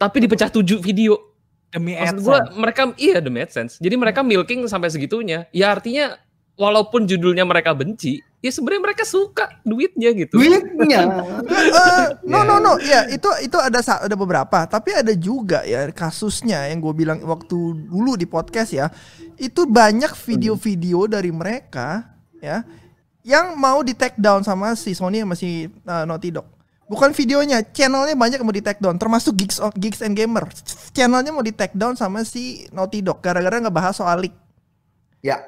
Tapi 0.00 0.16
dipecah 0.24 0.48
7 0.48 0.80
video. 0.80 1.27
Demi 1.68 1.92
Maksud 1.94 2.20
AdSense. 2.20 2.24
gua 2.24 2.38
mereka 2.56 2.82
iya 2.96 3.18
demi 3.20 3.38
AdSense. 3.44 3.76
Jadi 3.76 3.94
mereka 4.00 4.20
milking 4.24 4.64
sampai 4.68 4.88
segitunya. 4.88 5.44
Ya 5.52 5.68
artinya 5.68 6.16
walaupun 6.58 7.06
judulnya 7.06 7.46
mereka 7.46 7.70
benci, 7.70 8.18
ya 8.42 8.50
sebenarnya 8.50 8.82
mereka 8.90 9.04
suka 9.06 9.46
duitnya 9.62 10.10
gitu. 10.14 10.34
duitnya 10.38 11.00
Eh, 11.48 12.06
no 12.26 12.42
no 12.42 12.58
no 12.58 12.78
ya 12.82 13.06
itu 13.10 13.26
itu 13.42 13.56
ada 13.58 13.78
ada 13.78 14.16
beberapa 14.18 14.66
tapi 14.66 14.94
ada 14.94 15.14
juga 15.14 15.62
ya 15.62 15.86
kasusnya 15.90 16.66
yang 16.70 16.82
gue 16.82 16.94
bilang 16.94 17.18
waktu 17.22 17.56
dulu 17.86 18.18
di 18.18 18.26
podcast 18.26 18.74
ya 18.74 18.86
itu 19.38 19.66
banyak 19.66 20.14
video-video 20.14 21.06
dari 21.06 21.30
mereka 21.30 22.14
ya 22.42 22.62
yang 23.26 23.58
mau 23.58 23.82
di 23.82 23.94
take 23.94 24.18
down 24.18 24.42
sama 24.42 24.74
si 24.74 24.94
Sony 24.94 25.22
sama 25.22 25.34
si 25.38 25.66
uh, 25.66 26.04
Naughty 26.06 26.30
Dog 26.34 26.57
bukan 26.88 27.12
videonya 27.12 27.60
channelnya 27.62 28.16
banyak 28.16 28.40
yang 28.40 28.48
mau 28.48 28.56
di 28.56 28.64
take 28.64 28.80
down 28.80 28.96
termasuk 28.96 29.36
Geeks 29.36 29.60
Geeks 29.76 30.00
and 30.00 30.16
Gamer 30.16 30.48
channelnya 30.90 31.30
mau 31.30 31.44
di 31.44 31.52
take 31.52 31.76
down 31.76 31.94
sama 31.94 32.24
si 32.24 32.66
Naughty 32.72 33.04
Dog 33.04 33.20
gara-gara 33.20 33.60
ngebahas 33.60 33.92
soal 33.94 34.24
leak 34.24 34.34
ya 35.20 35.44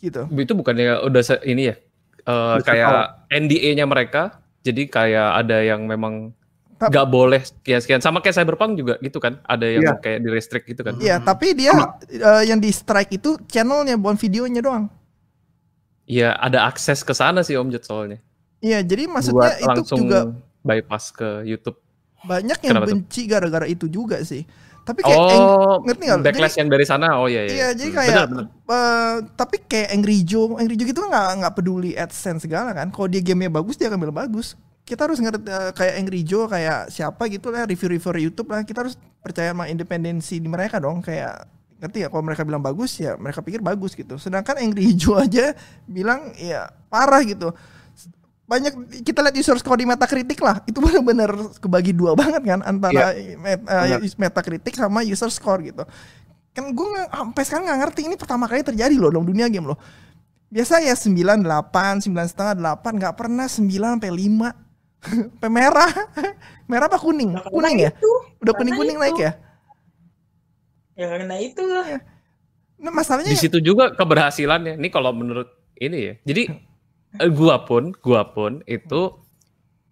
gitu 0.00 0.24
Itu 0.32 0.52
bukannya 0.56 1.04
udah 1.04 1.22
ini 1.44 1.68
ya? 1.68 1.76
eh, 2.24 2.54
Udah 2.56 2.64
kayak 2.64 3.28
NDA-nya 3.28 3.84
mereka. 3.84 4.40
Jadi 4.60 4.88
kayak 4.88 5.44
ada 5.44 5.60
yang 5.60 5.84
memang 5.84 6.32
nggak 6.80 7.06
boleh 7.12 7.44
sekian-sekian. 7.44 8.00
Sama 8.00 8.24
kayak 8.24 8.40
Cyberpunk 8.40 8.80
juga 8.80 8.96
gitu 9.04 9.20
kan. 9.20 9.40
Ada 9.44 9.66
yang 9.68 9.84
Iya. 9.84 9.92
kayak 10.00 10.18
di 10.24 10.28
restrict 10.32 10.64
gitu 10.68 10.80
kan. 10.80 10.96
Iya 10.96 11.20
tapi 11.20 11.52
dia 11.52 11.76
uh, 11.76 12.40
yang 12.40 12.56
di 12.56 12.72
strike 12.72 13.12
itu 13.12 13.36
channelnya 13.44 14.00
bukan 14.00 14.16
videonya 14.16 14.64
doang 14.64 14.88
Iya, 16.08 16.34
ada 16.34 16.66
akses 16.66 17.04
ke 17.04 17.12
sana 17.12 17.44
sih 17.44 17.54
Om 17.54 17.70
Jod 17.70 17.84
soalnya. 17.84 18.18
Iya, 18.60 18.78
jadi 18.80 19.08
maksudnya 19.08 19.40
Buat 19.50 19.56
itu 19.56 19.68
langsung 19.68 19.98
juga 19.98 20.18
bypass 20.60 21.04
ke 21.10 21.44
YouTube. 21.44 21.80
banyak 22.20 22.58
yang 22.60 22.76
Kenapa 22.76 22.86
benci 22.86 23.22
gara-gara 23.24 23.64
itu 23.64 23.88
juga 23.88 24.20
sih. 24.20 24.44
Tapi 24.80 25.00
kayak 25.00 25.16
ang- 25.16 25.48
Oh, 25.48 25.76
ngerti 25.80 26.02
nggak? 26.04 26.20
backlash 26.20 26.56
yang 26.56 26.68
dari 26.68 26.84
sana. 26.84 27.16
Oh 27.16 27.24
iya 27.24 27.44
iya. 27.44 27.52
iya, 27.52 27.68
jadi 27.72 27.88
Hmm, 27.88 27.96
kayak 27.96 28.12
benar, 28.12 28.26
benar. 28.28 28.46
eh, 28.68 29.14
tapi 29.34 29.56
kayak 29.62 29.88
Angry 29.90 30.18
Joe, 30.20 30.52
Angry 30.54 30.74
Joe 30.74 30.84
gitu 30.86 31.00
nggak 31.00 31.28
nggak 31.38 31.52
peduli 31.54 31.92
AdSense 31.94 32.44
segala 32.44 32.72
kan. 32.72 32.88
Kalau 32.88 33.06
dia 33.06 33.20
gamenya 33.20 33.48
bagus 33.50 33.74
dia 33.74 33.88
akan 33.88 33.96
bilang 33.98 34.18
bagus. 34.18 34.52
Kita 34.82 35.06
harus 35.06 35.16
ngerti 35.16 35.46
eh, 35.46 35.72
kayak 35.72 35.94
Angry 35.96 36.20
Joe 36.20 36.44
kayak 36.44 36.88
siapa 36.88 37.22
gitu 37.26 37.48
lah 37.48 37.64
review-review 37.64 38.20
YouTube 38.22 38.48
lah. 38.50 38.60
Kita 38.60 38.82
harus 38.82 38.94
percaya 39.18 39.52
sama 39.52 39.64
independensi 39.66 40.36
di 40.36 40.48
mereka 40.48 40.76
dong 40.76 41.00
kayak 41.00 41.48
ngerti 41.78 42.04
ya 42.04 42.08
kalau 42.08 42.20
mereka 42.20 42.44
bilang 42.44 42.60
bagus 42.60 42.92
ya 42.96 43.16
mereka 43.16 43.40
pikir 43.40 43.60
bagus 43.60 43.92
gitu. 43.92 44.16
Sedangkan 44.16 44.58
Angry 44.58 44.92
Joe 45.00 45.22
aja 45.22 45.56
bilang 45.86 46.36
ya 46.36 46.68
parah 46.86 47.20
gitu 47.22 47.52
banyak 48.50 48.74
kita 49.06 49.22
lihat 49.22 49.36
user 49.38 49.54
score 49.62 49.78
di 49.78 49.86
Metacritic 49.86 50.42
lah. 50.42 50.58
Itu 50.66 50.82
benar-benar 50.82 51.30
kebagi 51.62 51.94
dua 51.94 52.18
banget 52.18 52.42
kan 52.42 52.60
antara 52.66 53.14
met- 53.38 53.62
eh, 53.62 53.94
benar. 53.94 53.98
Metacritic 54.02 54.74
sama 54.74 55.06
user 55.06 55.30
score 55.30 55.62
gitu. 55.62 55.86
Kan 56.50 56.74
gue 56.74 56.86
nggak 56.90 57.14
sampai 57.14 57.42
sekarang 57.46 57.64
nggak 57.70 57.80
ngerti 57.86 58.00
ini 58.10 58.18
pertama 58.18 58.50
kali 58.50 58.66
terjadi 58.66 58.98
loh 58.98 59.14
dalam 59.14 59.22
dunia 59.22 59.46
game 59.46 59.70
loh. 59.70 59.78
Biasa 60.50 60.82
ya 60.82 60.98
9 60.98 61.46
8 61.46 62.02
9 62.02 62.10
setengah 62.26 62.58
8 62.58 62.98
nggak 62.98 63.14
pernah 63.14 63.46
9 63.46 63.70
sampai 63.70 64.10
5 64.10 64.18
sampai 65.38 65.50
merah. 65.50 65.92
Merah 66.70 66.86
apa 66.86 67.02
kuning? 67.02 67.34
Nah, 67.34 67.42
kuning 67.50 67.82
ya? 67.82 67.90
itu, 67.90 68.10
udah 68.46 68.54
kuning 68.54 68.74
kuning 68.78 68.94
karena 68.94 69.10
naik 69.10 69.18
ya? 69.18 69.32
Ya 70.94 71.06
karena 71.10 71.34
itu. 71.42 71.62
Nah 72.78 72.92
masalahnya 72.94 73.34
Di 73.34 73.42
situ 73.42 73.58
juga 73.58 73.90
keberhasilannya. 73.90 74.78
Ini 74.78 74.88
kalau 74.94 75.10
menurut 75.10 75.50
ini 75.82 75.98
ya. 75.98 76.14
Jadi 76.22 76.42
gua 77.34 77.66
pun, 77.66 77.90
gua 78.04 78.22
pun 78.28 78.62
itu 78.70 79.14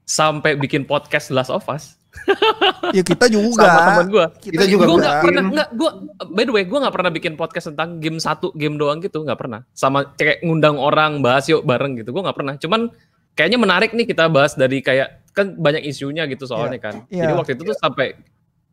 sampai 0.08 0.56
bikin 0.56 0.86
podcast 0.88 1.34
Last 1.34 1.52
of 1.52 1.66
Us 1.68 1.98
ya 2.96 3.02
kita 3.04 3.26
juga 3.28 3.68
sama 3.68 3.80
teman 3.92 4.06
gua. 4.10 4.26
Kita 4.40 4.64
juga 4.64 4.84
Gua 4.88 4.96
nggak 5.00 5.18
pernah 5.22 5.42
nggak 5.44 5.68
gua 5.76 5.90
by 6.32 6.42
the 6.44 6.52
way 6.52 6.64
gua 6.64 6.78
nggak 6.86 6.94
pernah 6.94 7.12
bikin 7.12 7.34
podcast 7.36 7.66
tentang 7.72 8.00
game 8.00 8.18
satu 8.18 8.50
game 8.56 8.80
doang 8.80 8.98
gitu 9.04 9.22
nggak 9.22 9.38
pernah. 9.38 9.60
Sama 9.76 10.16
kayak 10.16 10.42
ngundang 10.44 10.80
orang 10.80 11.20
bahas 11.20 11.46
yuk 11.46 11.62
bareng 11.64 11.98
gitu. 12.00 12.10
Gua 12.10 12.28
nggak 12.28 12.38
pernah. 12.38 12.54
Cuman 12.58 12.90
kayaknya 13.36 13.58
menarik 13.60 13.90
nih 13.94 14.06
kita 14.08 14.26
bahas 14.32 14.56
dari 14.58 14.82
kayak 14.82 15.30
kan 15.36 15.54
banyak 15.54 15.86
isunya 15.86 16.26
gitu 16.26 16.48
soalnya 16.48 16.80
kan. 16.80 17.04
Iya. 17.12 17.28
Jadi 17.28 17.32
waktu 17.36 17.52
itu 17.54 17.62
tuh 17.68 17.76
sampai 17.78 18.16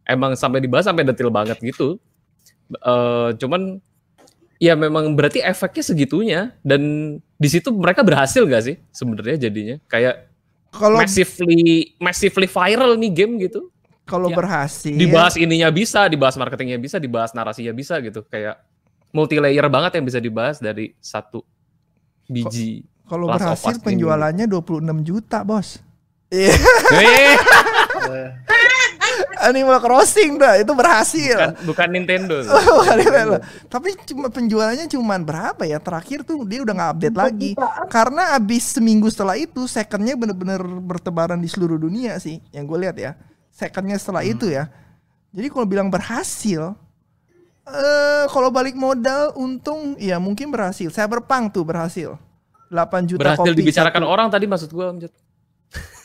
emang 0.07 0.33
sampai 0.33 0.59
dibahas 0.63 0.85
sampai 0.87 1.03
detail 1.05 1.29
banget 1.29 1.59
gitu. 1.61 1.99
Eh 2.71 3.29
cuman 3.37 3.77
ya 4.57 4.73
memang 4.73 5.13
berarti 5.13 5.43
efeknya 5.43 5.83
segitunya 5.83 6.41
dan 6.63 6.81
di 7.35 7.47
situ 7.47 7.67
mereka 7.69 7.99
berhasil 7.99 8.41
gak 8.41 8.63
sih 8.63 8.75
sebenarnya 8.89 9.37
jadinya 9.37 9.75
kayak 9.85 10.31
Kalau 10.69 10.99
massively 10.99 11.91
massively 11.97 12.47
viral 12.47 12.95
nih 12.95 13.11
game 13.11 13.39
gitu. 13.39 13.71
kalau 14.05 14.29
Ya. 14.29 14.37
berhasil 14.37 14.93
Dibahas 14.93 15.33
ininya 15.35 15.67
bisa, 15.67 16.05
dibahas 16.05 16.35
marketingnya 16.35 16.77
bisa, 16.77 17.01
dibahas 17.01 17.33
narasinya 17.33 17.73
bisa 17.73 17.97
gitu. 17.99 18.21
Kayak 18.23 18.61
multi 19.09 19.39
layer 19.39 19.65
banget 19.65 19.97
yang 19.97 20.05
bisa 20.05 20.19
dibahas 20.19 20.59
dari 20.59 20.93
satu 20.99 21.41
biji. 22.25 22.85
kalau 23.05 23.25
berhasil 23.27 23.65
Us 23.69 23.77
ini. 23.77 23.85
penjualannya 23.85 24.45
26 24.45 24.81
juta, 25.01 25.41
Bos. 25.41 25.81
Iya, 26.27 26.53
Eh, 28.05 28.31
Animal 29.45 29.77
Crossing 29.77 30.41
dah, 30.41 30.57
itu 30.57 30.73
berhasil. 30.73 31.37
bukan, 31.37 31.53
bukan 31.69 31.87
Nintendo. 31.93 32.35
Bukan 32.81 32.95
Nintendo. 32.97 33.37
Tapi 33.69 33.93
cuma 34.09 34.27
penjualannya 34.33 34.89
cuman 34.89 35.21
berapa 35.21 35.63
ya? 35.63 35.77
Terakhir 35.77 36.25
tuh 36.25 36.41
dia 36.49 36.65
udah 36.65 36.73
nggak 36.73 36.91
update 36.97 37.17
lagi. 37.17 37.51
Karena 37.87 38.33
abis 38.33 38.75
seminggu 38.75 39.05
setelah 39.13 39.37
itu, 39.37 39.69
secondnya 39.69 40.17
bener-bener 40.17 40.59
bertebaran 40.61 41.37
di 41.37 41.45
seluruh 41.45 41.77
dunia 41.77 42.17
sih. 42.17 42.41
Yang 42.49 42.63
gue 42.65 42.77
lihat 42.89 42.95
ya, 42.97 43.11
secondnya 43.53 44.01
setelah 44.01 44.25
itu 44.25 44.49
ya. 44.49 44.67
Jadi 45.29 45.47
kalau 45.53 45.65
bilang 45.67 45.87
berhasil, 45.93 46.73
eh 47.65 48.25
kalau 48.29 48.49
balik 48.49 48.73
modal 48.73 49.35
untung 49.37 49.93
ya 50.01 50.17
mungkin 50.17 50.49
berhasil. 50.49 50.89
Saya 50.89 51.05
berpang 51.05 51.49
tuh 51.51 51.61
berhasil. 51.65 52.17
8 52.65 53.05
juta 53.05 53.21
Berhasil 53.21 53.45
kopi 53.45 53.59
dibicarakan 53.61 54.01
satu. 54.03 54.09
orang 54.09 54.27
tadi 54.33 54.45
maksud 54.49 54.69
Jod. 54.73 55.13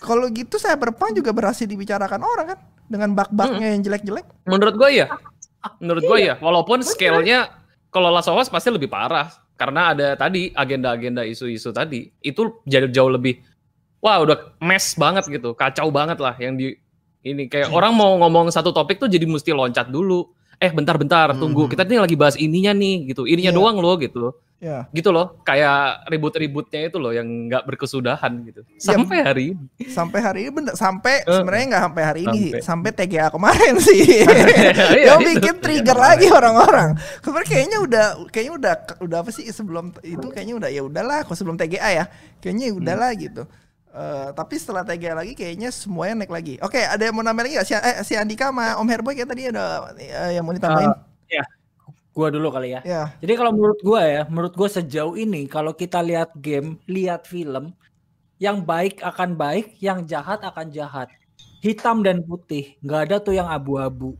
Kalau 0.01 0.27
gitu 0.33 0.57
saya 0.57 0.81
berpang 0.81 1.13
juga 1.13 1.31
berhasil 1.35 1.69
dibicarakan 1.69 2.21
orang 2.25 2.47
kan 2.57 2.59
dengan 2.89 3.13
bug-bugnya 3.13 3.77
yang 3.77 3.83
jelek-jelek. 3.85 4.27
Menurut 4.49 4.75
gua 4.75 4.89
iya. 4.89 5.07
Menurut 5.79 6.03
gua 6.09 6.19
iya. 6.19 6.35
Walaupun 6.41 6.81
scale-nya 6.81 7.53
kalau 7.93 8.09
Last 8.09 8.31
of 8.31 8.39
Us 8.41 8.49
pasti 8.49 8.73
lebih 8.73 8.89
parah 8.89 9.29
karena 9.61 9.93
ada 9.93 10.17
tadi 10.17 10.49
agenda-agenda 10.57 11.21
isu-isu 11.29 11.69
tadi 11.69 12.09
itu 12.25 12.65
jauh 12.65 12.89
jauh 12.89 13.13
lebih 13.13 13.45
wah 14.01 14.17
udah 14.25 14.57
mess 14.65 14.97
banget 14.97 15.29
gitu, 15.29 15.53
kacau 15.53 15.93
banget 15.93 16.17
lah 16.17 16.33
yang 16.41 16.57
di 16.57 16.73
ini 17.21 17.53
kayak 17.53 17.69
orang 17.69 17.93
mau 17.93 18.17
ngomong 18.17 18.49
satu 18.49 18.73
topik 18.73 18.97
tuh 18.97 19.13
jadi 19.13 19.29
mesti 19.29 19.53
loncat 19.53 19.93
dulu. 19.93 20.33
Eh 20.61 20.69
bentar-bentar, 20.69 21.33
tunggu. 21.35 21.67
Kita 21.67 21.83
nih 21.83 21.99
lagi 21.99 22.15
bahas 22.15 22.37
ininya 22.37 22.71
nih 22.71 23.09
gitu. 23.09 23.25
Ininya 23.25 23.49
Iya. 23.49 23.57
doang 23.57 23.77
loh 23.77 23.97
gitu. 23.97 24.37
Ya. 24.61 24.85
Gitu 24.93 25.09
loh, 25.09 25.41
kayak 25.41 26.05
ribut-ributnya 26.07 26.85
itu 26.85 27.01
loh 27.01 27.11
yang 27.11 27.25
nggak 27.49 27.65
berkesudahan 27.65 28.45
gitu. 28.45 28.61
Sampai 28.77 29.25
hari 29.25 29.45
ini. 29.51 29.65
sampai 29.89 30.21
hari 30.21 30.39
ini 30.45 30.51
bener 30.53 30.77
sampai 30.77 31.25
Eh, 31.25 31.33
sebenarnya 31.33 31.65
nggak 31.67 31.83
sampai 31.83 32.03
hari 32.05 32.21
ini 32.23 32.43
sampai. 32.53 32.61
sampai 32.61 32.91
TGA 32.93 33.27
kemarin 33.31 33.75
sih 33.81 33.99
Iya, 34.21 34.29
yang 35.09 35.19
itu. 35.19 35.29
bikin 35.33 35.55
trigger 35.59 35.97
lagi 35.97 36.29
orang-orang 36.29 36.93
kemarin 37.25 37.47
kayaknya 37.49 37.79
udah 37.81 38.05
kayaknya 38.29 38.53
udah 38.55 38.73
udah 39.01 39.19
apa 39.19 39.31
sih 39.33 39.49
sebelum 39.49 39.97
itu 40.05 40.29
kayaknya 40.29 40.55
udah 40.55 40.69
ya 40.69 40.83
udahlah 40.85 41.25
kok 41.25 41.33
sebelum 41.33 41.57
TGA 41.57 41.91
ya 41.91 42.05
kayaknya 42.37 42.69
ya 42.69 42.75
udahlah 42.77 43.11
gitu 43.17 43.43
Eh, 43.91 44.29
tapi 44.39 44.55
setelah 44.55 44.87
TGA 44.87 45.19
lagi 45.19 45.35
kayaknya 45.35 45.67
semuanya 45.75 46.23
naik 46.23 46.31
lagi 46.31 46.55
oke 46.63 46.79
ada 46.79 47.03
yang 47.03 47.11
mau 47.11 47.27
nambah 47.27 47.43
lagi 47.43 47.55
nggak 47.59 47.67
si, 47.67 47.75
eh, 47.75 47.99
si 48.07 48.15
Andika 48.15 48.55
sama 48.55 48.79
Om 48.79 48.87
Herboy 48.87 49.19
kayak 49.19 49.31
tadi 49.35 49.51
ada 49.51 49.91
eh, 49.99 50.39
yang 50.39 50.47
mau 50.47 50.55
ditambahin 50.55 50.95
Gua 52.11 52.27
dulu 52.27 52.51
kali 52.51 52.75
ya. 52.75 52.81
ya 52.83 53.03
Jadi 53.23 53.33
kalau 53.39 53.55
menurut 53.55 53.81
gua 53.87 54.03
ya, 54.03 54.23
menurut 54.27 54.55
gua 54.59 54.67
sejauh 54.67 55.15
ini 55.15 55.47
kalau 55.47 55.71
kita 55.71 56.03
lihat 56.03 56.35
game, 56.43 56.75
lihat 56.91 57.23
film, 57.23 57.71
yang 58.43 58.67
baik 58.67 58.99
akan 58.99 59.39
baik, 59.39 59.79
yang 59.79 60.03
jahat 60.11 60.43
akan 60.43 60.75
jahat. 60.75 61.07
Hitam 61.63 62.03
dan 62.03 62.27
putih, 62.27 62.75
nggak 62.83 63.01
ada 63.09 63.17
tuh 63.23 63.39
yang 63.39 63.47
abu-abu. 63.47 64.19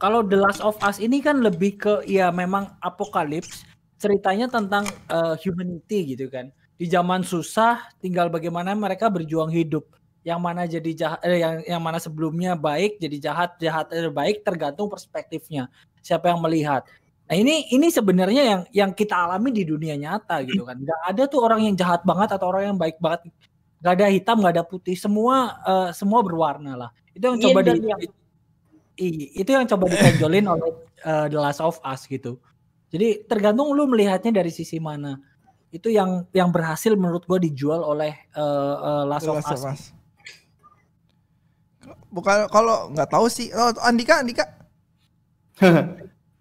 Kalau 0.00 0.24
The 0.24 0.40
Last 0.40 0.64
of 0.64 0.80
Us 0.80 0.96
ini 0.96 1.20
kan 1.20 1.44
lebih 1.44 1.76
ke 1.76 1.94
ya 2.08 2.32
memang 2.32 2.72
apokalips, 2.80 3.68
ceritanya 4.00 4.48
tentang 4.48 4.88
eh, 4.88 5.34
humanity 5.44 6.16
gitu 6.16 6.32
kan. 6.32 6.48
Di 6.76 6.86
zaman 6.92 7.24
susah, 7.24 7.88
tinggal 8.04 8.28
bagaimana 8.28 8.76
mereka 8.76 9.08
berjuang 9.08 9.48
hidup. 9.48 9.88
Yang 10.26 10.40
mana 10.42 10.62
jadi 10.68 10.90
jahat, 10.92 11.20
eh, 11.24 11.40
yang 11.40 11.54
yang 11.64 11.82
mana 11.82 11.96
sebelumnya 11.96 12.52
baik 12.52 13.00
jadi 13.00 13.16
jahat, 13.30 13.56
jahat 13.56 13.88
eh, 13.96 14.12
baik 14.12 14.44
tergantung 14.44 14.92
perspektifnya. 14.92 15.72
Siapa 16.04 16.28
yang 16.28 16.42
melihat. 16.44 16.84
Nah 17.26 17.34
ini 17.34 17.70
ini 17.72 17.88
sebenarnya 17.88 18.42
yang 18.42 18.60
yang 18.70 18.90
kita 18.92 19.14
alami 19.16 19.54
di 19.54 19.64
dunia 19.64 19.96
nyata 19.96 20.42
gitu 20.44 20.66
kan. 20.66 20.76
Gak 20.82 21.00
ada 21.14 21.22
tuh 21.30 21.40
orang 21.42 21.64
yang 21.64 21.74
jahat 21.78 22.02
banget 22.04 22.34
atau 22.36 22.46
orang 22.52 22.74
yang 22.74 22.78
baik 22.78 23.00
banget. 23.00 23.30
Gak 23.80 23.92
ada 23.96 24.06
hitam, 24.10 24.42
gak 24.42 24.54
ada 24.58 24.64
putih. 24.66 24.98
Semua 24.98 25.62
eh, 25.62 25.90
semua 25.94 26.20
berwarna 26.26 26.74
lah. 26.74 26.90
Itu 27.14 27.24
yang 27.32 27.38
coba 27.40 27.58
di, 27.62 27.70
yang. 27.86 28.00
i- 28.96 29.30
itu 29.40 29.50
yang 29.52 29.64
coba 29.68 29.84
ditonjolin 29.92 30.46
oleh 30.48 30.70
eh, 31.06 31.26
The 31.30 31.38
Last 31.38 31.62
of 31.62 31.78
Us 31.86 32.04
gitu. 32.04 32.36
Jadi 32.90 33.26
tergantung 33.30 33.70
lu 33.74 33.86
melihatnya 33.86 34.42
dari 34.42 34.50
sisi 34.50 34.78
mana. 34.82 35.18
Itu 35.74 35.90
yang 35.90 36.24
yang 36.30 36.54
berhasil 36.54 36.94
menurut 36.94 37.26
gua 37.26 37.38
dijual 37.42 37.82
oleh 37.82 38.14
eh, 38.34 38.74
eh, 38.76 39.04
Last, 39.06 39.26
of 39.26 39.36
Last 39.38 39.52
Us. 39.52 39.62
of 39.62 39.72
Us. 39.72 39.82
bukan 42.10 42.48
kalau 42.48 42.90
nggak 42.90 43.10
tahu 43.12 43.26
sih. 43.28 43.52
Oh, 43.52 43.70
Andika 43.84 44.24
Andika. 44.24 44.44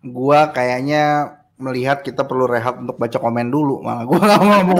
Gua 0.06 0.54
kayaknya 0.54 1.36
melihat 1.56 2.04
kita 2.04 2.28
perlu 2.28 2.46
rehat 2.52 2.76
untuk 2.76 3.00
baca 3.00 3.16
komen 3.16 3.48
dulu. 3.48 3.80
Malah 3.80 4.04
gua 4.04 4.18
nggak 4.20 4.40
mau 4.44 4.48
ngomong. 4.60 4.80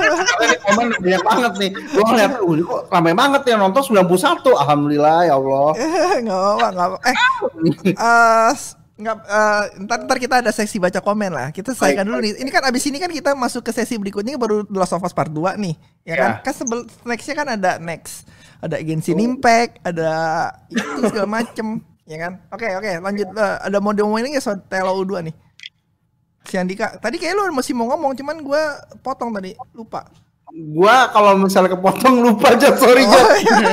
Komen 0.70 0.86
banyak 0.96 1.22
banget 1.24 1.52
nih. 1.60 1.70
Gua 1.92 2.04
ngeliat 2.08 2.32
uh 2.40 2.56
kok 2.64 2.82
ramai 2.88 3.12
banget 3.12 3.42
ya 3.44 3.56
nonton 3.60 3.82
91 3.84 4.40
alhamdulillah 4.64 5.18
ya 5.28 5.34
Allah. 5.36 5.68
Nggak 6.24 6.40
apa 6.40 6.66
nggak 6.72 6.86
apa 6.88 6.96
eh 7.04 7.16
eh, 7.92 8.52
nggak 9.00 9.16
eh, 9.24 9.64
ntar, 9.88 9.98
ntar 10.04 10.18
kita 10.20 10.44
ada 10.44 10.52
seksi 10.52 10.76
baca 10.76 11.00
komen 11.00 11.32
lah. 11.32 11.48
Kita 11.50 11.72
selesaikan 11.72 12.04
dulu 12.04 12.20
nih. 12.20 12.36
Ini 12.44 12.50
kan 12.52 12.62
abis 12.68 12.84
ini 12.92 13.00
kan 13.00 13.08
kita 13.08 13.32
masuk 13.32 13.64
ke 13.64 13.72
sesi 13.72 13.96
berikutnya 13.96 14.36
baru 14.36 14.68
The 14.68 14.78
Last 14.78 14.92
of 14.92 15.02
Us 15.02 15.16
Part 15.16 15.32
2 15.32 15.56
nih 15.56 15.74
ya 16.04 16.14
kan? 16.16 16.30
Ya. 16.36 16.44
kan 16.44 16.52
sebel 16.52 16.78
nextnya 17.08 17.34
kan 17.34 17.48
ada 17.56 17.80
next. 17.80 18.28
Ada 18.60 18.76
Genshin 18.84 19.16
Impact 19.16 19.80
ada 19.80 20.10
itu 20.68 21.00
segala 21.08 21.28
macem 21.40 21.80
ya 22.04 22.18
kan? 22.20 22.32
Oke 22.52 22.68
oke 22.76 22.92
lanjut. 23.00 23.28
Eh, 23.32 23.56
ada 23.64 23.76
mau 23.80 23.96
diomongin 23.96 24.36
nggak 24.36 24.44
soal 24.44 24.60
TLO 24.68 25.02
2 25.02 25.26
nih. 25.32 25.34
Si 26.44 26.54
Andika 26.60 27.00
tadi 27.00 27.16
kayak 27.16 27.36
lu 27.36 27.48
masih 27.56 27.72
mau 27.72 27.88
ngomong 27.96 28.12
cuman 28.16 28.36
gue 28.44 28.62
potong 29.00 29.32
tadi 29.32 29.56
lupa. 29.72 30.04
Gua 30.50 31.06
kalau 31.14 31.38
misalnya 31.38 31.78
kepotong 31.78 32.26
lupa 32.26 32.50
aja 32.50 32.74
sorry 32.74 33.06
Oh, 33.06 33.34
iya. 33.38 33.70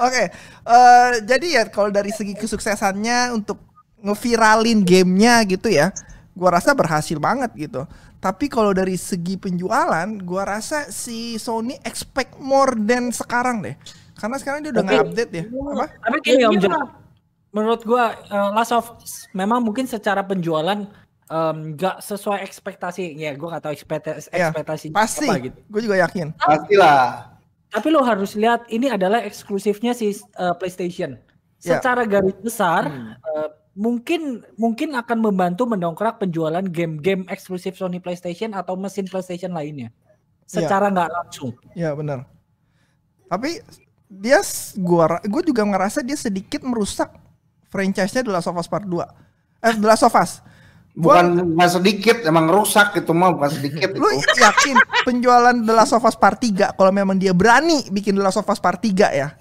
Oke, 0.08 0.24
eh, 0.64 1.10
jadi 1.28 1.46
ya 1.52 1.62
kalau 1.68 1.92
dari 1.92 2.08
segi 2.08 2.32
kesuksesannya 2.32 3.36
untuk 3.36 3.67
ngeviralin 4.08 4.80
gamenya 4.80 5.44
gitu 5.44 5.68
ya, 5.68 5.92
gua 6.32 6.56
rasa 6.56 6.72
berhasil 6.72 7.16
banget 7.16 7.52
gitu. 7.54 7.84
Tapi 8.18 8.50
kalau 8.50 8.74
dari 8.74 8.98
segi 8.98 9.36
penjualan, 9.36 10.08
gua 10.20 10.42
rasa 10.48 10.88
si 10.88 11.36
Sony 11.36 11.78
expect 11.84 12.34
more 12.36 12.74
than 12.74 13.12
sekarang 13.12 13.62
deh. 13.62 13.76
Karena 14.18 14.34
sekarang 14.34 14.60
dia 14.60 14.72
udah 14.72 14.82
Tapi- 14.82 14.90
nge-update 14.90 15.32
ya. 15.32 15.44
Apa? 15.46 15.86
Tapi 16.02 16.16
gini 16.20 16.42
Om 16.42 16.52
Iya. 16.52 16.60
Jon, 16.66 16.72
menurut 17.50 17.80
gua 17.82 18.04
eh, 18.18 18.50
Last 18.50 18.72
of 18.72 18.86
memang 19.30 19.62
mungkin 19.62 19.86
secara 19.86 20.20
penjualan 20.20 20.82
nggak 21.28 22.00
sesuai 22.00 22.40
ekspektasi. 22.42 23.14
Ya, 23.14 23.36
gua 23.36 23.54
nggak 23.54 23.64
tahu 23.68 23.74
ekspektasi 23.76 24.26
Ya, 24.32 24.48
ekspektasi 24.48 24.86
Pasti, 24.90 25.28
apa 25.28 25.36
gitu. 25.44 25.58
gue 25.62 25.80
juga 25.84 25.96
yakin. 26.00 26.32
pastilah 26.34 27.36
Tapi 27.68 27.88
lo 27.92 28.00
harus 28.00 28.32
lihat 28.32 28.64
ini 28.72 28.88
adalah 28.88 29.20
eksklusifnya 29.20 29.92
si 29.92 30.10
eh, 30.10 30.54
PlayStation. 30.56 31.20
Secara 31.60 32.02
garis 32.02 32.32
besar 32.40 32.88
eh, 32.88 33.48
mungkin 33.78 34.42
mungkin 34.58 34.98
akan 34.98 35.22
membantu 35.22 35.62
mendongkrak 35.70 36.18
penjualan 36.18 36.66
game-game 36.66 37.30
eksklusif 37.30 37.78
Sony 37.78 38.02
PlayStation 38.02 38.50
atau 38.50 38.74
mesin 38.74 39.06
PlayStation 39.06 39.54
lainnya. 39.54 39.94
Secara 40.50 40.90
nggak 40.90 41.10
langsung. 41.14 41.54
Ya 41.78 41.94
benar. 41.94 42.26
Tapi 43.30 43.62
dia 44.10 44.42
gua 44.82 45.22
gua 45.22 45.42
juga 45.46 45.62
ngerasa 45.62 46.02
dia 46.02 46.18
sedikit 46.18 46.66
merusak 46.66 47.14
franchise-nya 47.70 48.26
The 48.26 48.32
Last 48.34 48.50
of 48.50 48.58
Us 48.58 48.66
Part 48.66 48.90
2. 48.90 48.98
Eh 49.62 49.74
The 49.78 49.86
Last 49.86 50.02
of 50.02 50.16
Us. 50.18 50.42
Gua- 50.98 51.22
bukan 51.22 51.54
bukan 51.54 51.70
sedikit 51.70 52.26
emang 52.26 52.50
rusak 52.50 52.98
itu 52.98 53.14
mah 53.14 53.30
bukan 53.30 53.50
sedikit 53.54 53.94
Lu 53.94 54.10
itu 54.10 54.38
yakin 54.50 54.74
penjualan 55.06 55.54
The 55.54 55.70
Last 55.70 55.94
of 55.94 56.02
Us 56.02 56.18
Part 56.18 56.42
3 56.42 56.74
kalau 56.74 56.90
memang 56.90 57.14
dia 57.14 57.30
berani 57.30 57.86
bikin 57.94 58.18
The 58.18 58.26
Last 58.26 58.42
of 58.42 58.50
Us 58.50 58.58
Part 58.58 58.82
3 58.82 59.14
ya? 59.14 59.38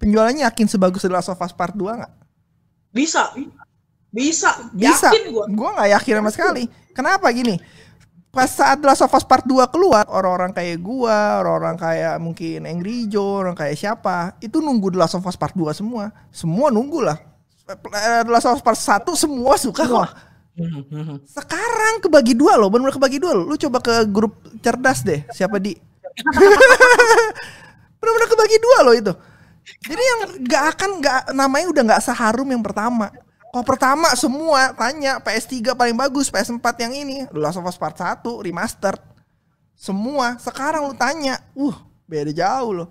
Penjualannya 0.00 0.48
yakin 0.48 0.64
sebagus 0.70 1.04
The 1.04 1.12
Last 1.12 1.28
of 1.28 1.36
Us 1.36 1.52
Part 1.52 1.76
2 1.76 1.84
nggak? 1.84 2.12
Bisa. 2.98 3.22
Bisa. 4.10 4.50
Bisa. 4.74 5.08
Yakin 5.14 5.22
gua. 5.30 5.44
Gua 5.46 5.70
nggak 5.78 5.90
yakin 5.94 6.14
sama 6.18 6.30
sekali. 6.34 6.64
Kenapa 6.90 7.30
gini? 7.30 7.62
Pas 8.28 8.50
saat 8.50 8.82
The 8.82 8.86
Last 8.90 9.06
of 9.06 9.14
Us 9.14 9.24
Part 9.24 9.46
2 9.46 9.72
keluar, 9.72 10.04
orang-orang 10.10 10.52
kayak 10.52 10.82
gua, 10.82 11.40
orang-orang 11.40 11.78
kayak 11.78 12.14
mungkin 12.20 12.68
Angry 12.68 13.08
Joe, 13.08 13.46
orang 13.46 13.56
kayak 13.56 13.78
siapa, 13.78 14.36
itu 14.42 14.60
nunggu 14.60 14.92
The 14.92 14.98
Last 15.00 15.16
of 15.16 15.24
Us 15.24 15.38
Part 15.38 15.56
2 15.56 15.72
semua. 15.72 16.12
Semua 16.28 16.68
nunggu 16.68 17.00
lah. 17.00 17.18
Eh, 17.68 18.22
The 18.26 18.32
Last 18.32 18.50
of 18.50 18.60
Us 18.60 18.64
Part 18.64 18.76
1 18.76 19.14
semua 19.16 19.54
suka 19.56 19.86
kok. 19.86 20.10
Sekarang 21.22 22.02
kebagi 22.02 22.34
dua 22.34 22.58
loh, 22.58 22.66
benar 22.66 22.90
kebagi 22.90 23.22
dua 23.22 23.30
loh. 23.30 23.46
Lu 23.46 23.54
coba 23.54 23.78
ke 23.78 23.94
grup 24.10 24.42
cerdas 24.58 25.06
deh, 25.06 25.22
siapa 25.30 25.62
di 25.62 25.78
Benar-benar 28.02 28.28
kebagi 28.28 28.58
dua 28.58 28.78
loh 28.82 28.94
itu. 28.94 29.12
Jadi 29.84 30.02
yang 30.02 30.20
nggak 30.42 30.64
akan 30.74 30.90
nggak 31.00 31.20
namanya 31.32 31.66
udah 31.70 31.82
nggak 31.94 32.02
seharum 32.02 32.48
yang 32.48 32.62
pertama. 32.64 33.12
Kalau 33.48 33.64
pertama 33.64 34.12
semua 34.12 34.76
tanya 34.76 35.16
PS3 35.24 35.72
paling 35.72 35.96
bagus, 35.96 36.28
PS4 36.28 36.66
yang 36.84 36.92
ini, 36.92 37.16
The 37.32 37.40
Last 37.40 37.56
of 37.56 37.64
Us 37.64 37.80
Part 37.80 37.96
1 37.96 38.20
remastered. 38.44 39.00
Semua 39.72 40.36
sekarang 40.36 40.84
lu 40.84 40.94
tanya, 40.94 41.40
uh 41.56 41.76
beda 42.04 42.28
jauh 42.28 42.84
loh. 42.84 42.88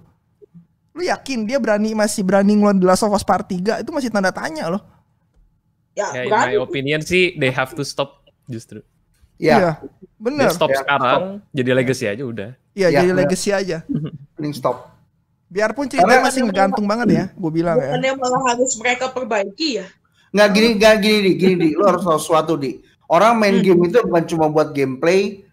Lu 0.97 1.05
yakin 1.05 1.45
dia 1.45 1.61
berani 1.61 1.93
masih 1.93 2.25
berani 2.25 2.57
ngeluarin 2.57 2.82
The 2.82 2.88
Last 2.89 3.05
of 3.05 3.13
Us 3.13 3.21
Part 3.21 3.45
3 3.45 3.86
itu 3.86 3.91
masih 3.93 4.09
tanda 4.09 4.34
tanya 4.34 4.65
loh. 4.73 4.82
Ya, 5.93 6.13
Ya, 6.13 6.21
in 6.25 6.34
my 6.34 6.57
opinion 6.57 7.01
sih 7.05 7.38
they 7.38 7.53
have 7.53 7.78
to 7.78 7.86
stop 7.86 8.25
justru. 8.49 8.82
Ya, 9.38 9.57
Iya, 9.61 9.71
bener. 10.17 10.49
Dia 10.49 10.57
stop 10.57 10.73
Ya, 10.73 10.82
sekarang, 10.82 11.45
jadi 11.53 11.69
legacy 11.78 12.05
aja 12.09 12.23
udah. 12.25 12.49
Iya, 12.73 12.89
Ya, 12.89 13.05
jadi 13.05 13.13
legacy 13.13 13.49
aja. 13.53 13.86
mending 14.34 14.57
stop. 14.57 14.96
Biarpun 15.47 15.87
ceritanya 15.87 16.19
Karena- 16.19 16.27
masih 16.27 16.41
ngegantung 16.43 16.85
banget 16.85 17.07
ya, 17.07 17.25
gue 17.31 17.51
bilang 17.51 17.79
ya. 17.79 17.95
Bukannya 17.95 18.13
malah 18.19 18.41
harus 18.51 18.71
mereka 18.75 19.05
perbaiki 19.15 19.79
ya? 19.79 19.87
Nggak 20.35 20.49
gini, 20.51 20.69
nggak 20.75 20.95
gini 20.99 21.19
di, 21.23 21.31
gini 21.39 21.55
di. 21.55 21.69
Lo 21.71 21.87
harus 21.87 22.03
tahu 22.03 22.19
sesuatu 22.19 22.53
di. 22.59 22.83
Orang 23.07 23.39
main 23.39 23.63
game 23.63 23.87
itu 23.87 24.03
bukan 24.03 24.23
cuma 24.27 24.51
buat 24.51 24.75
gameplay 24.75 25.47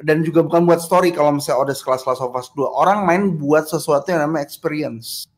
dan 0.00 0.24
juga 0.24 0.40
bukan 0.40 0.64
buat 0.64 0.80
story 0.80 1.12
kalau 1.12 1.36
misalnya 1.36 1.68
ada 1.68 1.74
sekelas 1.76 2.08
Last 2.08 2.24
of 2.24 2.32
Us 2.32 2.48
2. 2.56 2.64
Orang 2.64 3.04
main 3.04 3.36
buat 3.36 3.68
sesuatu 3.68 4.08
yang 4.08 4.24
namanya 4.24 4.48
experience. 4.48 5.28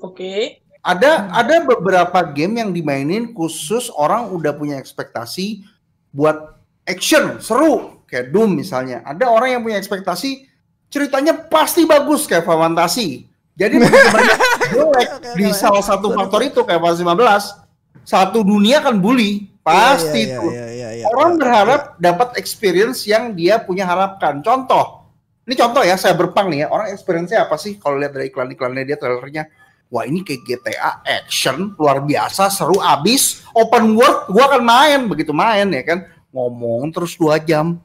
Oke. 0.00 0.64
Ada 0.80 1.28
ada 1.28 1.60
beberapa 1.60 2.24
game 2.32 2.64
yang 2.64 2.72
dimainin 2.72 3.36
khusus 3.36 3.92
orang 3.92 4.32
udah 4.32 4.56
punya 4.56 4.80
ekspektasi 4.80 5.60
buat 6.08 6.56
action 6.88 7.36
seru 7.44 8.00
kayak 8.08 8.32
Doom 8.32 8.56
misalnya. 8.56 9.04
Ada 9.04 9.28
orang 9.28 9.60
yang 9.60 9.62
punya 9.62 9.76
ekspektasi 9.76 10.49
ceritanya 10.90 11.32
pasti 11.32 11.86
bagus 11.86 12.26
kayak 12.26 12.44
Final 12.44 12.74
Fantasy. 12.74 13.30
Jadi 13.54 13.78
mereka 13.82 14.34
jelek 14.74 15.10
di 15.38 15.46
salah 15.54 15.84
satu 15.84 16.12
faktor 16.12 16.42
itu 16.44 16.60
kayak 16.66 16.82
Final 16.82 17.16
15, 17.16 18.04
satu 18.04 18.42
dunia 18.42 18.82
kan 18.82 18.98
bully 18.98 19.48
pasti 19.60 20.26
Iya, 20.26 20.36
itu. 20.36 20.46
iya, 20.50 20.66
iya, 20.72 20.88
iya, 21.00 21.04
Orang 21.12 21.36
iya. 21.36 21.38
berharap 21.38 21.80
dapat 22.00 22.28
experience 22.40 23.04
yang 23.06 23.36
dia 23.36 23.60
punya 23.60 23.84
harapkan. 23.86 24.40
Contoh, 24.40 25.06
ini 25.46 25.54
contoh 25.54 25.84
ya, 25.84 25.94
saya 25.94 26.16
berpang 26.16 26.48
nih 26.50 26.64
ya. 26.64 26.66
Orang 26.72 26.90
experience-nya 26.90 27.46
apa 27.46 27.60
sih 27.60 27.76
kalau 27.76 28.00
lihat 28.00 28.16
dari 28.16 28.32
iklan-iklannya 28.32 28.84
dia 28.88 28.96
trailernya? 28.96 29.44
Wah 29.90 30.06
ini 30.06 30.22
kayak 30.22 30.46
GTA 30.46 31.02
action 31.02 31.74
luar 31.74 32.06
biasa 32.06 32.46
seru 32.46 32.78
abis 32.78 33.42
open 33.58 33.98
world 33.98 34.30
gua 34.30 34.46
akan 34.46 34.62
main 34.62 35.00
begitu 35.10 35.34
main 35.34 35.66
ya 35.66 35.82
kan 35.82 36.06
ngomong 36.30 36.94
terus 36.94 37.18
dua 37.18 37.42
jam 37.42 37.82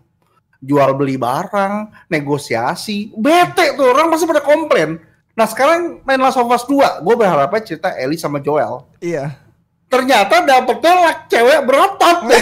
jual 0.65 0.97
beli 0.97 1.15
barang 1.15 1.73
negosiasi. 2.09 3.13
Bete 3.13 3.77
tuh 3.77 3.93
orang 3.93 4.09
pasti 4.09 4.25
pada 4.25 4.41
komplain. 4.41 4.97
Nah 5.37 5.45
sekarang 5.45 6.01
main 6.01 6.19
Last 6.19 6.41
of 6.41 6.49
Us 6.49 6.65
2 6.65 7.05
gue 7.05 7.15
berharapnya 7.15 7.61
cerita 7.61 7.93
Ellie 7.93 8.19
sama 8.19 8.41
Joel. 8.41 8.83
Iya. 8.99 9.45
ternyata 9.85 10.43
dapetnya 10.43 10.93
lah 10.97 11.15
cewek 11.29 11.59
berotot. 11.63 12.17
Ya 12.27 12.41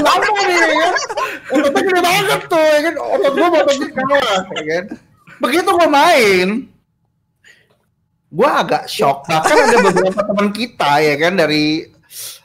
lama 0.00 0.42
nih 0.46 0.56
ya. 0.56 0.66
Kan 0.72 0.92
ototnya 1.52 1.80
gede 1.84 2.00
banget 2.00 2.40
tuh 2.48 2.62
ya 2.64 2.78
kan? 2.80 2.94
Otot 2.96 3.32
gue 3.34 3.48
otot 3.50 3.76
di 3.76 3.88
kalah 3.92 4.40
ya 4.56 4.62
kan? 4.64 4.84
Begitu 5.42 5.68
gue 5.68 5.88
main 5.90 6.48
gue 8.34 8.48
agak 8.50 8.84
shock. 8.90 9.30
Bahkan 9.30 9.56
ada 9.58 9.76
beberapa 9.90 10.20
teman 10.26 10.48
kita 10.50 10.90
ya 10.98 11.14
kan 11.18 11.32
dari 11.38 11.93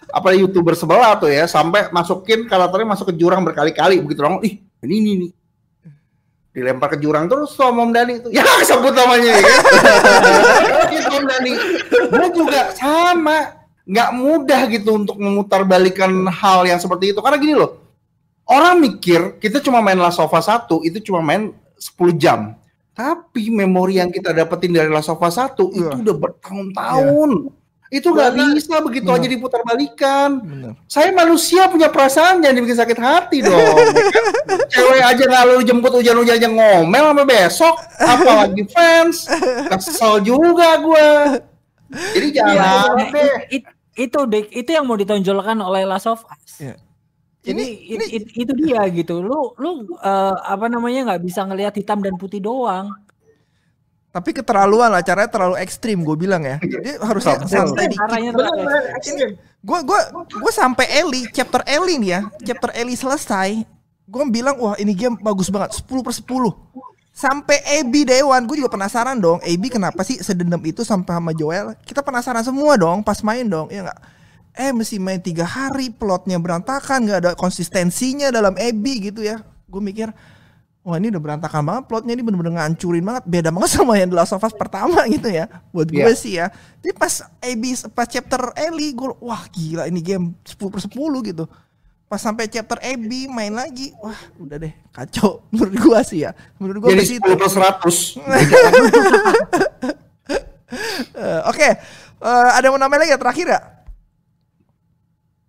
apa 0.09 0.33
youtuber 0.33 0.73
sebelah 0.73 1.15
tuh 1.15 1.29
ya 1.29 1.45
sampai 1.45 1.89
masukin 1.89 2.45
karakternya 2.45 2.87
masuk 2.87 3.09
ke 3.09 3.15
jurang 3.15 3.41
berkali-kali 3.41 4.01
begitu 4.01 4.21
dong 4.21 4.41
ih 4.41 4.57
ini 4.81 4.95
ini 4.99 5.11
nih 5.21 5.31
dilempar 6.49 6.89
ke 6.91 6.97
jurang 6.97 7.29
terus 7.29 7.53
sama 7.53 7.85
Om 7.85 7.91
Dani 7.93 8.13
itu 8.19 8.27
ya 8.33 8.41
sebut 8.69 8.91
namanya 8.91 9.31
ya 9.37 9.55
Gitu, 10.91 11.07
Om 11.07 11.23
Dani 11.23 11.51
gue 12.09 12.27
juga 12.33 12.73
sama. 12.73 13.61
Nggak 13.89 14.09
mudah 14.13 14.61
gitu 14.69 15.01
untuk 15.01 15.17
memutarbalikan 15.17 16.13
hal 16.29 16.61
yang 16.61 16.77
seperti 16.77 17.09
itu. 17.09 17.25
Karena 17.25 17.41
gini 17.41 17.57
loh 17.57 17.81
orang 18.45 18.77
mikir 18.77 19.37
kita 19.37 19.61
cuma 19.61 19.81
main 19.81 19.97
Last 19.97 20.21
of 20.21 20.29
Us 20.29 20.45
1 20.45 20.69
itu 20.85 21.09
cuma 21.09 21.21
main 21.21 21.53
10 21.73 22.13
jam. 22.13 22.53
Tapi 22.93 23.49
memori 23.49 23.97
yang 23.97 24.09
kita 24.09 24.29
dapetin 24.29 24.73
dari 24.73 24.89
Last 24.89 25.09
of 25.09 25.21
Us 25.21 25.37
1 25.37 25.53
itu 25.73 25.85
Iya. 25.85 26.01
udah 26.05 26.15
bertahun-tahun 26.21 27.31
itu 27.89 28.05
nggak 28.05 28.31
bisa 28.37 28.77
begitu 28.79 29.09
Benar. 29.09 29.17
aja 29.17 29.27
diputar 29.27 29.61
balikan 29.61 30.29
Bener. 30.39 30.71
saya 30.85 31.09
manusia 31.09 31.65
punya 31.65 31.89
perasaan 31.89 32.37
jangan 32.37 32.55
dibikin 32.55 32.77
sakit 32.77 32.97
hati 32.97 33.37
dong 33.45 33.77
cewek 34.69 35.01
aja 35.01 35.23
nggak 35.25 35.43
lu 35.45 35.61
jemput 35.61 35.93
hujan-hujan 35.93 36.37
aja 36.37 36.47
ngomel 36.47 37.05
sampai 37.09 37.25
besok 37.25 37.75
apalagi 37.97 38.63
fans 38.69 39.25
kesel 39.67 40.21
juga 40.21 40.77
gue 40.77 41.09
jadi 41.89 42.27
jangan 42.31 42.53
Iya, 42.53 42.71
deh 43.09 43.33
it- 43.49 43.65
it- 43.65 43.77
itu 43.99 44.19
deh, 44.23 44.45
itu 44.47 44.69
yang 44.69 44.85
mau 44.85 44.95
ditonjolkan 44.95 45.59
oleh 45.59 45.83
Last 45.83 46.07
of 46.07 46.23
Us. 46.23 46.63
Iya. 46.63 46.79
Ini, 47.43 47.59
Ini- 47.59 48.07
it- 48.07 48.11
it- 48.23 48.31
itu 48.37 48.53
dia 48.55 48.79
gitu. 48.87 49.19
Lu 49.19 49.51
lu 49.57 49.69
eh, 49.91 50.35
apa 50.39 50.71
namanya 50.71 51.03
nggak 51.03 51.19
bisa 51.19 51.43
ngelihat 51.43 51.75
hitam 51.75 51.99
dan 51.99 52.15
putih 52.15 52.39
doang. 52.39 52.95
Tapi 54.09 54.33
keterlaluan 54.33 54.89
lah, 54.89 55.05
caranya 55.05 55.29
terlalu 55.29 55.61
ekstrim 55.61 56.01
gue 56.01 56.17
bilang 56.17 56.41
ya. 56.41 56.57
Dia 56.57 56.97
harusnya 56.97 57.37
Betul. 57.37 57.49
santai 57.49 57.85
dikit. 57.93 59.37
Gue 59.59 59.79
gua 59.83 59.99
gua 60.25 60.51
sampai 60.55 60.87
Ellie, 61.03 61.27
chapter 61.29 61.61
Ellie 61.67 61.99
nih 61.99 62.09
ya, 62.15 62.21
chapter 62.41 62.71
Ellie 62.73 62.97
selesai. 62.97 63.61
Gue 64.09 64.23
bilang 64.31 64.57
wah 64.57 64.73
ini 64.81 64.97
game 64.97 65.19
bagus 65.21 65.53
banget, 65.53 65.83
10 65.85 66.01
per 66.01 66.13
10. 66.15 66.25
Sampai 67.13 67.59
Abby 67.77 68.07
Dewan, 68.07 68.47
gue 68.47 68.63
juga 68.63 68.71
penasaran 68.71 69.19
dong. 69.19 69.43
Abby 69.43 69.67
kenapa 69.67 70.01
sih 70.07 70.23
sedendam 70.23 70.63
itu 70.63 70.87
sampai 70.87 71.19
sama 71.19 71.35
Joel? 71.35 71.75
Kita 71.83 71.99
penasaran 71.99 72.41
semua 72.41 72.79
dong 72.79 73.03
pas 73.03 73.19
main 73.21 73.43
dong, 73.43 73.67
ya 73.67 73.83
nggak? 73.83 73.99
Eh 74.55 74.71
mesti 74.71 74.97
main 74.97 75.19
tiga 75.19 75.43
hari, 75.43 75.91
plotnya 75.91 76.39
berantakan, 76.39 77.05
nggak 77.05 77.19
ada 77.19 77.31
konsistensinya 77.35 78.31
dalam 78.31 78.55
Abby 78.55 79.11
gitu 79.11 79.21
ya. 79.21 79.43
Gue 79.67 79.83
mikir, 79.83 80.09
wah 80.89 80.97
ini 80.97 81.07
udah 81.07 81.21
berantakan 81.21 81.61
banget 81.61 81.83
plotnya 81.85 82.11
ini 82.11 82.25
bener-bener 82.25 82.57
ngancurin 82.57 83.05
banget. 83.05 83.23
Beda 83.23 83.49
banget 83.49 83.69
sama 83.77 83.93
yang 83.95 84.09
The 84.09 84.17
Last 84.17 84.33
of 84.33 84.41
Us 84.41 84.51
pertama 84.51 85.05
gitu 85.05 85.29
ya. 85.29 85.45
Buat 85.69 85.87
gue 85.87 86.01
Iya. 86.01 86.17
sih 86.17 86.33
ya. 86.35 86.49
Jadi 86.81 86.93
pas 86.93 87.13
Abby, 87.39 87.69
pas 87.93 88.03
chapter 88.03 88.41
Ellie, 88.55 88.91
gue 88.91 89.13
wah 89.19 89.45
gila 89.47 89.85
ini 89.85 90.01
game 90.01 90.33
10 90.41 90.57
per 90.67 90.81
10 90.81 90.89
gitu. 91.23 91.45
Pas 92.05 92.17
sampai 92.17 92.49
chapter 92.49 92.81
Abby 92.81 93.29
main 93.29 93.53
lagi, 93.53 93.93
wah 94.01 94.17
udah 94.35 94.57
deh 94.57 94.73
kacau 94.89 95.45
menurut 95.53 95.77
gua 95.77 96.01
sih 96.01 96.25
ya. 96.25 96.33
Menurut 96.57 96.81
gua 96.81 96.89
jadi 96.89 97.05
ke 97.05 97.21
situ. 97.21 97.29
10 97.29 97.37
per 97.37 97.49
100 97.53 98.17
Eh, 101.09 101.41
Oke, 101.45 101.69
Eh, 102.19 102.49
ada 102.51 102.61
yang 102.61 102.75
mau 102.75 102.81
nambahin 102.83 103.07
lagi 103.07 103.13
ya 103.13 103.21
terakhir 103.21 103.47
ya? 103.47 103.59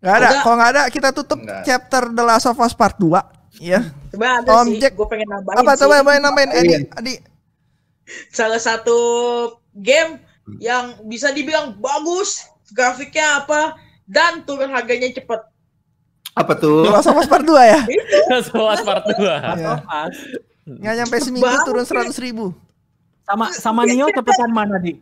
Gak 0.00 0.14
ada. 0.14 0.28
Ada. 0.30 0.38
Kalau 0.40 0.54
nggak 0.54 0.70
ada 0.70 0.82
kita 0.86 1.08
tutup 1.10 1.38
Nggak. 1.42 1.62
chapter 1.66 2.02
The 2.08 2.22
Last 2.22 2.46
of 2.46 2.56
Us 2.56 2.72
Part 2.72 2.94
2 2.96 3.10
ya. 3.56 3.80
Coba 4.10 4.38
ada 4.38 4.50
Om 4.60 4.66
sih, 4.70 4.86
gue 4.86 5.06
pengen 5.08 5.28
nambahin 5.28 5.58
Apa 5.58 5.72
sih. 5.72 5.80
coba 5.80 5.94
coba 5.98 6.10
nambahin 6.16 6.50
Edi, 6.52 6.68
Iya. 6.68 6.78
Adi. 6.94 7.14
Salah 8.28 8.58
satu 8.58 8.98
game 9.72 10.18
yang 10.58 10.98
bisa 11.04 11.30
dibilang 11.30 11.74
bagus, 11.76 12.42
grafiknya 12.68 13.38
apa, 13.38 13.74
dan 14.04 14.42
turun 14.42 14.68
harganya 14.68 15.10
cepet. 15.10 15.40
apa 16.30 16.54
tuh 16.54 16.86
Last 16.86 17.06
of 17.06 17.16
Us 17.16 17.26
Part 17.26 17.42
2 17.42 17.58
ya. 17.64 17.80
Soal 18.40 18.78
part 18.86 19.02
2. 19.04 19.18
Iya. 19.18 19.82
Pas. 19.82 20.14
Nggak 20.62 20.94
nyampe 20.96 21.16
seminggu 21.18 21.54
turun 21.64 21.82
100 21.82 22.14
ribu. 22.20 22.54
Sama 23.22 23.50
sama 23.52 23.82
Nio 23.82 24.06
cepetan 24.08 24.46
mana 24.48 24.78
di? 24.78 24.94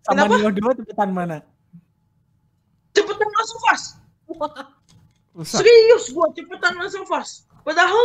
Sama 0.00 0.26
Kenapa? 0.26 0.34
Nio 0.36 0.50
2 0.50 0.78
cepetan 0.78 1.10
mana? 1.10 1.42
Cepetan 2.90 3.28
langsung 3.28 3.60
fast. 3.66 3.86
Rusak. 5.34 5.62
Serius 5.62 6.10
gua 6.10 6.26
cepetan 6.34 6.74
langsung 6.74 7.06
fast. 7.06 7.46
Padahal 7.62 8.02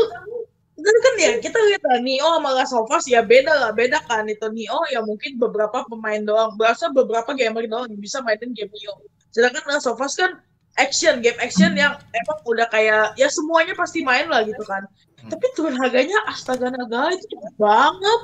dan 0.75 0.95
kan 0.99 1.13
ya 1.15 1.31
kita 1.39 1.55
lihat 1.71 1.83
lah 1.87 1.99
Nio 2.03 2.27
sama 2.35 2.51
Last 2.51 2.75
of 2.75 2.91
Us 2.91 3.07
ya 3.07 3.23
beda 3.23 3.47
lah 3.55 3.71
beda 3.71 4.03
kan 4.11 4.27
itu 4.27 4.43
Nio 4.51 4.83
ya 4.91 4.99
mungkin 4.99 5.39
beberapa 5.39 5.87
pemain 5.87 6.19
doang 6.19 6.51
berasa 6.59 6.91
beberapa 6.91 7.31
gamer 7.31 7.63
doang 7.71 7.87
yang 7.87 8.01
bisa 8.03 8.19
mainin 8.19 8.51
game 8.51 8.67
Nio 8.75 8.99
sedangkan 9.31 9.63
Last 9.71 9.87
of 9.87 9.95
Us 10.03 10.19
kan 10.19 10.35
action 10.75 11.23
game 11.23 11.39
action 11.39 11.71
yang 11.79 11.95
emang 12.11 12.39
udah 12.43 12.67
kayak 12.67 13.15
ya 13.15 13.27
semuanya 13.31 13.71
pasti 13.71 14.03
main 14.03 14.27
lah 14.27 14.43
gitu 14.43 14.59
kan 14.67 14.83
tapi 15.31 15.47
turun 15.55 15.79
harganya 15.79 16.19
astaga 16.27 16.67
naga 16.67 17.15
itu 17.15 17.23
cepet 17.23 17.53
banget 17.55 18.21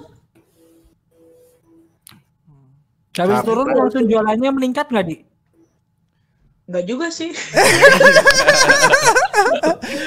Habis 3.12 3.43
Tapi- 3.43 3.47
turun 3.47 3.68
langsung 3.76 4.04
jualannya 4.08 4.49
meningkat 4.56 4.88
nggak 4.88 5.06
di? 5.08 5.18
Enggak 6.72 6.88
juga 6.88 7.11
sih 7.11 7.36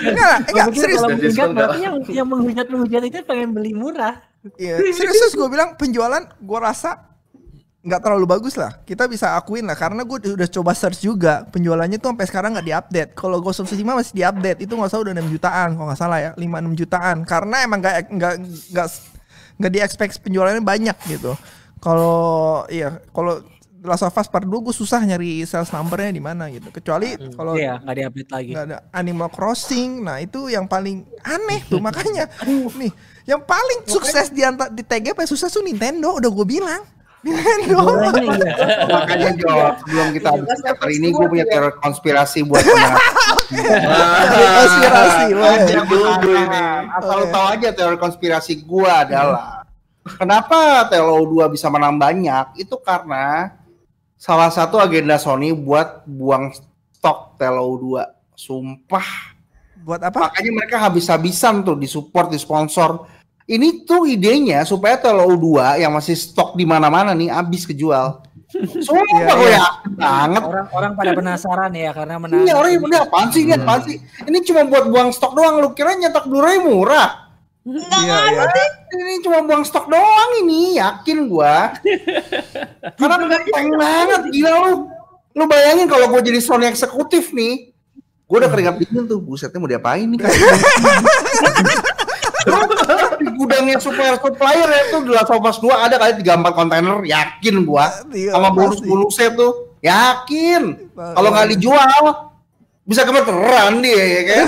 Enggak, 0.05 0.29
lah, 0.29 0.39
enggak, 0.49 0.67
Mungkin 0.73 0.81
serius. 0.81 1.01
kalau 1.01 1.17
diskon 1.21 1.51
berarti 1.53 1.79
yang 1.85 1.97
yang 2.09 2.25
menghujat 2.29 2.67
menghujat 2.73 3.03
itu 3.05 3.19
pengen 3.29 3.53
beli 3.53 3.73
murah. 3.77 4.17
Iya, 4.57 4.81
serius, 4.93 5.17
serius 5.17 5.35
gue 5.37 5.49
bilang 5.49 5.77
penjualan 5.77 6.25
gue 6.25 6.59
rasa 6.61 7.05
nggak 7.85 8.01
terlalu 8.01 8.25
bagus 8.25 8.57
lah. 8.57 8.81
Kita 8.89 9.05
bisa 9.05 9.37
akuin 9.37 9.69
lah 9.69 9.77
karena 9.77 10.09
gue 10.09 10.17
udah 10.37 10.49
coba 10.49 10.73
search 10.73 11.05
juga 11.05 11.45
penjualannya 11.53 12.01
tuh 12.01 12.17
sampai 12.17 12.27
sekarang 12.29 12.51
nggak 12.57 12.67
diupdate. 12.69 13.11
Kalau 13.13 13.45
Ghost 13.45 13.61
of 13.61 13.69
Tsushima 13.69 13.93
masih 13.93 14.17
diupdate 14.17 14.65
itu 14.65 14.73
nggak 14.73 14.89
salah 14.89 15.05
udah 15.05 15.15
6 15.21 15.35
jutaan 15.37 15.69
kalau 15.77 15.87
nggak 15.93 16.01
salah 16.01 16.19
ya 16.21 16.31
5-6 16.33 16.81
jutaan 16.81 17.17
karena 17.29 17.57
emang 17.61 17.79
nggak 17.85 17.95
nggak 18.09 18.35
nggak 18.73 18.89
nggak 19.61 19.73
di 19.73 19.79
expect 19.85 20.17
penjualannya 20.25 20.65
banyak 20.65 20.97
gitu. 21.13 21.37
Kalau 21.85 22.65
iya 22.73 23.05
kalau 23.13 23.45
The 23.85 23.93
Last 23.93 24.01
of 24.01 24.17
Us 24.17 24.25
Part 24.27 24.49
2 24.49 24.65
gue 24.65 24.73
susah 24.73 24.97
nyari 24.99 25.45
sales 25.45 25.69
numbernya 25.69 26.09
di 26.09 26.19
mana 26.19 26.49
gitu. 26.49 26.73
Kecuali 26.73 27.21
kalau 27.31 27.53
Iya, 27.53 27.77
nggak 27.79 27.95
diupdate 27.95 28.31
lagi. 28.33 28.51
nggak 28.51 28.65
ada 28.65 28.79
Animal 28.91 29.29
Crossing. 29.29 30.01
Nah 30.01 30.17
itu 30.19 30.49
yang 30.49 30.65
paling 30.65 31.05
aneh 31.21 31.61
tuh 31.63 31.77
makanya. 31.85 32.25
nih 32.49 32.89
yang 33.25 33.45
paling 33.45 33.85
sukses 33.85 34.33
di 34.33 34.41
anta- 34.41 34.73
di 34.73 34.81
TGP 34.81 35.21
susah 35.23 35.53
tuh 35.53 35.61
Nintendo 35.61 36.17
udah 36.17 36.33
gue 36.33 36.47
bilang. 36.49 36.81
Nintendo. 37.21 37.81
Iya. 38.17 38.53
Makanya 38.97 39.31
Jo, 39.35 39.49
sebelum 39.81 40.07
kita 40.13 40.29
habis 40.29 40.61
hari 40.61 40.95
ini 40.95 41.09
gue 41.09 41.25
punya 41.27 41.45
teori 41.45 41.73
konspirasi 41.79 42.41
buat. 42.43 42.61
Konspirasi 44.55 45.25
lo 45.31 45.45
ya. 45.45 45.81
Benar. 45.85 46.81
Asal 46.95 47.17
lu 47.17 47.27
tahu 47.29 47.47
aja 47.51 47.69
teori 47.71 47.97
konspirasi 47.97 48.61
gue 48.61 48.89
adalah 48.89 49.65
kenapa 50.05 50.85
TLO 50.89 51.25
2 51.27 51.49
bisa 51.49 51.69
menang 51.69 51.97
banyak 51.97 52.61
itu 52.61 52.77
karena 52.79 53.57
salah 54.15 54.49
satu 54.49 54.79
agenda 54.79 55.17
Sony 55.17 55.53
buat 55.53 56.03
buang 56.07 56.55
stok 56.95 57.37
TLO 57.37 57.77
2. 58.01 58.35
Sumpah 58.35 59.07
Buat 59.85 60.01
apa? 60.11 60.27
makanya 60.27 60.51
mereka 60.51 60.77
habis-habisan 60.81 61.63
tuh 61.63 61.79
disupport 61.79 62.27
di 62.27 62.41
sponsor 62.41 63.05
ini 63.45 63.85
tuh 63.85 64.09
idenya 64.09 64.65
supaya 64.65 64.97
TLO 64.97 65.37
2 65.37 65.79
yang 65.79 65.93
masih 65.93 66.17
stok 66.17 66.57
di 66.57 66.67
mana-mana 66.67 67.13
nih 67.13 67.31
habis 67.31 67.63
kejual 67.63 68.25
Sumpah 68.55 69.19
Iya, 69.19 69.35
gue 69.35 69.51
iya. 69.51 69.59
yakin 69.59 69.93
banget 69.99 70.43
Orang-orang 70.47 70.93
pada 70.95 71.11
penasaran 71.11 71.73
ya 71.75 71.91
karena 71.91 72.17
menang. 72.23 72.43
Ini 72.47 72.51
orang 72.55 72.71
ini 72.79 72.97
apaan 72.97 73.29
sih 73.35 73.43
ini 73.43 73.55
apaan 73.59 73.81
sih 73.83 73.97
Ini 73.99 74.39
cuma 74.47 74.61
buat 74.71 74.85
buang 74.89 75.11
stok 75.11 75.33
doang 75.35 75.59
Lu 75.59 75.75
kira 75.75 75.99
nyetak 75.99 76.31
Blu-ray 76.31 76.63
murah 76.63 77.24
Iya, 77.65 78.19
iya. 78.29 78.45
Ini 78.93 79.25
cuma 79.25 79.41
buang 79.41 79.65
stok 79.65 79.89
doang 79.89 80.31
ini 80.45 80.77
Yakin 80.77 81.33
gua. 81.33 81.73
Karena 83.01 83.17
penting 83.25 83.73
banget 83.73 84.23
Gila 84.29 84.51
lu. 84.69 84.73
Lu 85.35 85.45
bayangin 85.51 85.91
kalau 85.91 86.07
gue 86.15 86.21
jadi 86.31 86.39
Sony 86.39 86.71
eksekutif 86.71 87.35
nih. 87.35 87.75
Gue 88.29 88.37
udah 88.39 88.47
keringat 88.53 88.79
dingin 88.79 89.05
tuh 89.11 89.19
Busetnya 89.19 89.59
mau 89.59 89.67
diapain 89.67 90.07
nih? 90.07 90.21
Di 93.25 93.31
gudangnya 93.41 93.81
supplier 93.81 94.21
supplier 94.21 94.69
ya 94.69 94.83
tuh 94.93 95.01
di 95.09 95.17
Us 95.17 95.59
2 95.65 95.65
ada 95.89 95.97
kali 95.97 96.21
3 96.21 96.45
4 96.45 96.53
kontainer 96.53 97.01
yakin 97.01 97.65
gua. 97.65 97.89
Iya, 98.13 98.37
sama 98.37 98.53
pasti. 98.53 98.57
bonus-bonusnya 98.61 99.29
tuh 99.33 99.53
yakin. 99.81 100.63
Kalau 100.93 101.29
nggak 101.33 101.49
dijual 101.57 102.05
bisa 102.85 103.01
gemeteran 103.03 103.81
dia 103.81 103.97
ya 103.97 104.23
kan 104.29 104.47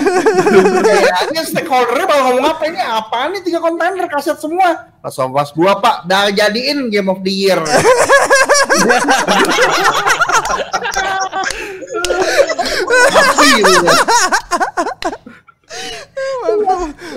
kayaknya 0.84 1.42
stakeholdernya 1.42 2.04
bakal 2.04 2.22
ngomong 2.28 2.46
apa 2.46 2.62
ini 2.68 2.76
apa 2.78 3.32
nih 3.32 3.40
tiga 3.40 3.58
kontainer 3.58 4.04
kaset 4.06 4.36
semua 4.36 4.92
of 5.00 5.32
Us 5.32 5.50
2 5.50 5.64
pak 5.80 6.04
dah 6.04 6.28
jadiin 6.28 6.92
Game 6.92 7.08
of 7.08 7.24
the 7.24 7.32
Year 7.32 7.56
ya. 7.56 7.80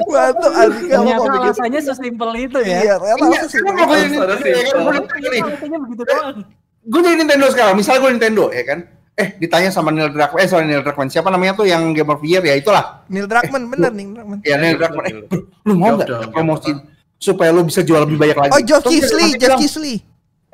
Mantap. 0.09 0.51
Lo 0.51 0.69
Ternyata 0.73 1.19
mau 1.19 1.27
bikin 1.29 1.41
alasannya 1.45 1.81
sesimpel 1.81 2.29
itu 2.37 2.59
ya. 2.61 2.77
Iya, 2.81 2.93
ternyata 2.97 3.19
Iya, 3.19 3.27
alasannya 3.29 3.39
sekarang 3.39 3.49
simpel. 3.49 3.73
kalau 3.79 3.95
ini- 3.99 4.19
Ada 4.19 4.35
sih, 4.35 4.49
ya 4.49 4.61
kan, 4.63 4.79
gua 4.79 4.91
udah 4.99 5.19
gini, 5.19 5.37
Alasannya 5.39 5.79
begitu 5.79 6.01
doang. 6.03 6.37
gue 6.79 6.99
jadi 7.03 7.15
Nintendo 7.15 7.45
sekarang. 7.51 7.75
Misalnya 7.77 7.99
gue 8.01 8.11
Nintendo, 8.11 8.43
ya 8.49 8.63
kan? 8.65 8.79
Eh, 9.19 9.35
ditanya 9.35 9.67
sama 9.67 9.91
Neil 9.91 10.15
Druckmann, 10.15 10.39
eh 10.39 10.47
sorry 10.47 10.63
Neil 10.63 10.79
Druckmann, 10.79 11.11
siapa 11.11 11.27
namanya 11.27 11.59
tuh 11.59 11.67
yang 11.67 11.91
Game 11.91 12.07
of 12.07 12.23
the 12.23 12.29
Year? 12.31 12.39
Ya 12.39 12.55
itulah. 12.55 13.03
Neil 13.11 13.27
Druckmann 13.27 13.67
bener 13.67 13.91
Neil 13.91 14.15
Druckmann. 14.15 14.39
Ya 14.47 14.55
Neil 14.55 14.79
Druckmann. 14.79 15.05
Eh, 15.05 15.13
bro, 15.27 15.43
lu 15.67 15.73
mau 15.75 15.99
nggak 15.99 16.31
promosi 16.31 16.71
supaya 17.19 17.51
lu 17.51 17.67
bisa 17.67 17.83
jual 17.83 18.07
lebih 18.07 18.15
banyak 18.15 18.37
lagi? 18.39 18.51
Oh 18.55 18.63
nanti 18.63 18.71
Geoff 18.71 18.83
bilang, 18.87 18.95
Keighley. 19.59 19.95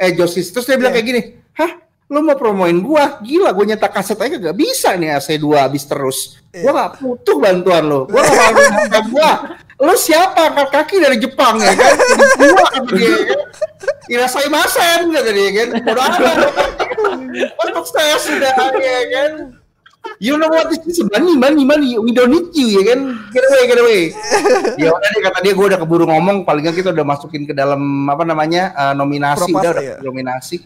Eh, 0.02 0.12
Josh 0.18 0.34
Keighley. 0.34 0.50
Terus 0.50 0.66
dia 0.66 0.78
bilang 0.82 0.92
Iya. 0.92 0.98
kayak 0.98 1.08
gini, 1.14 1.22
hah? 1.62 1.72
Lu 2.06 2.22
mau 2.22 2.34
promoin 2.34 2.78
gua? 2.82 3.18
Gila, 3.22 3.50
gua 3.50 3.66
nyetak 3.66 3.90
kaset 3.90 4.18
aja 4.18 4.38
gak 4.38 4.54
bisa 4.54 4.94
nih 4.94 5.14
AC2 5.14 5.46
habis 5.58 5.86
terus. 5.86 6.38
Gua 6.50 6.70
Iya. 6.70 6.72
gak 6.74 6.92
butuh 7.02 7.38
bantuan 7.38 7.84
lu. 7.86 8.10
Gua 8.10 8.22
gak 8.22 8.34
mau 8.34 8.66
bantuan 8.66 9.06
gua. 9.14 9.32
Lu 9.76 9.94
siapa? 9.94 10.54
Angkat 10.54 10.70
kaki 10.72 10.96
dari 11.02 11.18
Jepang 11.18 11.58
ya 11.62 11.70
kan? 11.74 11.94
Gua 12.40 12.66
dia 12.94 13.10
ya 13.10 13.18
kan? 13.30 13.40
Irasai 14.06 14.48
masen 14.50 15.12
kata 15.12 15.30
dia 15.34 15.50
kan? 15.54 15.68
Bodo 15.82 16.02
amat. 16.02 16.38
Gua 17.56 17.66
sukses 17.82 18.22
sudah 18.26 18.54
ya 18.80 19.02
kan? 19.12 19.32
You 20.22 20.38
know 20.38 20.48
what 20.48 20.70
this 20.70 20.86
is 20.86 21.02
money, 21.10 21.34
money, 21.34 21.66
money. 21.66 21.98
We 21.98 22.14
don't 22.14 22.30
need 22.30 22.54
you 22.54 22.78
ya 22.78 22.94
kan? 22.94 23.00
Get 23.34 23.44
away, 23.50 23.62
get 23.66 23.80
away. 23.82 24.02
ya 24.78 24.94
udah 24.94 25.10
deh 25.12 25.22
kata 25.26 25.40
dia 25.42 25.54
gue 25.58 25.66
udah 25.66 25.80
keburu 25.82 26.06
ngomong 26.06 26.46
paling 26.46 26.62
nggak 26.62 26.78
kita 26.86 26.94
udah 26.94 27.06
masukin 27.06 27.44
ke 27.50 27.54
dalam 27.58 27.82
apa 28.08 28.22
namanya 28.22 28.72
eh, 28.74 28.94
nominasi 28.94 29.50
Propast, 29.50 29.66
udah 29.66 29.72
udah 29.74 29.84
ya. 29.84 29.96
nominasi 30.06 30.58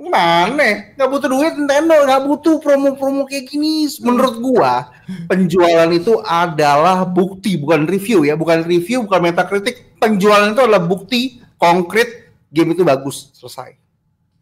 mana 0.00 0.96
nggak 0.96 1.08
butuh 1.12 1.28
duit 1.28 1.54
Nintendo 1.60 1.92
nggak 2.08 2.22
butuh 2.24 2.56
promo-promo 2.58 3.28
kayak 3.28 3.52
gini 3.52 3.84
menurut 4.00 4.40
gua 4.40 4.88
penjualan 5.28 5.90
itu 5.92 6.24
adalah 6.24 7.04
bukti 7.04 7.60
bukan 7.60 7.84
review 7.84 8.24
ya 8.24 8.32
bukan 8.32 8.64
review 8.64 9.04
bukan 9.04 9.28
metacritic 9.28 10.00
penjualan 10.00 10.48
itu 10.48 10.60
adalah 10.64 10.80
bukti 10.80 11.44
konkret 11.60 12.32
game 12.48 12.72
itu 12.72 12.80
bagus 12.80 13.28
selesai 13.36 13.76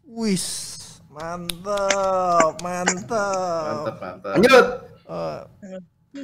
Wis, 0.09 0.45
mantap, 1.13 2.57
mantap. 2.65 3.05
Mantap, 3.85 3.95
mantap. 4.01 4.31
lanjut 4.33 4.65
Eh, 5.09 5.41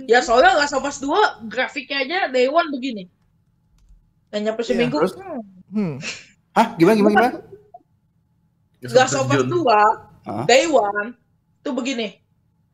Ya 0.09 0.17
soalnya 0.19 0.57
Last 0.57 0.73
of 0.73 0.81
Us 0.81 0.97
2 0.97 1.45
grafiknya 1.45 2.01
aja 2.01 2.19
day 2.27 2.49
one 2.49 2.73
begini. 2.73 3.05
Dan 4.33 4.49
nyampe 4.49 4.65
Iya, 4.65 4.69
seminggu. 4.73 4.97
terus? 4.97 5.13
hmm. 5.69 6.01
Hah 6.51 6.73
gimana 6.75 6.95
gimana 6.97 7.13
gimana 7.13 7.29
Last 8.89 9.13
of 9.13 9.29
Us 9.29 9.45
2 9.45 9.53
Hah? 10.25 10.43
day 10.49 10.65
one 10.65 11.13
tuh 11.61 11.73
begini. 11.73 12.17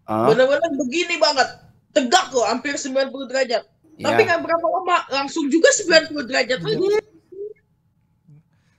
Ah, 0.07 0.31
Bener-bener 0.31 0.71
begini 0.79 1.19
banget. 1.19 1.47
Tegak 1.91 2.31
kok 2.31 2.47
hampir 2.47 2.79
90 2.79 3.27
derajat. 3.27 3.63
Tapi 3.99 4.21
iya. 4.23 4.27
nggak 4.31 4.41
berapa 4.47 4.65
lama 4.65 4.97
langsung 5.11 5.51
juga 5.51 5.67
90 5.67 6.23
derajat 6.23 6.59
lagi. 6.63 6.87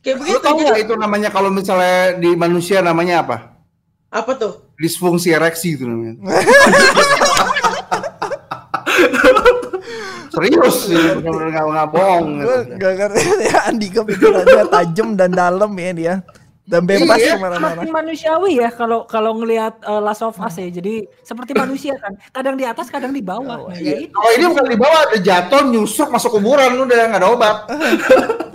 Kayak 0.03 0.17
Lu 0.19 0.23
begitu. 0.27 0.39
tahu 0.43 0.59
Jadi, 0.59 0.67
nggak 0.67 0.81
itu 0.83 0.95
namanya 0.99 1.29
kalau 1.31 1.49
misalnya 1.49 2.19
di 2.19 2.35
manusia 2.35 2.83
namanya 2.83 3.23
apa? 3.23 3.37
apa 4.13 4.33
tuh? 4.37 4.53
Disfungsi 4.77 5.33
ereksi 5.33 5.73
itu 5.73 5.87
namanya. 5.87 6.21
Serius, 10.33 10.89
bener-bener 10.89 11.49
nggak 11.53 11.65
nggak 11.69 11.89
bohong. 11.93 12.27
Gitu. 12.41 12.57
gak 12.81 12.93
ngerti 12.97 13.21
ya 13.53 13.59
Andika 13.69 14.01
pikirannya 14.03 14.65
tajam 14.67 15.09
dan 15.13 15.31
dalam 15.31 15.71
ya 15.77 15.93
dia. 15.93 16.15
Dan 16.63 16.87
bebas 16.87 17.19
Iya, 17.19 17.37
ke 17.37 17.43
mana-mana. 17.43 17.75
Makin 17.75 17.91
manusiawi 17.91 18.63
ya 18.63 18.71
kalau 18.71 19.03
kalau 19.05 19.35
ngelihat 19.35 19.83
uh, 19.83 19.99
Last 19.99 20.23
of 20.23 20.39
Us 20.39 20.57
ya. 20.57 20.71
Jadi 20.71 21.05
seperti 21.21 21.53
manusia 21.53 21.99
kan. 21.99 22.15
Kadang 22.33 22.55
di 22.57 22.65
atas, 22.65 22.87
kadang 22.89 23.13
di 23.13 23.21
bawah. 23.21 23.67
Nah, 23.67 23.77
ya 23.77 23.99
itu. 23.99 24.15
Kalau 24.15 24.31
ini 24.33 24.45
bukan 24.47 24.67
di 24.71 24.79
bawah, 24.79 24.99
ada 25.11 25.19
jatuh, 25.19 25.63
nyusuk, 25.69 26.09
masuk 26.09 26.39
kuburan, 26.39 26.73
udah 26.79 26.97
nggak 27.13 27.21
ada 27.21 27.29
obat. 27.29 27.57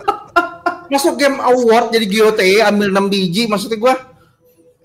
masuk 0.87 1.15
game 1.19 1.37
award 1.43 1.91
jadi 1.91 2.05
GOT 2.07 2.41
ambil 2.63 2.87
6 2.91 3.13
biji 3.13 3.43
maksudnya 3.47 3.79
gua 3.79 3.95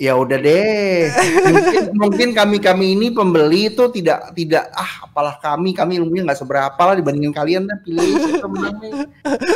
ya 0.02 0.18
udah 0.18 0.34
deh 0.34 1.14
mungkin, 1.46 1.82
mungkin 1.94 2.28
kami 2.34 2.56
kami 2.58 2.98
ini 2.98 3.14
pembeli 3.14 3.70
itu 3.70 3.86
tidak 3.94 4.34
tidak 4.34 4.66
ah 4.74 5.06
apalah 5.06 5.38
kami 5.38 5.70
kami 5.70 6.02
ilmunya 6.02 6.26
nggak 6.26 6.42
seberapa 6.42 6.80
lah 6.80 6.98
dibandingin 6.98 7.30
kalian 7.30 7.70
dah 7.70 7.78
pilih 7.86 8.18
menangnya. 8.42 9.06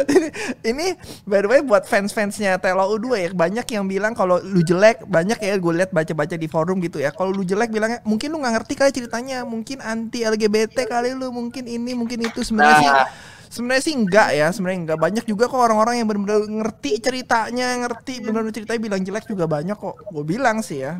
Ini 0.71 0.95
by 1.27 1.43
the 1.43 1.49
way 1.51 1.61
buat 1.67 1.89
fans-fansnya 1.89 2.63
Telo 2.63 2.87
U2 2.95 3.07
ya 3.19 3.29
banyak 3.35 3.67
yang 3.75 3.91
bilang 3.91 4.15
kalau 4.15 4.39
lu 4.39 4.63
jelek 4.63 5.03
banyak 5.09 5.41
ya 5.41 5.59
gue 5.59 5.73
lihat 5.83 5.91
baca-baca 5.91 6.39
di 6.39 6.47
forum 6.47 6.79
gitu 6.79 7.03
ya 7.03 7.11
kalau 7.11 7.35
lu 7.35 7.43
jelek 7.43 7.75
bilangnya 7.75 7.99
mungkin 8.07 8.31
lu 8.31 8.39
nggak 8.39 8.63
ngerti 8.63 8.75
kali 8.79 8.91
ceritanya 8.95 9.43
mungkin 9.43 9.83
anti 9.83 10.23
LGBT 10.23 10.87
kali 10.87 11.17
lu 11.17 11.35
mungkin 11.35 11.67
ini 11.67 11.97
mungkin 11.97 12.23
itu 12.23 12.47
sebenarnya 12.47 12.79
sih 12.79 12.87
Nah. 12.87 13.36
Sebenarnya 13.51 13.83
sih 13.83 13.95
enggak 13.95 14.29
ya 14.35 14.47
sebenarnya 14.53 14.79
enggak. 14.87 14.99
Banyak 14.99 15.25
juga 15.25 15.51
kok 15.51 15.61
orang-orang 15.61 16.03
yang 16.03 16.07
benar-benar 16.09 16.47
ngerti 16.47 17.01
ceritanya 17.01 17.67
ngerti 17.87 18.23
benar-benar 18.23 18.55
ceritanya. 18.55 18.81
Bilang 18.81 19.03
jelek 19.03 19.25
juga 19.29 19.45
banyak 19.47 19.77
kok. 19.77 19.97
Gue 20.11 20.25
bilang 20.25 20.63
sih 20.63 20.83
ya. 20.83 20.99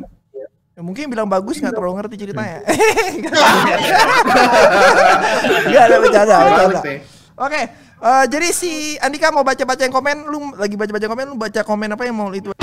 Ya, 0.77 0.85
mungkin 0.85 1.09
bilang 1.09 1.25
bagus 1.25 1.57
nggak 1.57 1.73
terlalu 1.73 1.93
ngerti 1.97 2.15
ceritanya. 2.21 2.61
Gak 5.73 5.83
ada 5.89 5.95
bercanda, 5.97 6.35
bercanda. 6.37 6.81
Oke, 7.37 7.61
eh, 7.97 8.25
jadi 8.29 8.47
si 8.53 8.93
Andika 9.01 9.33
mau 9.33 9.41
baca-baca 9.41 9.81
yang 9.81 9.89
komen, 9.89 10.29
lu 10.29 10.53
lagi 10.53 10.77
baca-baca 10.77 11.05
komen, 11.09 11.25
lu 11.33 11.37
baca 11.37 11.61
komen 11.65 11.89
apa 11.97 12.03
yang 12.05 12.13
mau 12.13 12.29
itu? 12.29 12.53